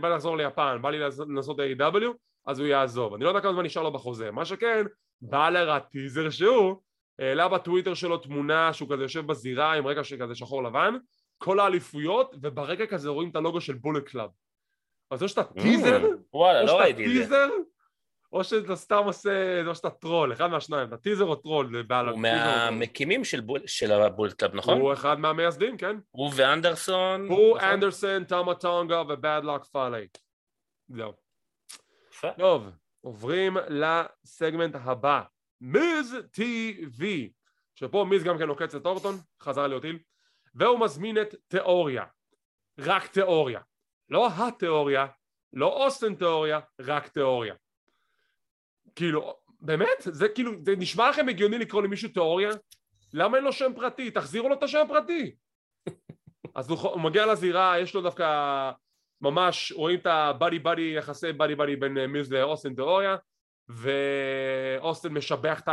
בא 0.00 0.08
לי 0.08 0.14
לחזור 0.14 0.36
ליפן, 0.36 0.78
בא 0.82 0.90
לי 0.90 0.98
לנסות 1.28 1.58
AEW, 1.60 2.04
אז 2.46 2.58
הוא 2.58 2.68
יעזוב. 2.68 3.14
אני 3.14 3.24
לא 3.24 3.28
יודע 3.28 3.40
כמה 3.40 3.52
זמן 3.52 3.64
נשאר 3.64 3.82
לו 3.82 3.92
בחוזה. 3.92 4.30
מה 4.30 4.44
שכן, 4.44 4.86
באלר 5.20 5.70
הטיזר 5.70 6.30
שהוא, 6.30 6.76
העלה 7.18 7.48
בטוויטר 7.48 7.94
שלו 7.94 8.18
תמונה 8.18 8.72
שהוא 8.72 8.90
כזה 8.92 9.02
יושב 9.02 9.26
בזירה 9.26 9.72
עם 9.72 9.86
רקע 9.86 10.04
שכזה 10.04 10.34
שחור 10.34 10.62
לבן, 10.62 10.94
כל 11.38 11.60
האליפויות, 11.60 12.34
וברקע 12.42 12.86
כזה 12.86 13.08
רואים 13.08 13.30
את 13.30 13.36
הלוגו 13.36 13.60
של 13.60 13.74
Bullet 13.74 14.08
Club. 14.08 14.30
אז 15.10 15.22
או 15.22 15.28
שאתה 15.28 15.44
טיזר, 15.44 16.06
וואלה, 16.32 16.62
לא 16.62 16.90
את 16.90 16.96
זה. 16.96 17.02
טיזר, 17.04 17.48
או 18.32 18.44
שאתה 18.44 18.76
סתם 18.76 19.02
עושה, 19.04 19.62
או 19.66 19.74
שאתה 19.74 19.90
טרול, 19.90 20.32
אחד 20.32 20.46
מהשניים, 20.46 20.88
אתה 20.88 20.96
טיזר 20.96 21.24
או 21.24 21.36
טרול. 21.36 21.84
הוא 21.90 22.18
מהמקימים 22.18 23.24
של 23.24 23.40
Club, 24.38 24.54
נכון? 24.54 24.80
הוא 24.80 24.92
אחד 24.92 25.20
מהמייסדים, 25.20 25.76
כן. 25.76 25.96
הוא 26.10 26.30
ואנדרסון. 26.36 27.26
הוא, 27.28 27.56
נכון? 27.56 27.68
אנדרסון, 27.70 28.24
טאמה 28.24 28.54
טונגה 28.54 29.02
ובאד 29.08 29.44
לוק 29.44 29.64
פאלי. 29.64 30.06
זהו. 30.88 31.12
טוב, 32.38 32.70
עוברים 33.00 33.56
לסגמנט 33.68 34.74
הבא. 34.74 35.22
Miz 35.60 36.16
TV, 36.32 37.30
שפה 37.74 38.06
מיז 38.08 38.24
גם 38.24 38.38
כן 38.38 38.48
עוקץ 38.48 38.74
את 38.74 38.86
אורטון, 38.86 39.14
חזר 39.42 39.66
להיות 39.66 39.84
heel, 39.84 39.98
והוא 40.54 40.80
מזמין 40.80 41.20
את 41.22 41.34
תיאוריה. 41.48 42.04
רק 42.78 43.06
תיאוריה. 43.06 43.60
לא 44.10 44.28
התיאוריה, 44.28 45.06
לא 45.52 45.84
אוסטן 45.84 46.14
תיאוריה, 46.14 46.60
רק 46.80 47.08
תיאוריה. 47.08 47.54
כאילו, 48.94 49.36
באמת? 49.60 49.98
זה 50.00 50.28
כאילו, 50.28 50.52
זה 50.64 50.76
נשמע 50.76 51.10
לכם 51.10 51.28
הגיוני 51.28 51.58
לקרוא 51.58 51.82
למישהו 51.82 52.08
תיאוריה? 52.08 52.50
למה 53.12 53.36
אין 53.36 53.44
לו 53.44 53.52
שם 53.52 53.72
פרטי? 53.74 54.10
תחזירו 54.10 54.48
לו 54.48 54.54
את 54.54 54.62
השם 54.62 54.78
הפרטי. 54.84 55.36
אז 56.54 56.70
הוא, 56.70 56.78
הוא 56.78 57.00
מגיע 57.00 57.26
לזירה, 57.26 57.80
יש 57.80 57.94
לו 57.94 58.02
דווקא 58.02 58.70
ממש, 59.20 59.72
רואים 59.72 59.98
את 59.98 60.06
הבאדי 60.06 60.58
באדי, 60.58 60.94
יחסי 60.96 61.32
באדי 61.32 61.54
באדי 61.54 61.76
בין 61.76 61.98
אה, 61.98 62.06
מיז 62.06 62.32
לאוסטן 62.32 62.74
תיאוריה, 62.74 63.16
ואוסטן 63.68 65.12
משבח 65.12 65.60
את 65.60 65.68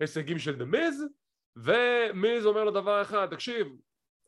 ההישגים 0.00 0.38
של 0.38 0.56
דה 0.56 0.64
מיז, 0.64 1.04
ומיז 1.56 2.46
אומר 2.46 2.64
לו 2.64 2.70
דבר 2.70 3.02
אחד, 3.02 3.26
תקשיב, 3.30 3.66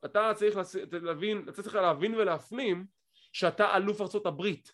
אתה 0.05 0.33
צריך 0.35 0.59
להבין, 1.03 1.45
אתה 1.49 1.63
צריך 1.63 1.75
להבין 1.75 2.15
ולהפנים 2.15 2.87
שאתה 3.33 3.77
אלוף 3.77 4.01
ארצות 4.01 4.27
הברית. 4.27 4.73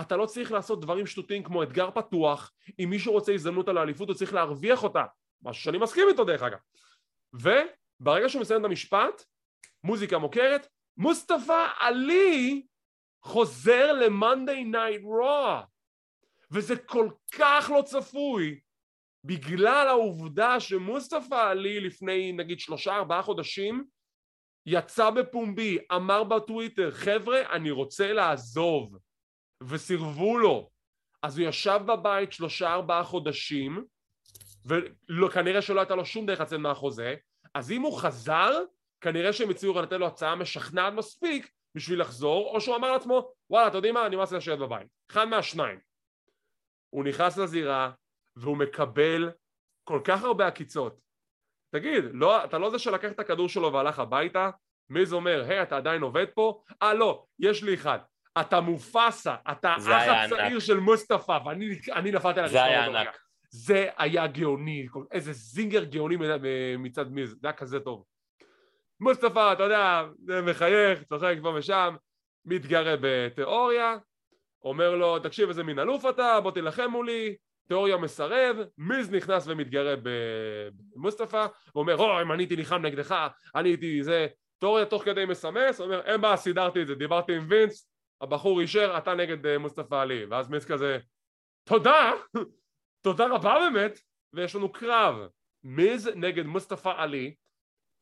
אתה 0.00 0.16
לא 0.16 0.26
צריך 0.26 0.52
לעשות 0.52 0.80
דברים 0.80 1.06
שטותיים 1.06 1.42
כמו 1.42 1.62
אתגר 1.62 1.90
פתוח 1.90 2.52
אם 2.78 2.90
מישהו 2.90 3.12
רוצה 3.12 3.32
הזדמנות 3.32 3.68
על 3.68 3.78
האליפות 3.78 4.08
הוא 4.08 4.16
צריך 4.16 4.34
להרוויח 4.34 4.82
אותה. 4.82 5.04
משהו 5.42 5.62
שאני 5.62 5.78
מסכים 5.78 6.08
איתו 6.08 6.24
דרך 6.24 6.42
אגב. 6.42 6.58
וברגע 7.32 8.28
שהוא 8.28 8.42
מסיים 8.42 8.60
את 8.60 8.64
המשפט 8.64 9.24
מוזיקה 9.84 10.18
מוכרת 10.18 10.68
מוסטפא 10.96 11.66
עלי 11.78 12.66
חוזר 13.22 13.92
ל 13.92 14.02
Monday 14.02 14.64
Night 14.64 15.02
Raw 15.02 15.62
וזה 16.50 16.76
כל 16.76 17.08
כך 17.32 17.70
לא 17.76 17.82
צפוי 17.82 18.60
בגלל 19.24 19.88
העובדה 19.88 20.60
שמוסטפא 20.60 21.34
עלי 21.34 21.80
לפני 21.80 22.32
נגיד 22.32 22.60
שלושה 22.60 22.96
ארבעה 22.96 23.22
חודשים 23.22 23.84
יצא 24.66 25.10
בפומבי, 25.10 25.78
אמר 25.92 26.24
בטוויטר, 26.24 26.90
חבר'ה, 26.90 27.52
אני 27.52 27.70
רוצה 27.70 28.12
לעזוב, 28.12 28.98
וסירבו 29.62 30.38
לו. 30.38 30.70
אז 31.22 31.38
הוא 31.38 31.48
ישב 31.48 31.80
בבית 31.86 32.32
שלושה 32.32 32.72
ארבעה 32.72 33.04
חודשים, 33.04 33.84
וכנראה 35.20 35.62
שלא 35.62 35.80
הייתה 35.80 35.94
לו 35.94 36.04
שום 36.04 36.26
דרך 36.26 36.40
לצאת 36.40 36.58
מהחוזה, 36.58 37.14
אז 37.54 37.72
אם 37.72 37.82
הוא 37.82 37.98
חזר, 37.98 38.64
כנראה 39.00 39.32
שהם 39.32 39.50
הציעו 39.50 39.82
לתת 39.82 39.92
לו 39.92 40.06
הצעה 40.06 40.34
משכנעת 40.34 40.92
מספיק 40.92 41.50
בשביל 41.74 42.00
לחזור, 42.00 42.54
או 42.54 42.60
שהוא 42.60 42.76
אמר 42.76 42.92
לעצמו, 42.92 43.32
וואלה, 43.50 43.68
אתה 43.68 43.76
יודעים 43.76 43.94
מה, 43.94 44.08
נמאס 44.08 44.32
לי 44.32 44.38
לשבת 44.38 44.58
בבית. 44.58 44.86
אחד 45.10 45.24
מהשניים. 45.24 45.78
הוא 46.90 47.04
נכנס 47.04 47.38
לזירה, 47.38 47.90
והוא 48.36 48.56
מקבל 48.56 49.30
כל 49.84 50.00
כך 50.04 50.22
הרבה 50.22 50.46
עקיצות. 50.46 51.00
תגיד, 51.70 52.04
לא, 52.12 52.44
אתה 52.44 52.58
לא 52.58 52.70
זה 52.70 52.78
שלקח 52.78 53.10
את 53.10 53.20
הכדור 53.20 53.48
שלו 53.48 53.72
והלך 53.72 53.98
הביתה? 53.98 54.50
מיז 54.90 55.12
אומר, 55.12 55.44
היי, 55.48 55.62
אתה 55.62 55.76
עדיין 55.76 56.02
עובד 56.02 56.26
פה? 56.34 56.62
אה, 56.82 56.94
לא, 56.94 57.24
יש 57.38 57.62
לי 57.62 57.74
אחד. 57.74 57.98
אתה 58.40 58.60
מופסה, 58.60 59.34
אתה 59.50 59.74
אח 59.76 59.88
הצעיר 59.88 60.58
של 60.58 60.80
מוסטפא, 60.80 61.38
ואני 61.46 62.10
נפלתי 62.12 62.40
על 62.40 62.48
זה 62.48 62.64
היה 62.64 62.84
ענק. 62.84 63.18
זה 63.50 63.88
היה 63.96 64.26
גאוני, 64.26 64.86
איזה 65.10 65.32
זינגר 65.32 65.84
גאוני 65.84 66.16
מצד 66.78 67.12
מיז, 67.12 67.30
זה 67.30 67.48
היה 67.48 67.52
כזה 67.52 67.80
טוב. 67.80 68.04
מוסטפא, 69.00 69.52
אתה 69.52 69.62
יודע, 69.62 70.04
מחייך, 70.42 71.02
צוחק 71.02 71.36
פה 71.42 71.52
ושם, 71.56 71.96
מתגרה 72.44 72.94
בתיאוריה, 73.00 73.96
אומר 74.64 74.94
לו, 74.94 75.18
תקשיב 75.18 75.48
איזה 75.48 75.64
מין 75.64 75.78
אלוף 75.78 76.06
אתה, 76.06 76.40
בוא 76.40 76.50
תילחם 76.50 76.90
מולי, 76.90 77.36
תיאוריה 77.68 77.96
מסרב, 77.96 78.56
מיז 78.78 79.10
נכנס 79.10 79.46
ומתגרה 79.46 79.94
במוסטפא, 80.02 81.46
ואומר, 81.74 81.96
או, 81.96 82.22
אם 82.22 82.32
אני 82.32 82.42
הייתי 82.42 82.56
נלחם 82.56 82.86
נגדך, 82.86 83.26
אני 83.54 83.68
הייתי 83.68 84.02
זה, 84.02 84.26
תיאוריה 84.58 84.86
תוך 84.86 85.04
כדי 85.04 85.24
מסמס, 85.24 85.80
אומר, 85.80 86.00
אין 86.00 86.20
בעיה, 86.20 86.36
סידרתי 86.36 86.82
את 86.82 86.86
זה, 86.86 86.94
דיברתי 86.94 87.36
עם 87.36 87.46
וינס, 87.48 87.90
הבחור 88.20 88.60
אישר, 88.60 88.94
אתה 88.98 89.14
נגד 89.14 89.46
אה, 89.46 89.58
מוסטפא 89.58 89.94
עלי, 89.94 90.24
ואז 90.24 90.48
מיז 90.48 90.64
כזה, 90.64 90.98
תודה, 91.64 92.12
תודה 93.04 93.26
רבה 93.26 93.54
באמת, 93.58 93.98
ויש 94.32 94.54
לנו 94.54 94.72
קרב, 94.72 95.28
מיז 95.64 96.10
נגד 96.14 96.46
מוסטפא 96.46 96.92
עלי, 96.96 97.34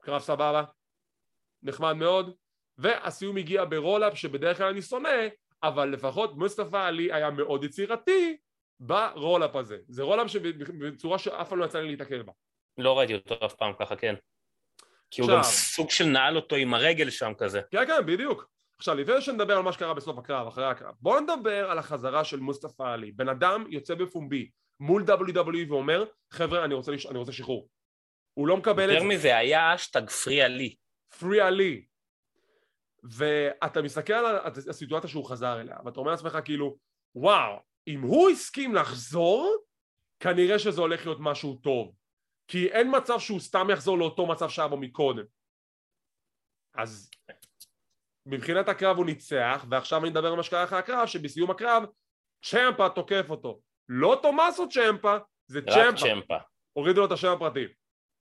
קרב 0.03 0.21
סבבה, 0.21 0.65
נחמד 1.63 1.93
מאוד, 1.93 2.35
והסיום 2.79 3.37
הגיע 3.37 3.65
ב 3.65 3.71
roll-up 3.71 4.15
שבדרך 4.15 4.57
כלל 4.57 4.69
אני 4.69 4.83
שונא, 4.83 5.29
אבל 5.63 5.89
לפחות 5.89 6.37
מוסטפא 6.37 6.77
עלי 6.77 7.13
היה 7.13 7.31
מאוד 7.31 7.65
יצירתי 7.65 8.37
ב 8.81 8.90
roll-up 8.90 9.57
הזה. 9.57 9.79
זה 9.89 10.03
roll-up 10.03 10.27
שבצורה 10.27 11.19
שאף 11.19 11.49
פעם 11.49 11.59
לא 11.59 11.65
יצא 11.65 11.81
לי 11.81 11.89
להתקל 11.89 12.23
בה. 12.23 12.33
לא 12.79 12.99
ראיתי 12.99 13.15
אותו 13.15 13.47
אף 13.47 13.55
פעם 13.55 13.73
ככה, 13.79 13.97
כן. 13.97 14.15
כי 15.11 15.21
הוא 15.21 15.31
גם 15.31 15.43
סוג 15.43 15.91
של 15.91 16.05
נעל 16.05 16.37
אותו 16.37 16.57
עם 16.57 16.75
הרגל 16.75 17.11
שם 17.11 17.33
כזה. 17.39 17.61
כן, 17.71 17.87
כן, 17.87 18.07
בדיוק. 18.07 18.49
עכשיו, 18.79 18.95
לפני 18.95 19.21
שנדבר 19.21 19.57
על 19.57 19.63
מה 19.63 19.73
שקרה 19.73 19.95
בסוף 19.95 20.19
הקרב, 20.19 20.47
אחרי 20.47 20.65
הקרב, 20.65 20.95
בואו 21.01 21.21
נדבר 21.21 21.71
על 21.71 21.79
החזרה 21.79 22.25
של 22.25 22.41
מוסטפא 22.41 22.83
עלי. 22.83 23.13
בן 23.13 23.29
אדם 23.29 23.65
יוצא 23.69 23.95
בפומבי 23.95 24.51
מול 24.81 25.05
WWE 25.09 25.69
ואומר, 25.69 26.05
חבר'ה, 26.31 26.65
אני 26.65 26.75
רוצה, 26.75 26.93
לש... 26.93 27.07
אני 27.07 27.19
רוצה 27.19 27.33
שחרור. 27.33 27.69
הוא 28.35 28.49
לא 28.49 28.57
מקבל 28.57 28.85
את 28.85 28.89
זה. 28.89 28.95
יותר 28.95 29.07
מזה, 29.07 29.37
היה 29.37 29.75
האשטג 29.75 30.11
Free 30.11 30.43
עלי. 30.43 30.75
Free 31.19 31.41
עלי. 31.41 31.85
ואתה 33.03 33.83
מסתכל 33.83 34.13
על 34.13 34.37
הסיטואציה 34.47 35.11
שהוא 35.11 35.25
חזר 35.25 35.61
אליה, 35.61 35.77
ואתה 35.85 36.01
אומר 36.01 36.11
לעצמך 36.11 36.39
כאילו, 36.45 36.77
וואו, 37.15 37.59
אם 37.87 38.01
הוא 38.01 38.31
הסכים 38.31 38.75
לחזור, 38.75 39.57
כנראה 40.21 40.59
שזה 40.59 40.81
הולך 40.81 41.07
להיות 41.07 41.19
משהו 41.21 41.55
טוב. 41.55 41.95
כי 42.49 42.69
אין 42.69 42.97
מצב 42.97 43.19
שהוא 43.19 43.41
סתם 43.41 43.67
יחזור 43.73 43.99
לאותו 43.99 44.27
מצב 44.27 44.49
שהיה 44.49 44.69
בו 44.69 44.77
מקודם. 44.77 45.25
אז 46.75 47.11
מבחינת 48.27 48.69
הקרב 48.69 48.97
הוא 48.97 49.07
ניצח, 49.07 49.65
ועכשיו 49.71 50.01
אני 50.01 50.09
אדבר 50.13 50.29
על 50.29 50.37
מה 50.37 50.43
שקרה 50.43 50.65
אחרי 50.65 50.79
הקרב, 50.79 51.07
שבסיום 51.07 51.51
הקרב 51.51 51.83
צ'מפה 52.45 52.89
תוקף 52.89 53.31
אותו. 53.31 53.61
לא 53.89 54.19
תומאסו 54.23 54.69
צ'מפה, 54.69 55.17
זה 55.47 55.61
צ'מפה. 55.61 55.89
רק 55.89 55.95
צ'מפה. 55.97 56.37
הורידו 56.73 57.01
לו 57.01 57.07
את 57.07 57.13
השם 57.13 57.33
הפרטי. 57.33 57.65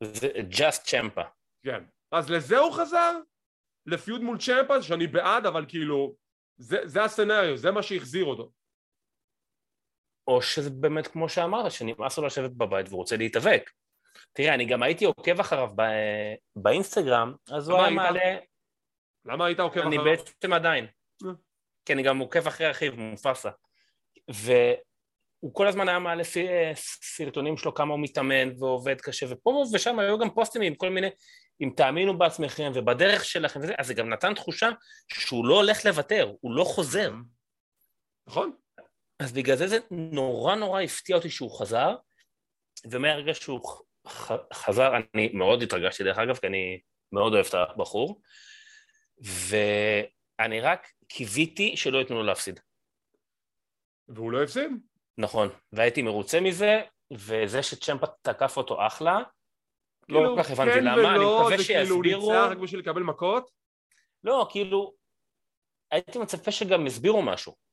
זה 0.03 0.27
just 0.51 0.83
צ'מפה. 0.83 1.23
כן. 1.65 1.83
אז 2.11 2.29
לזה 2.29 2.57
הוא 2.57 2.73
חזר? 2.73 3.19
לפיוד 3.85 4.21
מול 4.21 4.37
צ'מפה, 4.37 4.81
שאני 4.81 5.07
בעד, 5.07 5.45
אבל 5.45 5.65
כאילו, 5.67 6.15
זה, 6.57 6.77
זה 6.85 7.03
הסצנריו, 7.03 7.57
זה 7.57 7.71
מה 7.71 7.83
שהחזיר 7.83 8.25
אותו. 8.25 8.51
או 10.27 10.41
שזה 10.41 10.69
באמת 10.69 11.07
כמו 11.07 11.29
שאמרת, 11.29 11.71
שנמאס 11.71 12.17
לו 12.17 12.25
לשבת 12.25 12.51
בבית 12.51 12.89
והוא 12.89 12.97
רוצה 12.97 13.17
להתאבק. 13.17 13.71
תראה, 14.33 14.53
אני 14.53 14.65
גם 14.65 14.83
הייתי 14.83 15.05
עוקב 15.05 15.39
אחריו 15.39 15.69
ב... 15.75 15.81
באינסטגרם, 16.55 17.33
אז 17.51 17.69
הוא 17.69 17.77
היה 17.77 17.87
היית? 17.87 17.95
מעלה... 17.95 18.37
למה 19.25 19.45
היית 19.45 19.59
עוקב 19.59 19.79
אני 19.79 19.97
אחריו? 19.97 20.13
אני 20.13 20.17
בעצם 20.17 20.53
עדיין. 20.53 20.87
אה. 21.25 21.31
כי 21.85 21.93
אני 21.93 22.03
גם 22.03 22.17
עוקב 22.17 22.47
אחרי 22.47 22.71
אחיו, 22.71 22.93
מופסה. 22.95 23.49
והוא 24.29 25.53
כל 25.53 25.67
הזמן 25.67 25.89
היה 25.89 25.99
מעלה 25.99 26.23
סרטונים 27.15 27.57
שלו 27.57 27.73
כמה 27.73 27.93
הוא 27.93 28.03
מתאמן 28.03 28.59
ועובד 28.59 29.01
קשה, 29.01 29.25
ופה 29.29 29.65
ושם 29.73 29.99
היו 29.99 30.19
גם 30.19 30.29
פוסטים 30.29 30.61
עם 30.61 30.75
כל 30.75 30.89
מיני, 30.89 31.07
אם 31.61 31.69
תאמינו 31.75 32.17
בעצמכם 32.17 32.71
ובדרך 32.75 33.25
שלכם 33.25 33.59
וזה, 33.59 33.73
אז 33.77 33.87
זה 33.87 33.93
גם 33.93 34.09
נתן 34.09 34.33
תחושה 34.33 34.69
שהוא 35.07 35.45
לא 35.45 35.55
הולך 35.55 35.85
לוותר, 35.85 36.33
הוא 36.41 36.55
לא 36.55 36.63
חוזר. 36.63 37.13
נכון. 38.27 38.51
אז 39.19 39.33
בגלל 39.33 39.55
זה 39.55 39.67
זה 39.67 39.77
נורא 39.91 40.55
נורא 40.55 40.81
הפתיע 40.81 41.15
אותי 41.15 41.29
שהוא 41.29 41.59
חזר, 41.59 41.95
ומהרגע 42.91 43.33
שהוא 43.33 43.59
חזר, 44.53 44.91
אני 45.13 45.29
מאוד 45.33 45.61
התרגשתי 45.61 46.03
דרך 46.03 46.17
אגב, 46.17 46.37
כי 46.37 46.47
אני 46.47 46.79
מאוד 47.11 47.33
אוהב 47.33 47.45
את 47.45 47.53
הבחור, 47.53 48.21
ואני 49.19 50.61
רק 50.61 50.87
קיוויתי 51.07 51.77
שלא 51.77 51.97
ייתנו 51.97 52.15
לו 52.15 52.23
להפסיד. 52.23 52.59
והוא 54.07 54.31
לא 54.31 54.43
הפסיד. 54.43 54.71
נכון, 55.17 55.49
והייתי 55.71 56.01
מרוצה 56.01 56.41
מזה, 56.41 56.81
וזה 57.11 57.63
שצ'מפה 57.63 58.07
תקף 58.21 58.57
אותו 58.57 58.87
אחלה, 58.87 59.19
לא 60.09 60.19
כאילו, 60.19 60.35
כל 60.35 60.43
כך 60.43 60.51
הבנתי 60.51 60.71
כן 60.71 60.83
למה, 60.83 61.15
אני 61.15 61.25
מקווה 61.25 61.57
שיסבירו... 61.57 62.01
כאילו 62.01 62.21
הוא 62.21 62.33
ניצח 62.33 62.51
רק 62.51 62.57
בשביל 62.57 62.79
לקבל 62.79 63.01
מכות? 63.03 63.51
לא, 64.23 64.47
כאילו, 64.51 64.93
הייתי 65.91 66.19
מצפה 66.19 66.51
שגם 66.51 66.87
יסבירו 66.87 67.21
משהו. 67.21 67.64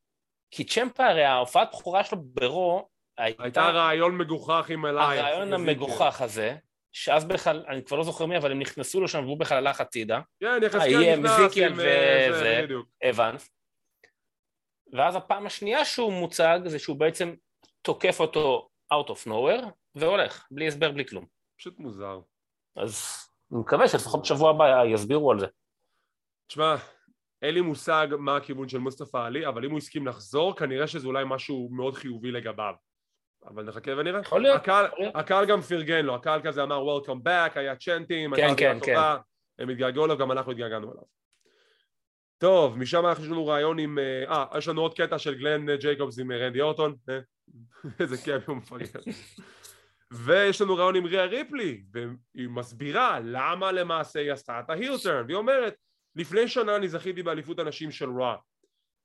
כי 0.53 0.65
צ'מפה 0.65 1.07
הרי 1.07 1.25
ההופעת 1.25 1.69
בכורה 1.73 2.05
שלו 2.05 2.19
ברו 2.23 2.89
הייתה... 3.19 3.43
הייתה 3.43 3.71
רעיון 3.71 4.19
מגוחך 4.19 4.67
עם 4.71 4.87
אלייך. 4.87 5.19
הרעיון 5.19 5.53
המגוחך 5.53 6.21
הזה, 6.21 6.57
שאז 6.93 7.25
בכלל, 7.25 7.65
אני 7.69 7.85
כבר 7.85 7.97
לא 7.97 8.05
זוכר 8.05 8.27
מי, 8.27 8.37
אבל 8.37 8.51
הם 8.51 8.59
נכנסו 8.59 9.01
לו 9.01 9.09
שם 9.09 9.25
והוא 9.25 9.39
בכלל 9.39 9.67
הלך 9.67 9.81
הצידה. 9.81 10.21
כן, 10.41 10.61
יחזקאל 10.63 11.17
נכנס 11.17 11.57
עם 11.57 11.81
אה, 11.81 12.29
וזה, 12.31 12.67
אבנס. 13.11 13.51
ואז 14.93 15.17
הפעם 15.17 15.47
השנייה 15.47 15.85
שהוא 15.85 16.13
מוצג 16.13 16.61
זה 16.67 16.79
שהוא 16.79 16.97
בעצם 16.97 17.35
תוקף 17.83 18.21
אותו 18.21 18.69
out 18.93 19.09
of 19.09 19.29
nowhere 19.29 19.67
והולך, 19.95 20.47
בלי 20.51 20.69
הסבר, 20.69 20.91
בלי 20.91 21.07
כלום. 21.07 21.27
פשוט 21.59 21.79
מוזר. 21.79 22.21
אז 22.77 23.07
אני 23.53 23.61
מקווה 23.61 23.89
שלפחות 23.89 24.23
בשבוע 24.23 24.51
הבא 24.51 24.85
יסבירו 24.85 25.31
על 25.31 25.41
זה. 25.41 25.47
תשמע, 26.49 26.77
אין 27.43 27.55
לי 27.55 27.61
מושג 27.61 28.09
מה 28.19 28.37
הכיוון 28.37 28.69
של 28.69 28.79
מוסטפא 28.79 29.17
עלי, 29.17 29.47
אבל 29.47 29.65
אם 29.65 29.71
הוא 29.71 29.79
הסכים 29.79 30.07
לחזור, 30.07 30.57
כנראה 30.57 30.87
שזה 30.87 31.07
אולי 31.07 31.25
משהו 31.27 31.69
מאוד 31.73 31.95
חיובי 31.95 32.31
לגביו. 32.31 32.75
אבל 33.47 33.65
נחכה 33.65 33.91
ונראה. 33.99 34.21
יכול 34.21 34.43
להיות. 34.43 34.57
הקהל, 34.57 34.87
הקהל 35.15 35.47
גם 35.47 35.61
פרגן 35.61 36.05
לו, 36.05 36.15
הקהל 36.15 36.41
כזה 36.45 36.63
אמר 36.63 36.83
Welcome 36.85 37.27
back, 37.27 37.59
היה 37.59 37.77
צ'נטים, 37.77 38.37
כן, 38.37 38.55
כן, 38.57 38.79
כן. 38.85 38.97
הם 39.59 39.69
התגעגעו 39.69 40.05
אליו, 40.05 40.19
גם 40.19 40.33
אנחנו 40.33 40.53
התגעגענו 40.53 40.93
אליו. 40.93 41.03
טוב, 42.39 42.79
משם 42.79 43.05
יש 43.13 43.29
לנו 43.29 43.47
רעיון 43.47 43.79
עם... 43.79 43.99
אה, 43.99 44.25
אה, 44.29 44.59
יש 44.59 44.69
לנו 44.69 44.81
עוד 44.81 44.95
קטע 44.95 45.19
של 45.19 45.35
גלן 45.35 45.77
ג'ייקובס 45.77 46.19
עם 46.19 46.33
רנדי 46.33 46.61
אורטון. 46.61 46.97
אה, 47.09 47.19
איזה 48.01 48.17
כיף 48.17 48.49
הוא 48.49 48.57
מפגר. 48.57 49.01
ויש 50.11 50.61
לנו 50.61 50.77
רעיון 50.77 50.97
עם 50.97 51.05
ריאה 51.05 51.25
ריפלי, 51.25 51.83
והיא 51.93 52.49
מסבירה 52.49 53.21
למה 53.25 53.73
למעשה 53.73 54.21
היא 54.21 54.33
עשתה 54.33 54.61
את 54.61 54.71
ההילטרן, 54.71 55.25
והיא 55.27 55.37
אומרת, 55.37 55.75
לפני 56.17 56.49
שנה 56.49 56.77
אני 56.77 56.89
זכיתי 56.89 57.23
באליפות 57.23 57.59
הנשים 57.59 57.91
של 57.91 58.21
רע. 58.21 58.37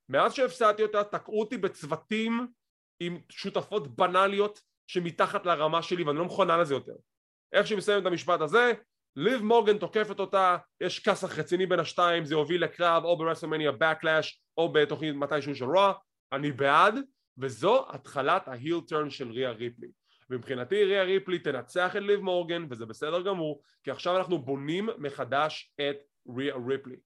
מאז 0.08 0.34
שהפסדתי 0.34 0.82
אותה 0.82 1.04
תקעו 1.04 1.40
אותי 1.40 1.56
בצוותים 1.56 2.46
עם 3.00 3.18
שותפות 3.28 3.96
בנאליות 3.96 4.60
שמתחת 4.86 5.46
לרמה 5.46 5.82
שלי 5.82 6.04
ואני 6.04 6.18
לא 6.18 6.24
מכונה 6.24 6.56
לזה 6.56 6.74
יותר. 6.74 6.92
איך 7.52 7.66
שהיא 7.66 7.78
מסיימת 7.78 8.02
את 8.02 8.06
המשפט 8.06 8.40
הזה, 8.40 8.72
ליב 9.16 9.42
מורגן 9.42 9.78
תוקפת 9.78 10.20
אותה, 10.20 10.56
יש 10.80 11.00
כסח 11.00 11.38
רציני 11.38 11.66
בין 11.66 11.80
השתיים, 11.80 12.24
זה 12.24 12.34
הוביל 12.34 12.64
לקרב 12.64 13.04
או 13.04 13.18
ברסלמניה 13.18 13.72
בקלאש 13.72 14.42
או 14.56 14.72
בתוכנית 14.72 15.14
מתישהו 15.14 15.54
של 15.54 15.64
רוע, 15.64 15.92
אני 16.32 16.52
בעד, 16.52 16.94
וזו 17.38 17.86
התחלת 17.90 18.48
ההיל 18.48 18.80
טרן 18.88 19.10
של 19.10 19.30
ריה 19.30 19.50
ריפלי. 19.50 19.88
ומבחינתי 20.30 20.84
ריה 20.84 21.02
ריפלי 21.02 21.38
תנצח 21.38 21.96
את 21.96 22.02
ליב 22.02 22.20
מורגן 22.20 22.66
וזה 22.70 22.86
בסדר 22.86 23.22
גמור, 23.22 23.62
כי 23.82 23.90
עכשיו 23.90 24.16
אנחנו 24.16 24.38
בונים 24.38 24.88
מחדש 24.98 25.72
את 25.80 25.96
ריה 26.36 26.54
ריפלי. 26.66 26.96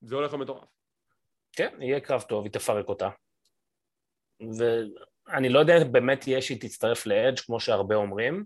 זה 0.00 0.14
הולך 0.14 0.32
למטורף. 0.34 0.68
כן, 1.52 1.76
יהיה 1.80 2.00
קרב 2.00 2.22
טוב, 2.22 2.44
היא 2.44 2.52
תפרק 2.52 2.88
אותה. 2.88 3.08
ואני 4.40 5.48
לא 5.48 5.58
יודע 5.58 5.74
באמת 5.92 6.26
יהיה 6.26 6.42
שהיא 6.42 6.60
תצטרף 6.60 7.06
לאדג' 7.06 7.38
כמו 7.38 7.60
שהרבה 7.60 7.94
אומרים. 7.94 8.44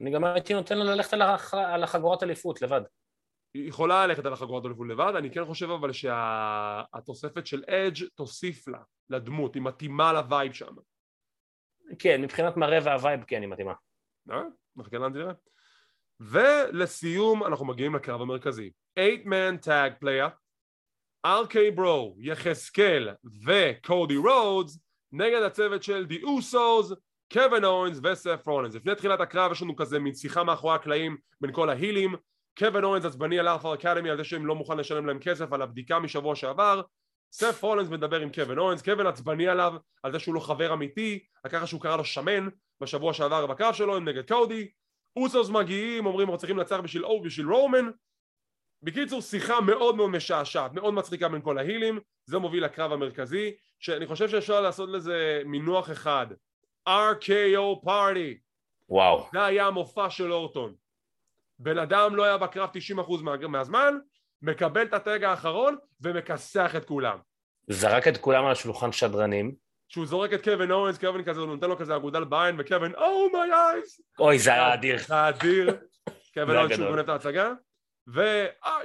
אני 0.00 0.10
גם 0.10 0.24
הייתי 0.24 0.54
נותן 0.54 0.78
לה 0.78 0.84
ללכת 0.84 1.12
על, 1.12 1.22
הח... 1.22 1.54
על 1.54 1.82
החגורת 1.82 2.22
אליפות 2.22 2.62
לבד. 2.62 2.80
היא 3.54 3.68
יכולה 3.68 4.06
ללכת 4.06 4.24
על 4.24 4.32
החגורת 4.32 4.64
אליפות 4.64 4.88
לבד, 4.88 5.12
אני 5.18 5.30
כן 5.30 5.44
חושב 5.44 5.70
אבל 5.70 5.92
שהתוספת 5.92 7.46
של 7.46 7.64
אדג' 7.64 8.08
תוסיף 8.14 8.68
לה, 8.68 8.78
לדמות, 9.10 9.54
היא 9.54 9.62
מתאימה 9.62 10.12
ל 10.12 10.20
vibe 10.20 10.52
שם. 10.52 10.74
כן, 11.98 12.22
מבחינת 12.22 12.56
מראה 12.56 12.78
וה 12.84 12.97
vibe 12.97 13.24
כן, 13.24 13.42
היא 13.42 13.48
מתאימה. 13.48 13.74
אה? 14.30 14.42
נחכה 14.76 14.98
לאן 14.98 15.12
זה 15.12 15.20
ולסיום 16.20 17.44
אנחנו 17.44 17.66
מגיעים 17.66 17.94
לקרב 17.94 18.20
המרכזי. 18.20 18.70
8-man 18.98 19.66
tag 19.66 20.04
player, 20.04 20.30
RK-Bro, 21.26 22.16
יחזקאל 22.18 23.08
וקודי 23.46 24.16
רודס 24.16 24.78
נגד 25.12 25.42
הצוות 25.42 25.82
של 25.82 26.06
The 26.06 26.22
Usos, 26.22 26.92
קווין 27.32 27.64
אוונס 27.64 28.00
וסת' 28.02 28.46
רולינס. 28.46 28.74
לפני 28.74 28.94
תחילת 28.94 29.20
הקרב 29.20 29.52
יש 29.52 29.62
לנו 29.62 29.76
כזה 29.76 29.98
מין 29.98 30.14
שיחה 30.14 30.44
מאחורי 30.44 30.74
הקלעים 30.74 31.16
בין 31.40 31.52
כל 31.52 31.70
ההילים. 31.70 32.14
קווין 32.58 32.84
אוונס 32.84 33.04
עצבני 33.04 33.38
על 33.38 33.48
Alpha 33.48 33.74
Academy 33.74 34.10
על 34.10 34.16
זה 34.16 34.24
שהם 34.24 34.46
לא 34.46 34.54
מוכן 34.54 34.76
לשלם 34.76 35.06
להם 35.06 35.18
כסף 35.18 35.52
על 35.52 35.62
הבדיקה 35.62 35.98
משבוע 35.98 36.36
שעבר. 36.36 36.82
סת' 37.32 37.62
רולינס 37.62 37.88
מדבר 37.88 38.20
עם 38.20 38.32
קווין 38.32 38.58
אוונס, 38.58 38.82
קווין 38.82 39.06
עצבני 39.06 39.48
עליו 39.48 39.74
על 40.02 40.12
זה 40.12 40.18
שהוא 40.18 40.34
לא 40.34 40.40
חבר 40.40 40.72
אמיתי, 40.72 41.24
על 41.44 41.50
ככה 41.50 41.66
שהוא 41.66 41.80
קרא 41.80 41.96
לו 41.96 42.04
שמן 42.04 42.48
בשבוע 42.80 43.14
שעבר 43.14 43.46
בקרב 43.46 43.74
שלו 43.74 43.96
הם 43.96 44.08
נגד 44.08 44.28
קודי. 44.28 44.68
אוסוס 45.16 45.48
מגיעים, 45.48 46.06
אומרים 46.06 46.28
אנחנו 46.28 46.38
צריכים 46.38 46.58
לנצח 46.58 46.76
בשביל 46.76 47.04
אור 47.04 47.22
בשביל 47.22 47.46
רומן. 47.46 47.90
בקיצור 48.82 49.22
שיחה 49.22 49.60
מאוד 49.60 49.96
מאוד 49.96 50.10
משעשעת, 50.10 50.72
מאוד 50.72 50.94
מצחיקה 50.94 51.28
בין 51.28 51.42
כל 51.42 51.58
ההילים, 51.58 51.98
זה 52.26 52.38
מוביל 52.38 52.64
לקרב 52.64 52.92
המרכזי, 52.92 53.52
שאני 53.78 54.06
חושב 54.06 54.28
שאפשר 54.28 54.60
לעשות 54.60 54.88
לזה 54.88 55.42
מינוח 55.44 55.90
אחד, 55.90 56.26
RKO 56.88 57.84
party. 57.86 58.38
וואו. 58.88 59.28
זה 59.32 59.44
היה 59.44 59.66
המופע 59.66 60.10
של 60.10 60.32
אורטון. 60.32 60.74
בן 61.58 61.78
אדם 61.78 62.16
לא 62.16 62.24
היה 62.24 62.38
בקרב 62.38 62.70
90% 62.98 63.22
מה, 63.22 63.36
מהזמן, 63.36 63.94
מקבל 64.42 64.82
את 64.82 64.94
הטג 64.94 65.24
האחרון 65.24 65.76
ומכסח 66.00 66.76
את 66.76 66.84
כולם. 66.84 67.18
זרק 67.68 68.08
את 68.08 68.16
כולם 68.16 68.44
על 68.44 68.52
השולחן 68.52 68.92
שדרנים. 68.92 69.54
שהוא 69.90 70.06
זורק 70.06 70.32
את 70.32 70.44
קווין 70.44 70.70
אורנס, 70.70 70.98
קווין 70.98 71.24
כזה, 71.24 71.40
הוא 71.40 71.48
נותן 71.48 71.68
לו 71.68 71.78
כזה 71.78 71.96
אגודל 71.96 72.24
בעין, 72.24 72.56
וקווין, 72.58 72.94
Oh 72.94 73.32
my 73.32 73.52
eyes! 73.52 74.02
אוי, 74.18 74.38
זה 74.38 74.52
היה 74.52 74.74
אדיר. 74.74 74.98
זה 74.98 75.14
היה 75.14 75.28
אדיר. 75.28 75.76
קווין 76.34 76.56
אורנס 76.56 76.76
שהוא 76.76 76.88
גונב 76.88 76.98
את 76.98 77.08
ההצגה. 77.08 77.52
ו... 78.14 78.20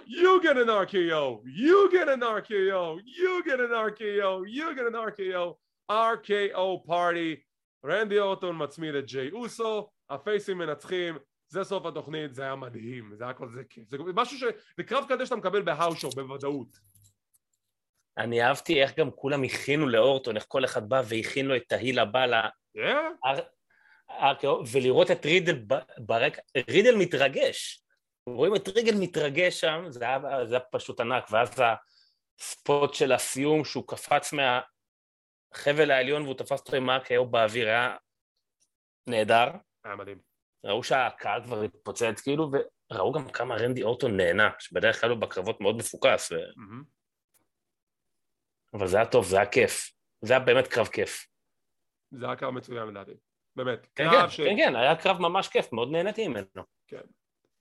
you 0.07 0.41
get 0.43 0.57
an 0.57 0.69
RKO, 0.69 1.41
you 1.45 1.91
get 1.91 2.09
an 2.09 2.21
RKO, 2.21 2.99
you 3.19 3.43
get 3.45 3.59
an 3.59 3.71
RKO, 3.71 4.43
you 4.47 4.75
get 4.75 4.85
an 4.87 4.95
RKO, 4.95 5.55
RKO 5.91 6.87
party, 6.87 7.41
רנדי 7.85 8.19
אורטון 8.19 8.63
מצמיד 8.63 8.95
את 8.95 9.05
ג'יי 9.05 9.31
אוסו, 9.31 9.89
הפייסים 10.09 10.57
מנצחים, 10.57 11.17
זה 11.47 11.63
סוף 11.63 11.85
התוכנית, 11.85 12.35
זה 12.35 12.43
היה 12.43 12.55
מדהים, 12.55 13.11
זה 13.15 13.23
היה 13.23 13.33
כל 13.33 13.49
זה 13.49 13.63
כיף, 13.69 13.89
זה 13.89 13.97
משהו 14.13 14.37
ש... 14.37 14.43
זה 14.77 14.83
קרב 14.83 15.05
כזה 15.09 15.25
שאתה 15.25 15.35
מקבל 15.35 15.61
בהאושו 15.61 16.09
בוודאות. 16.09 16.94
אני 18.17 18.43
אהבתי 18.43 18.81
איך 18.81 18.99
גם 18.99 19.11
כולם 19.11 19.43
הכינו 19.43 19.87
לאורטון, 19.87 20.35
איך 20.35 20.45
כל 20.47 20.65
אחד 20.65 20.89
בא 20.89 21.01
והכין 21.05 21.45
לו 21.45 21.55
את 21.55 21.71
ההיל 21.71 21.99
הבא 21.99 22.25
ל... 22.25 22.33
ולראות 24.71 25.11
את 25.11 25.25
רידל 25.25 25.65
ברקע, 25.97 26.41
רידל 26.69 26.95
מתרגש. 26.95 27.81
רואים 28.29 28.55
את 28.55 28.67
ריגל 28.67 28.95
מתרגש 28.99 29.61
שם, 29.61 29.85
זה 29.89 30.05
היה, 30.05 30.45
זה 30.45 30.55
היה 30.55 30.63
פשוט 30.71 30.99
ענק, 30.99 31.27
ואז 31.31 31.49
הספוט 32.39 32.93
של 32.93 33.11
הסיום 33.11 33.65
שהוא 33.65 33.87
קפץ 33.87 34.33
מהחבל 34.33 35.91
העליון 35.91 36.21
והוא 36.21 36.35
תפס 36.35 36.59
אותו 36.59 36.75
עם 36.75 36.89
האקר 36.89 37.23
באוויר, 37.23 37.67
היה 37.67 37.95
נהדר. 39.07 39.47
היה 39.83 39.95
מדהים. 39.95 40.19
ראו 40.65 40.83
שהקהל 40.83 41.43
כבר 41.43 41.61
התפוצץ 41.61 42.21
כאילו, 42.23 42.51
וראו 42.91 43.11
גם 43.11 43.29
כמה 43.29 43.55
רנדי 43.55 43.83
אורטון 43.83 44.17
נהנה, 44.17 44.49
שבדרך 44.59 45.01
כלל 45.01 45.09
הוא 45.09 45.19
בקרבות 45.19 45.61
מאוד 45.61 45.75
מפוקס. 45.75 46.31
ו... 46.31 46.35
Mm-hmm. 46.35 46.94
אבל 48.75 48.87
זה 48.87 48.97
היה 48.97 49.05
טוב, 49.05 49.25
זה 49.25 49.35
היה 49.37 49.45
כיף. 49.45 49.91
זה 50.21 50.33
היה 50.33 50.39
באמת 50.39 50.67
קרב 50.67 50.87
כיף. 50.87 51.27
זה 52.11 52.25
היה 52.25 52.35
קרב 52.35 52.53
מצוין 52.53 52.87
לדעתי, 52.87 53.11
באמת. 53.55 53.87
כן, 53.95 54.09
כן, 54.11 54.29
ש... 54.29 54.41
כן, 54.41 54.55
כן, 54.57 54.75
היה 54.75 54.95
קרב 54.95 55.21
ממש 55.21 55.47
כיף, 55.47 55.73
מאוד 55.73 55.91
נהניתי 55.91 56.27
ממנו. 56.27 56.63
כן. 56.87 57.01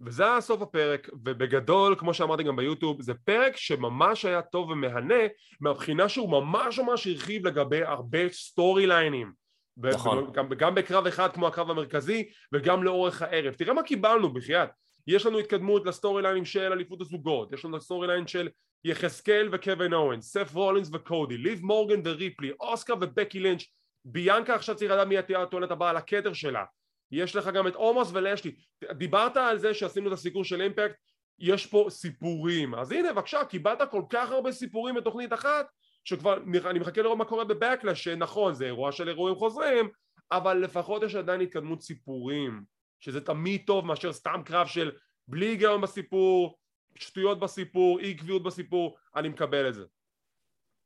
וזה 0.01 0.25
היה 0.25 0.41
סוף 0.41 0.63
הפרק, 0.63 1.09
ובגדול, 1.13 1.97
כמו 1.99 2.15
שאמרתי 2.15 2.43
גם 2.43 2.57
ביוטיוב, 2.57 3.03
זה 3.03 3.15
פרק 3.15 3.57
שממש 3.57 4.25
היה 4.25 4.43
טוב 4.43 4.71
ומהנה, 4.71 5.25
מהבחינה 5.61 6.09
שהוא 6.09 6.31
ממש 6.31 6.79
ממש 6.79 7.07
הרחיב 7.07 7.47
לגבי 7.47 7.85
הרבה 7.85 8.29
סטורי 8.29 8.87
ליינים. 8.87 9.33
נכון. 9.77 10.33
גם, 10.33 10.49
גם 10.49 10.75
בקרב 10.75 11.07
אחד 11.07 11.33
כמו 11.33 11.47
הקרב 11.47 11.71
המרכזי, 11.71 12.29
וגם 12.53 12.83
לאורך 12.83 13.23
הערב. 13.23 13.55
תראה 13.55 13.75
מה 13.75 13.83
קיבלנו 13.83 14.33
בחייאת. 14.33 14.69
יש 15.07 15.27
לנו 15.27 15.39
התקדמות 15.39 15.87
לסטורי 15.87 16.23
ליינים 16.23 16.45
של 16.45 16.73
אליפות 16.73 17.01
הזוגות, 17.01 17.53
יש 17.53 17.65
לנו 17.65 17.81
storyline 17.81 18.27
של 18.27 18.49
יחזקאל 18.85 19.49
וקווין 19.53 19.93
אורנס, 19.93 20.33
סף 20.33 20.55
רולינס 20.55 20.91
וקודי, 20.93 21.37
ליב 21.37 21.65
מורגן 21.65 22.01
וריפלי, 22.05 22.53
אוסקר 22.61 22.95
ובקי 23.01 23.41
לינץ', 23.41 23.63
ביאנקה 24.05 24.55
עכשיו 24.55 24.77
צריך 24.77 24.91
לדעת 24.91 25.07
מי 25.07 25.23
תהיה 25.23 25.43
הטוענת 25.43 25.71
הבאה 25.71 25.91
על 25.91 25.97
הכתר 25.97 26.33
שלה. 26.33 26.65
יש 27.11 27.37
לך 27.37 27.49
גם 27.49 27.69
את 27.69 27.75
עומוס 27.75 28.11
ולשלי 28.13 28.55
דיברת 28.93 29.37
על 29.37 29.59
זה 29.59 29.75
שעשינו 29.75 30.09
את 30.09 30.13
הסיקור 30.13 30.45
של 30.45 30.61
אימפקט 30.61 30.97
יש 31.39 31.67
פה 31.67 31.87
סיפורים 31.89 32.75
אז 32.75 32.93
הנה 32.93 33.13
בבקשה 33.13 33.45
קיבלת 33.45 33.91
כל 33.91 34.03
כך 34.11 34.31
הרבה 34.31 34.53
סיפורים 34.53 34.95
בתוכנית 34.95 35.33
אחת 35.33 35.67
שכבר 36.05 36.37
אני 36.71 36.79
מחכה 36.79 37.03
לראות 37.03 37.19
מה 37.19 37.25
קורה 37.25 37.45
בבקלאש 37.45 38.05
שנכון 38.05 38.55
זה 38.55 38.65
אירוע 38.65 38.93
של 38.93 39.09
אירועים 39.09 39.37
חוזרים 39.37 39.89
אבל 40.33 40.57
לפחות 40.59 41.03
יש 41.03 41.15
עדיין 41.15 41.41
התקדמות 41.41 41.83
סיפורים 41.83 42.63
שזה 43.01 43.21
תמיד 43.21 43.63
טוב 43.67 43.87
מאשר 43.87 44.13
סתם 44.13 44.43
קרב 44.45 44.67
של 44.67 44.93
בלי 45.29 45.47
היגיון 45.47 45.81
בסיפור 45.81 46.59
שטויות 46.99 47.41
בסיפור 47.41 48.01
אי 48.01 48.15
קביעות 48.15 48.43
בסיפור 48.43 48.97
אני 49.17 49.29
מקבל 49.29 49.69
את 49.69 49.75
זה 49.75 49.85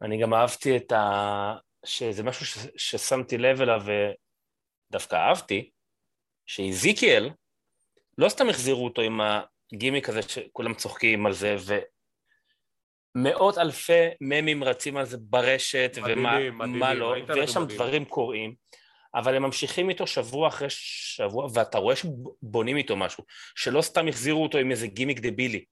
אני 0.03 0.23
גם 0.23 0.35
אהבתי 0.35 0.77
את 0.77 0.93
ה... 0.93 1.57
שזה 1.85 2.23
משהו 2.23 2.47
ש... 2.47 2.59
ששמתי 2.77 3.39
לב 3.39 3.61
אליו 3.61 3.83
ודווקא 4.91 5.17
אהבתי 5.17 5.71
שאיזיקיאל, 6.47 7.31
לא 8.19 8.29
סתם 8.29 8.49
החזירו 8.49 8.85
אותו 8.85 9.03
עם 9.03 9.21
הגימיק 9.73 10.09
הזה 10.09 10.23
שכולם 10.23 10.75
צוחקים 10.75 11.27
על 11.27 11.33
זה, 11.33 11.57
ומאות 13.17 13.59
אלפי 13.59 14.09
ממים 14.21 14.65
רצים 14.65 14.97
על 14.97 15.05
זה 15.05 15.17
ברשת, 15.21 15.99
מדהים, 16.03 16.19
ומה 16.19 16.67
מדהים, 16.67 16.99
לא, 16.99 17.15
ויש 17.29 17.51
שם 17.51 17.63
מדהים. 17.63 17.77
דברים 17.79 18.05
קורים, 18.05 18.55
אבל 19.15 19.35
הם 19.35 19.43
ממשיכים 19.43 19.91
איתו 19.91 20.07
שבוע 20.07 20.49
אחרי 20.49 20.69
שבוע, 20.71 21.49
ואתה 21.55 21.79
רואה 21.79 21.97
שבונים 21.97 22.77
איתו 22.77 22.97
משהו, 22.97 23.25
שלא 23.55 23.83
סתם 23.83 24.09
החזירו 24.09 24.43
אותו 24.43 24.59
עם 24.59 24.71
איזה 24.71 24.87
גימיק 24.87 25.21
דבילי. 25.21 25.65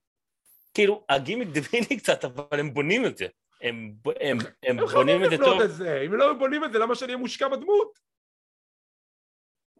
כאילו, 0.76 1.04
הגימיק 1.08 1.48
דבילי 1.48 1.96
קצת, 2.00 2.24
אבל 2.24 2.60
הם 2.60 2.74
בונים 2.74 3.06
את 3.06 3.16
זה. 3.16 3.26
הם, 3.62 3.94
הם, 4.20 4.38
הם, 4.62 4.78
הם 4.78 4.86
בונים 4.86 5.24
את 5.24 5.30
זה 5.30 5.36
טוב. 5.38 5.60
את 5.60 5.70
זה. 5.70 6.02
אם 6.06 6.14
לא 6.14 6.32
בונים 6.32 6.64
את 6.64 6.72
זה, 6.72 6.78
למה 6.78 6.94
שאני 6.94 7.12
אהיה 7.12 7.20
מושקע 7.20 7.48
בדמות? 7.48 7.98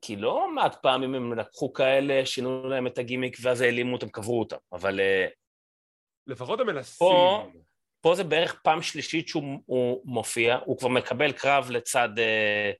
כי 0.01 0.17
לא 0.17 0.55
מעט 0.55 0.83
פעמים 0.83 1.15
הם 1.15 1.33
לקחו 1.33 1.73
כאלה, 1.73 2.27
שינו 2.27 2.69
להם 2.69 2.87
את 2.87 2.99
הגימיק 2.99 3.37
ואז 3.43 3.61
העלימו 3.61 3.97
אותם, 3.97 4.09
קברו 4.09 4.39
אותם, 4.39 4.57
אבל... 4.73 5.01
אה, 5.01 5.27
לפחות 6.27 6.61
הם 6.61 6.67
מנסים. 6.67 6.99
פה, 6.99 7.47
פה 8.01 8.15
זה 8.15 8.25
בערך 8.25 8.61
פעם 8.65 8.83
שלישית 8.83 9.29
שהוא 9.29 10.03
מופיע, 10.05 10.59
הוא 10.65 10.79
כבר 10.79 10.89
מקבל 10.89 11.33
קרב 11.33 11.71
לצד 11.71 12.09
אה, 12.19 12.73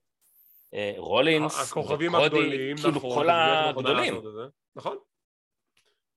אה, 0.73 0.93
רולינס, 0.97 1.71
הכוכבים 1.71 2.13
וקודי, 2.13 2.25
הגדולים, 2.25 2.77
כאילו 2.77 2.91
נכון, 2.91 3.15
כל 3.15 3.29
הגדולים. 3.29 4.21
נכון. 4.75 4.97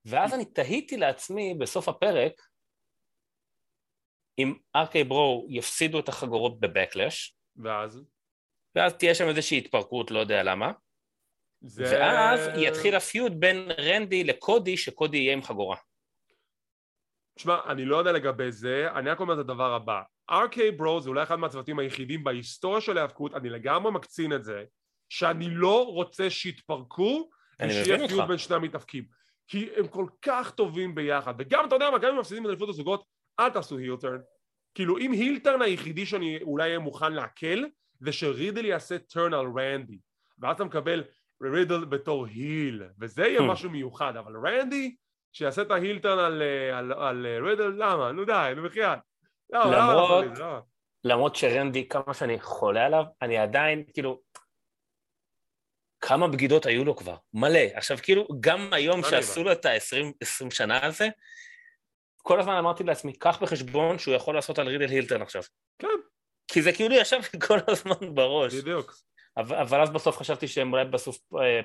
ואז 0.05 0.35
אני 0.35 0.45
תהיתי 0.45 0.97
לעצמי 0.97 1.55
בסוף 1.55 1.89
הפרק, 1.89 2.33
אם 4.39 4.55
ארקי 4.77 5.05
ברו 5.05 5.47
יפסידו 5.49 6.01
את 6.01 6.09
החגורות 6.09 6.61
בבקלאש, 6.61 7.37
ואז? 7.57 8.03
ואז 8.75 8.95
תהיה 8.95 9.15
שם 9.15 9.29
איזושהי 9.29 9.59
התפרקות, 9.59 10.11
לא 10.11 10.19
יודע 10.19 10.43
למה, 10.43 10.73
זה... 11.61 11.85
ואז 11.85 12.41
יתחיל 12.57 12.95
הפיוד 12.95 13.41
בין 13.41 13.69
רנדי 13.79 14.25
לקודי, 14.25 14.77
שקודי 14.77 15.17
יהיה 15.17 15.33
עם 15.33 15.43
חגורה. 15.43 15.77
תשמע, 17.35 17.59
אני 17.69 17.85
לא 17.85 17.97
יודע 17.97 18.13
לגבי 18.13 18.53
זה, 18.53 18.89
אני 18.95 19.11
רק 19.11 19.21
אומר 19.21 19.35
את 19.35 19.39
הדבר 19.39 19.75
הבא. 19.75 20.03
RK 20.31 20.57
ברו 20.77 21.01
זה 21.01 21.09
אולי 21.09 21.23
אחד 21.23 21.37
מהצוותים 21.37 21.79
היחידים 21.79 22.25
בהיסטוריה 22.25 22.81
של 22.81 22.99
ההאבקות, 22.99 23.35
אני 23.35 23.51
לגמרי 23.51 23.93
מקצין 23.93 24.33
את 24.33 24.45
זה, 24.45 24.65
שאני 25.09 25.47
לא 25.51 25.87
רוצה 25.87 26.31
שיתפרקו 26.31 27.31
ושיהיה 27.63 28.09
פיוד 28.09 28.29
בין 28.29 28.39
שני 28.39 28.57
המתאפקים. 28.57 29.20
כי 29.51 29.69
הם 29.77 29.89
כל 29.89 30.07
כך 30.23 30.51
טובים 30.51 30.95
ביחד, 30.95 31.35
וגם 31.39 31.65
אתה 31.67 31.75
יודע 31.75 31.91
מה, 31.91 31.99
גם 31.99 32.13
אם 32.13 32.19
מפסידים 32.19 32.45
את 32.45 32.49
אליפות 32.49 32.69
הזוגות, 32.69 33.05
אל 33.41 33.51
תעשו 33.51 33.79
הילטרן. 33.79 34.21
כאילו 34.75 34.99
אם 34.99 35.13
הילטרן 35.13 35.63
היחידי 35.63 36.07
שאני 36.07 36.39
אולי 36.43 36.65
אהיה 36.65 36.79
מוכן 36.79 37.13
לעכל, 37.13 37.65
זה 38.01 38.13
שרידל 38.13 38.65
יעשה 38.65 38.99
טרן 38.99 39.35
על 39.35 39.47
רנדי, 39.59 39.99
ואז 40.39 40.55
אתה 40.55 40.65
מקבל 40.65 41.05
רידל 41.43 41.85
בתור 41.85 42.27
היל, 42.27 42.83
וזה 43.01 43.23
יהיה 43.23 43.41
hmm. 43.41 43.43
משהו 43.43 43.71
מיוחד, 43.71 44.17
אבל 44.17 44.33
רנדי, 44.49 44.97
שיעשה 45.33 45.63
את 45.63 45.71
ההילטון 45.71 46.19
על, 46.19 46.43
על, 46.73 46.93
על 46.93 47.27
רידל, 47.43 47.73
למה? 47.77 48.13
נו 48.13 48.25
די, 48.25 48.53
נו 48.57 48.63
בחייאת. 48.63 48.99
למרות, 49.53 50.25
למרות 51.05 51.37
שרנדי, 51.37 51.89
כמה 51.89 52.15
שאני 52.15 52.41
חולה 52.41 52.87
עליו, 52.87 53.05
אני 53.23 53.39
עדיין, 53.39 53.85
כאילו, 53.95 54.21
כמה 56.01 56.29
בגידות 56.29 56.67
היו 56.67 56.85
לו 56.85 56.97
כבר? 56.97 57.17
מלא. 57.35 57.61
עכשיו, 57.75 57.99
כאילו, 58.03 58.29
גם 58.41 58.69
היום 58.73 59.03
שעשו 59.03 59.45
לו 59.45 59.53
את 59.53 59.67
ה-20 59.67 60.51
שנה 60.51 60.87
הזה, 60.87 61.09
כל 62.23 62.41
הזמן 62.41 62.55
אמרתי 62.55 62.85
לעצמי, 62.85 63.13
קח 63.13 63.43
בחשבון 63.43 63.99
שהוא 63.99 64.15
יכול 64.15 64.35
לעשות 64.35 64.59
על 64.59 64.69
רידל 64.69 64.89
הילטון 64.89 65.23
עכשיו. 65.23 65.43
כן. 65.79 65.89
כי 66.49 66.63
זה 66.63 66.73
כאילו 66.73 66.95
ישב 66.95 67.21
לי 67.35 67.41
כל 67.47 67.59
הזמן 67.69 68.15
בראש. 68.15 68.55
בדיוק. 68.55 68.95
אבל, 69.37 69.57
אבל 69.57 69.83
אז 69.83 69.91
בסוף 69.91 70.17
חשבתי 70.17 70.49
שהם 70.49 70.73
אולי 70.73 70.85
בסוף 70.85 71.19
אה, 71.41 71.61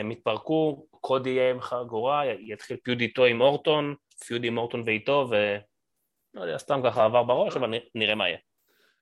הם 0.00 0.10
יתפרקו, 0.10 0.86
קודי 0.90 1.30
יהיה 1.30 1.50
עם 1.50 1.60
חגורה, 1.60 2.22
יתחיל 2.26 2.76
feud 2.76 3.00
איתו 3.00 3.24
עם 3.24 3.40
אורטון, 3.40 3.94
feud 4.26 4.44
עם 4.44 4.58
אורטון 4.58 4.82
ואיתו, 4.86 5.28
ולא 5.30 6.44
יודע, 6.44 6.58
סתם 6.58 6.80
ככה 6.84 7.04
עבר 7.04 7.22
בראש, 7.22 7.56
אבל 7.56 7.74
נראה 7.94 8.14
מה 8.14 8.28
יהיה. 8.28 8.38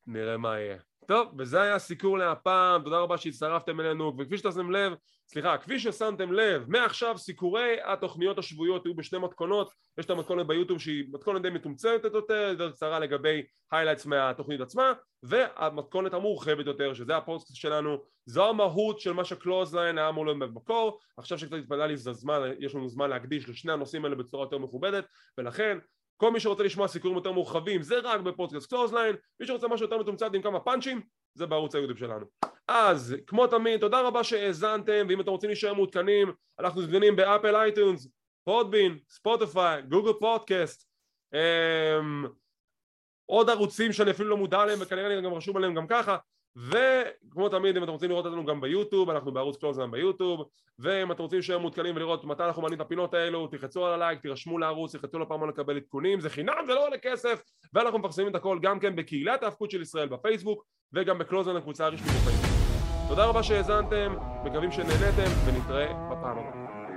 נראה 0.07 0.37
מה 0.37 0.59
יהיה. 0.59 0.77
טוב, 1.07 1.29
וזה 1.39 1.63
היה 1.63 1.79
סיקור 1.79 2.19
להפעם, 2.19 2.83
תודה 2.83 2.99
רבה 2.99 3.19
שהצטרפתם 3.19 3.81
אלינו, 3.81 4.13
וכפי 4.19 4.39
ששמתם 4.39 4.71
לב, 4.71 4.93
סליחה, 5.29 5.59
כפי 5.59 5.79
ששמתם 5.79 6.33
לב, 6.33 6.65
מעכשיו 6.69 7.19
סיקורי 7.19 7.77
התוכניות 7.85 8.39
השבועיות 8.39 8.87
יהיו 8.87 8.97
בשני 8.97 9.19
מתכונות, 9.19 9.73
יש 9.99 10.07
את 10.07 10.11
המתכונת 10.11 10.47
ביוטיוב 10.47 10.79
שהיא 10.79 11.05
מתכונת 11.13 11.43
די 11.43 11.51
מתומצתת 11.51 12.11
יותר, 12.15 12.49
יותר 12.51 12.71
קצרה 12.71 12.99
לגבי 12.99 13.43
highlights 13.73 14.07
מהתוכנית 14.07 14.61
עצמה, 14.61 14.93
והמתכונת 15.23 16.15
המורחבת 16.15 16.67
יותר, 16.67 16.95
שזה 16.95 17.17
הפודקאסט 17.17 17.57
שלנו, 17.57 17.99
זו 18.27 18.49
המהות 18.49 19.01
של 19.01 19.13
מה 19.13 19.25
שקלוזליין 19.25 19.99
היה 19.99 20.09
אמור 20.09 20.27
להיות 20.27 20.39
במקור, 20.39 20.99
עכשיו 21.17 21.39
שקצת 21.39 21.57
התפנה 21.57 21.87
לי 21.87 21.97
זמן, 21.97 22.41
יש 22.59 22.75
לנו 22.75 22.89
זמן 22.89 23.11
להקדיש 23.11 23.49
לשני 23.49 23.73
הנושאים 23.73 24.05
האלה 24.05 24.17
בצורה 24.17 24.45
יותר 24.45 24.59
מכובדת, 24.59 25.05
ולכן 25.39 25.79
כל 26.21 26.31
מי 26.31 26.41
שרוצה 26.41 26.63
לשמוע 26.63 26.89
סיקורים 26.89 27.17
יותר 27.17 27.33
מורחבים 27.33 27.83
זה 27.83 27.99
רק 27.99 28.21
בפודקאסט 28.21 28.71
קלוזליין 28.71 29.17
מי 29.41 29.47
שרוצה 29.47 29.69
משהו 29.69 29.87
יותר 29.87 29.99
מתומצת 29.99 30.35
עם 30.35 30.43
כמה 30.43 30.61
פאנצ'ים 30.61 31.01
זה 31.35 31.47
בערוץ 31.47 31.75
היוטיוב 31.75 31.99
שלנו. 31.99 32.27
אז 32.69 33.17
כמו 33.27 33.47
תמיד 33.47 33.81
תודה 33.81 34.01
רבה 34.01 34.25
שהאזנתם 34.25 35.07
ואם 35.09 35.21
אתם 35.21 35.31
רוצים 35.31 35.51
להישאר 35.51 35.75
מעודכנים 35.75 36.33
אנחנו 36.59 36.83
זמינים 36.83 37.17
ב 37.17 37.24
Apple 37.24 37.57
iTunes 37.57 38.09
Podbean, 38.45 38.99
ספוטיפיי, 39.09 39.83
Google 39.83 40.13
Podcast 40.13 40.89
אמ, 41.35 42.27
עוד 43.27 43.51
ערוצים 43.51 43.93
שאני 43.93 44.11
אפילו 44.11 44.29
לא 44.29 44.37
מודע 44.37 44.61
עליהם 44.61 44.79
וכנראה 44.83 45.07
אני 45.07 45.23
גם 45.23 45.35
רשום 45.35 45.57
עליהם 45.57 45.75
גם 45.75 45.87
ככה 45.87 46.17
וכמו 46.57 47.49
תמיד 47.49 47.77
אם 47.77 47.85
אתם 47.85 47.93
רוצים 47.93 48.11
לראות 48.11 48.27
אותנו 48.27 48.45
גם 48.45 48.61
ביוטיוב 48.61 49.11
אנחנו 49.11 49.33
בערוץ 49.33 49.57
קלוזליין 49.57 49.91
ביוטיוב 49.91 50.49
ואם 50.79 51.13
אתם 51.13 51.23
רוצים 51.23 51.39
להישאר 51.39 51.59
מעודכנים 51.59 51.97
ולראות 51.97 52.25
מתי 52.25 52.43
אנחנו 52.43 52.63
מעלים 52.63 52.77
את 52.77 52.81
הפינות 52.81 53.15
האלו 53.15 53.47
תלחצו 53.47 53.87
על 53.87 53.93
הלייק, 53.93 54.21
תירשמו 54.21 54.59
לערוץ, 54.59 54.97
תלחצו 54.97 55.19
לפעמון 55.19 55.49
לקבל 55.49 55.77
עדכונים 55.77 56.21
זה 56.21 56.31
חינם, 56.31 56.55
זה 56.67 56.75
לא 56.75 56.87
עולה 56.87 56.99
כסף 56.99 57.43
ואנחנו 57.75 57.99
מפרסמים 57.99 58.29
את 58.29 58.35
הכל 58.35 58.59
גם 58.63 58.81
כן 58.81 58.97
בקהילת 58.97 59.43
ההיאבקות 59.43 59.71
של 59.71 59.83
ישראל 59.83 60.09
בפייסבוק 60.09 60.65
וגם 60.93 61.19
בקלוזליין 61.19 61.57
הקבוצה 61.57 61.87
הרשמית 61.87 62.11
בפייסבוק. 62.11 62.51
תודה 63.09 63.25
רבה 63.25 63.43
שהאזנתם, 63.43 64.17
מקווים 64.45 64.73
שנהנתם 64.73 65.31
ונתראה 65.47 65.93
בפעם 66.11 66.39
הבאה 66.39 66.90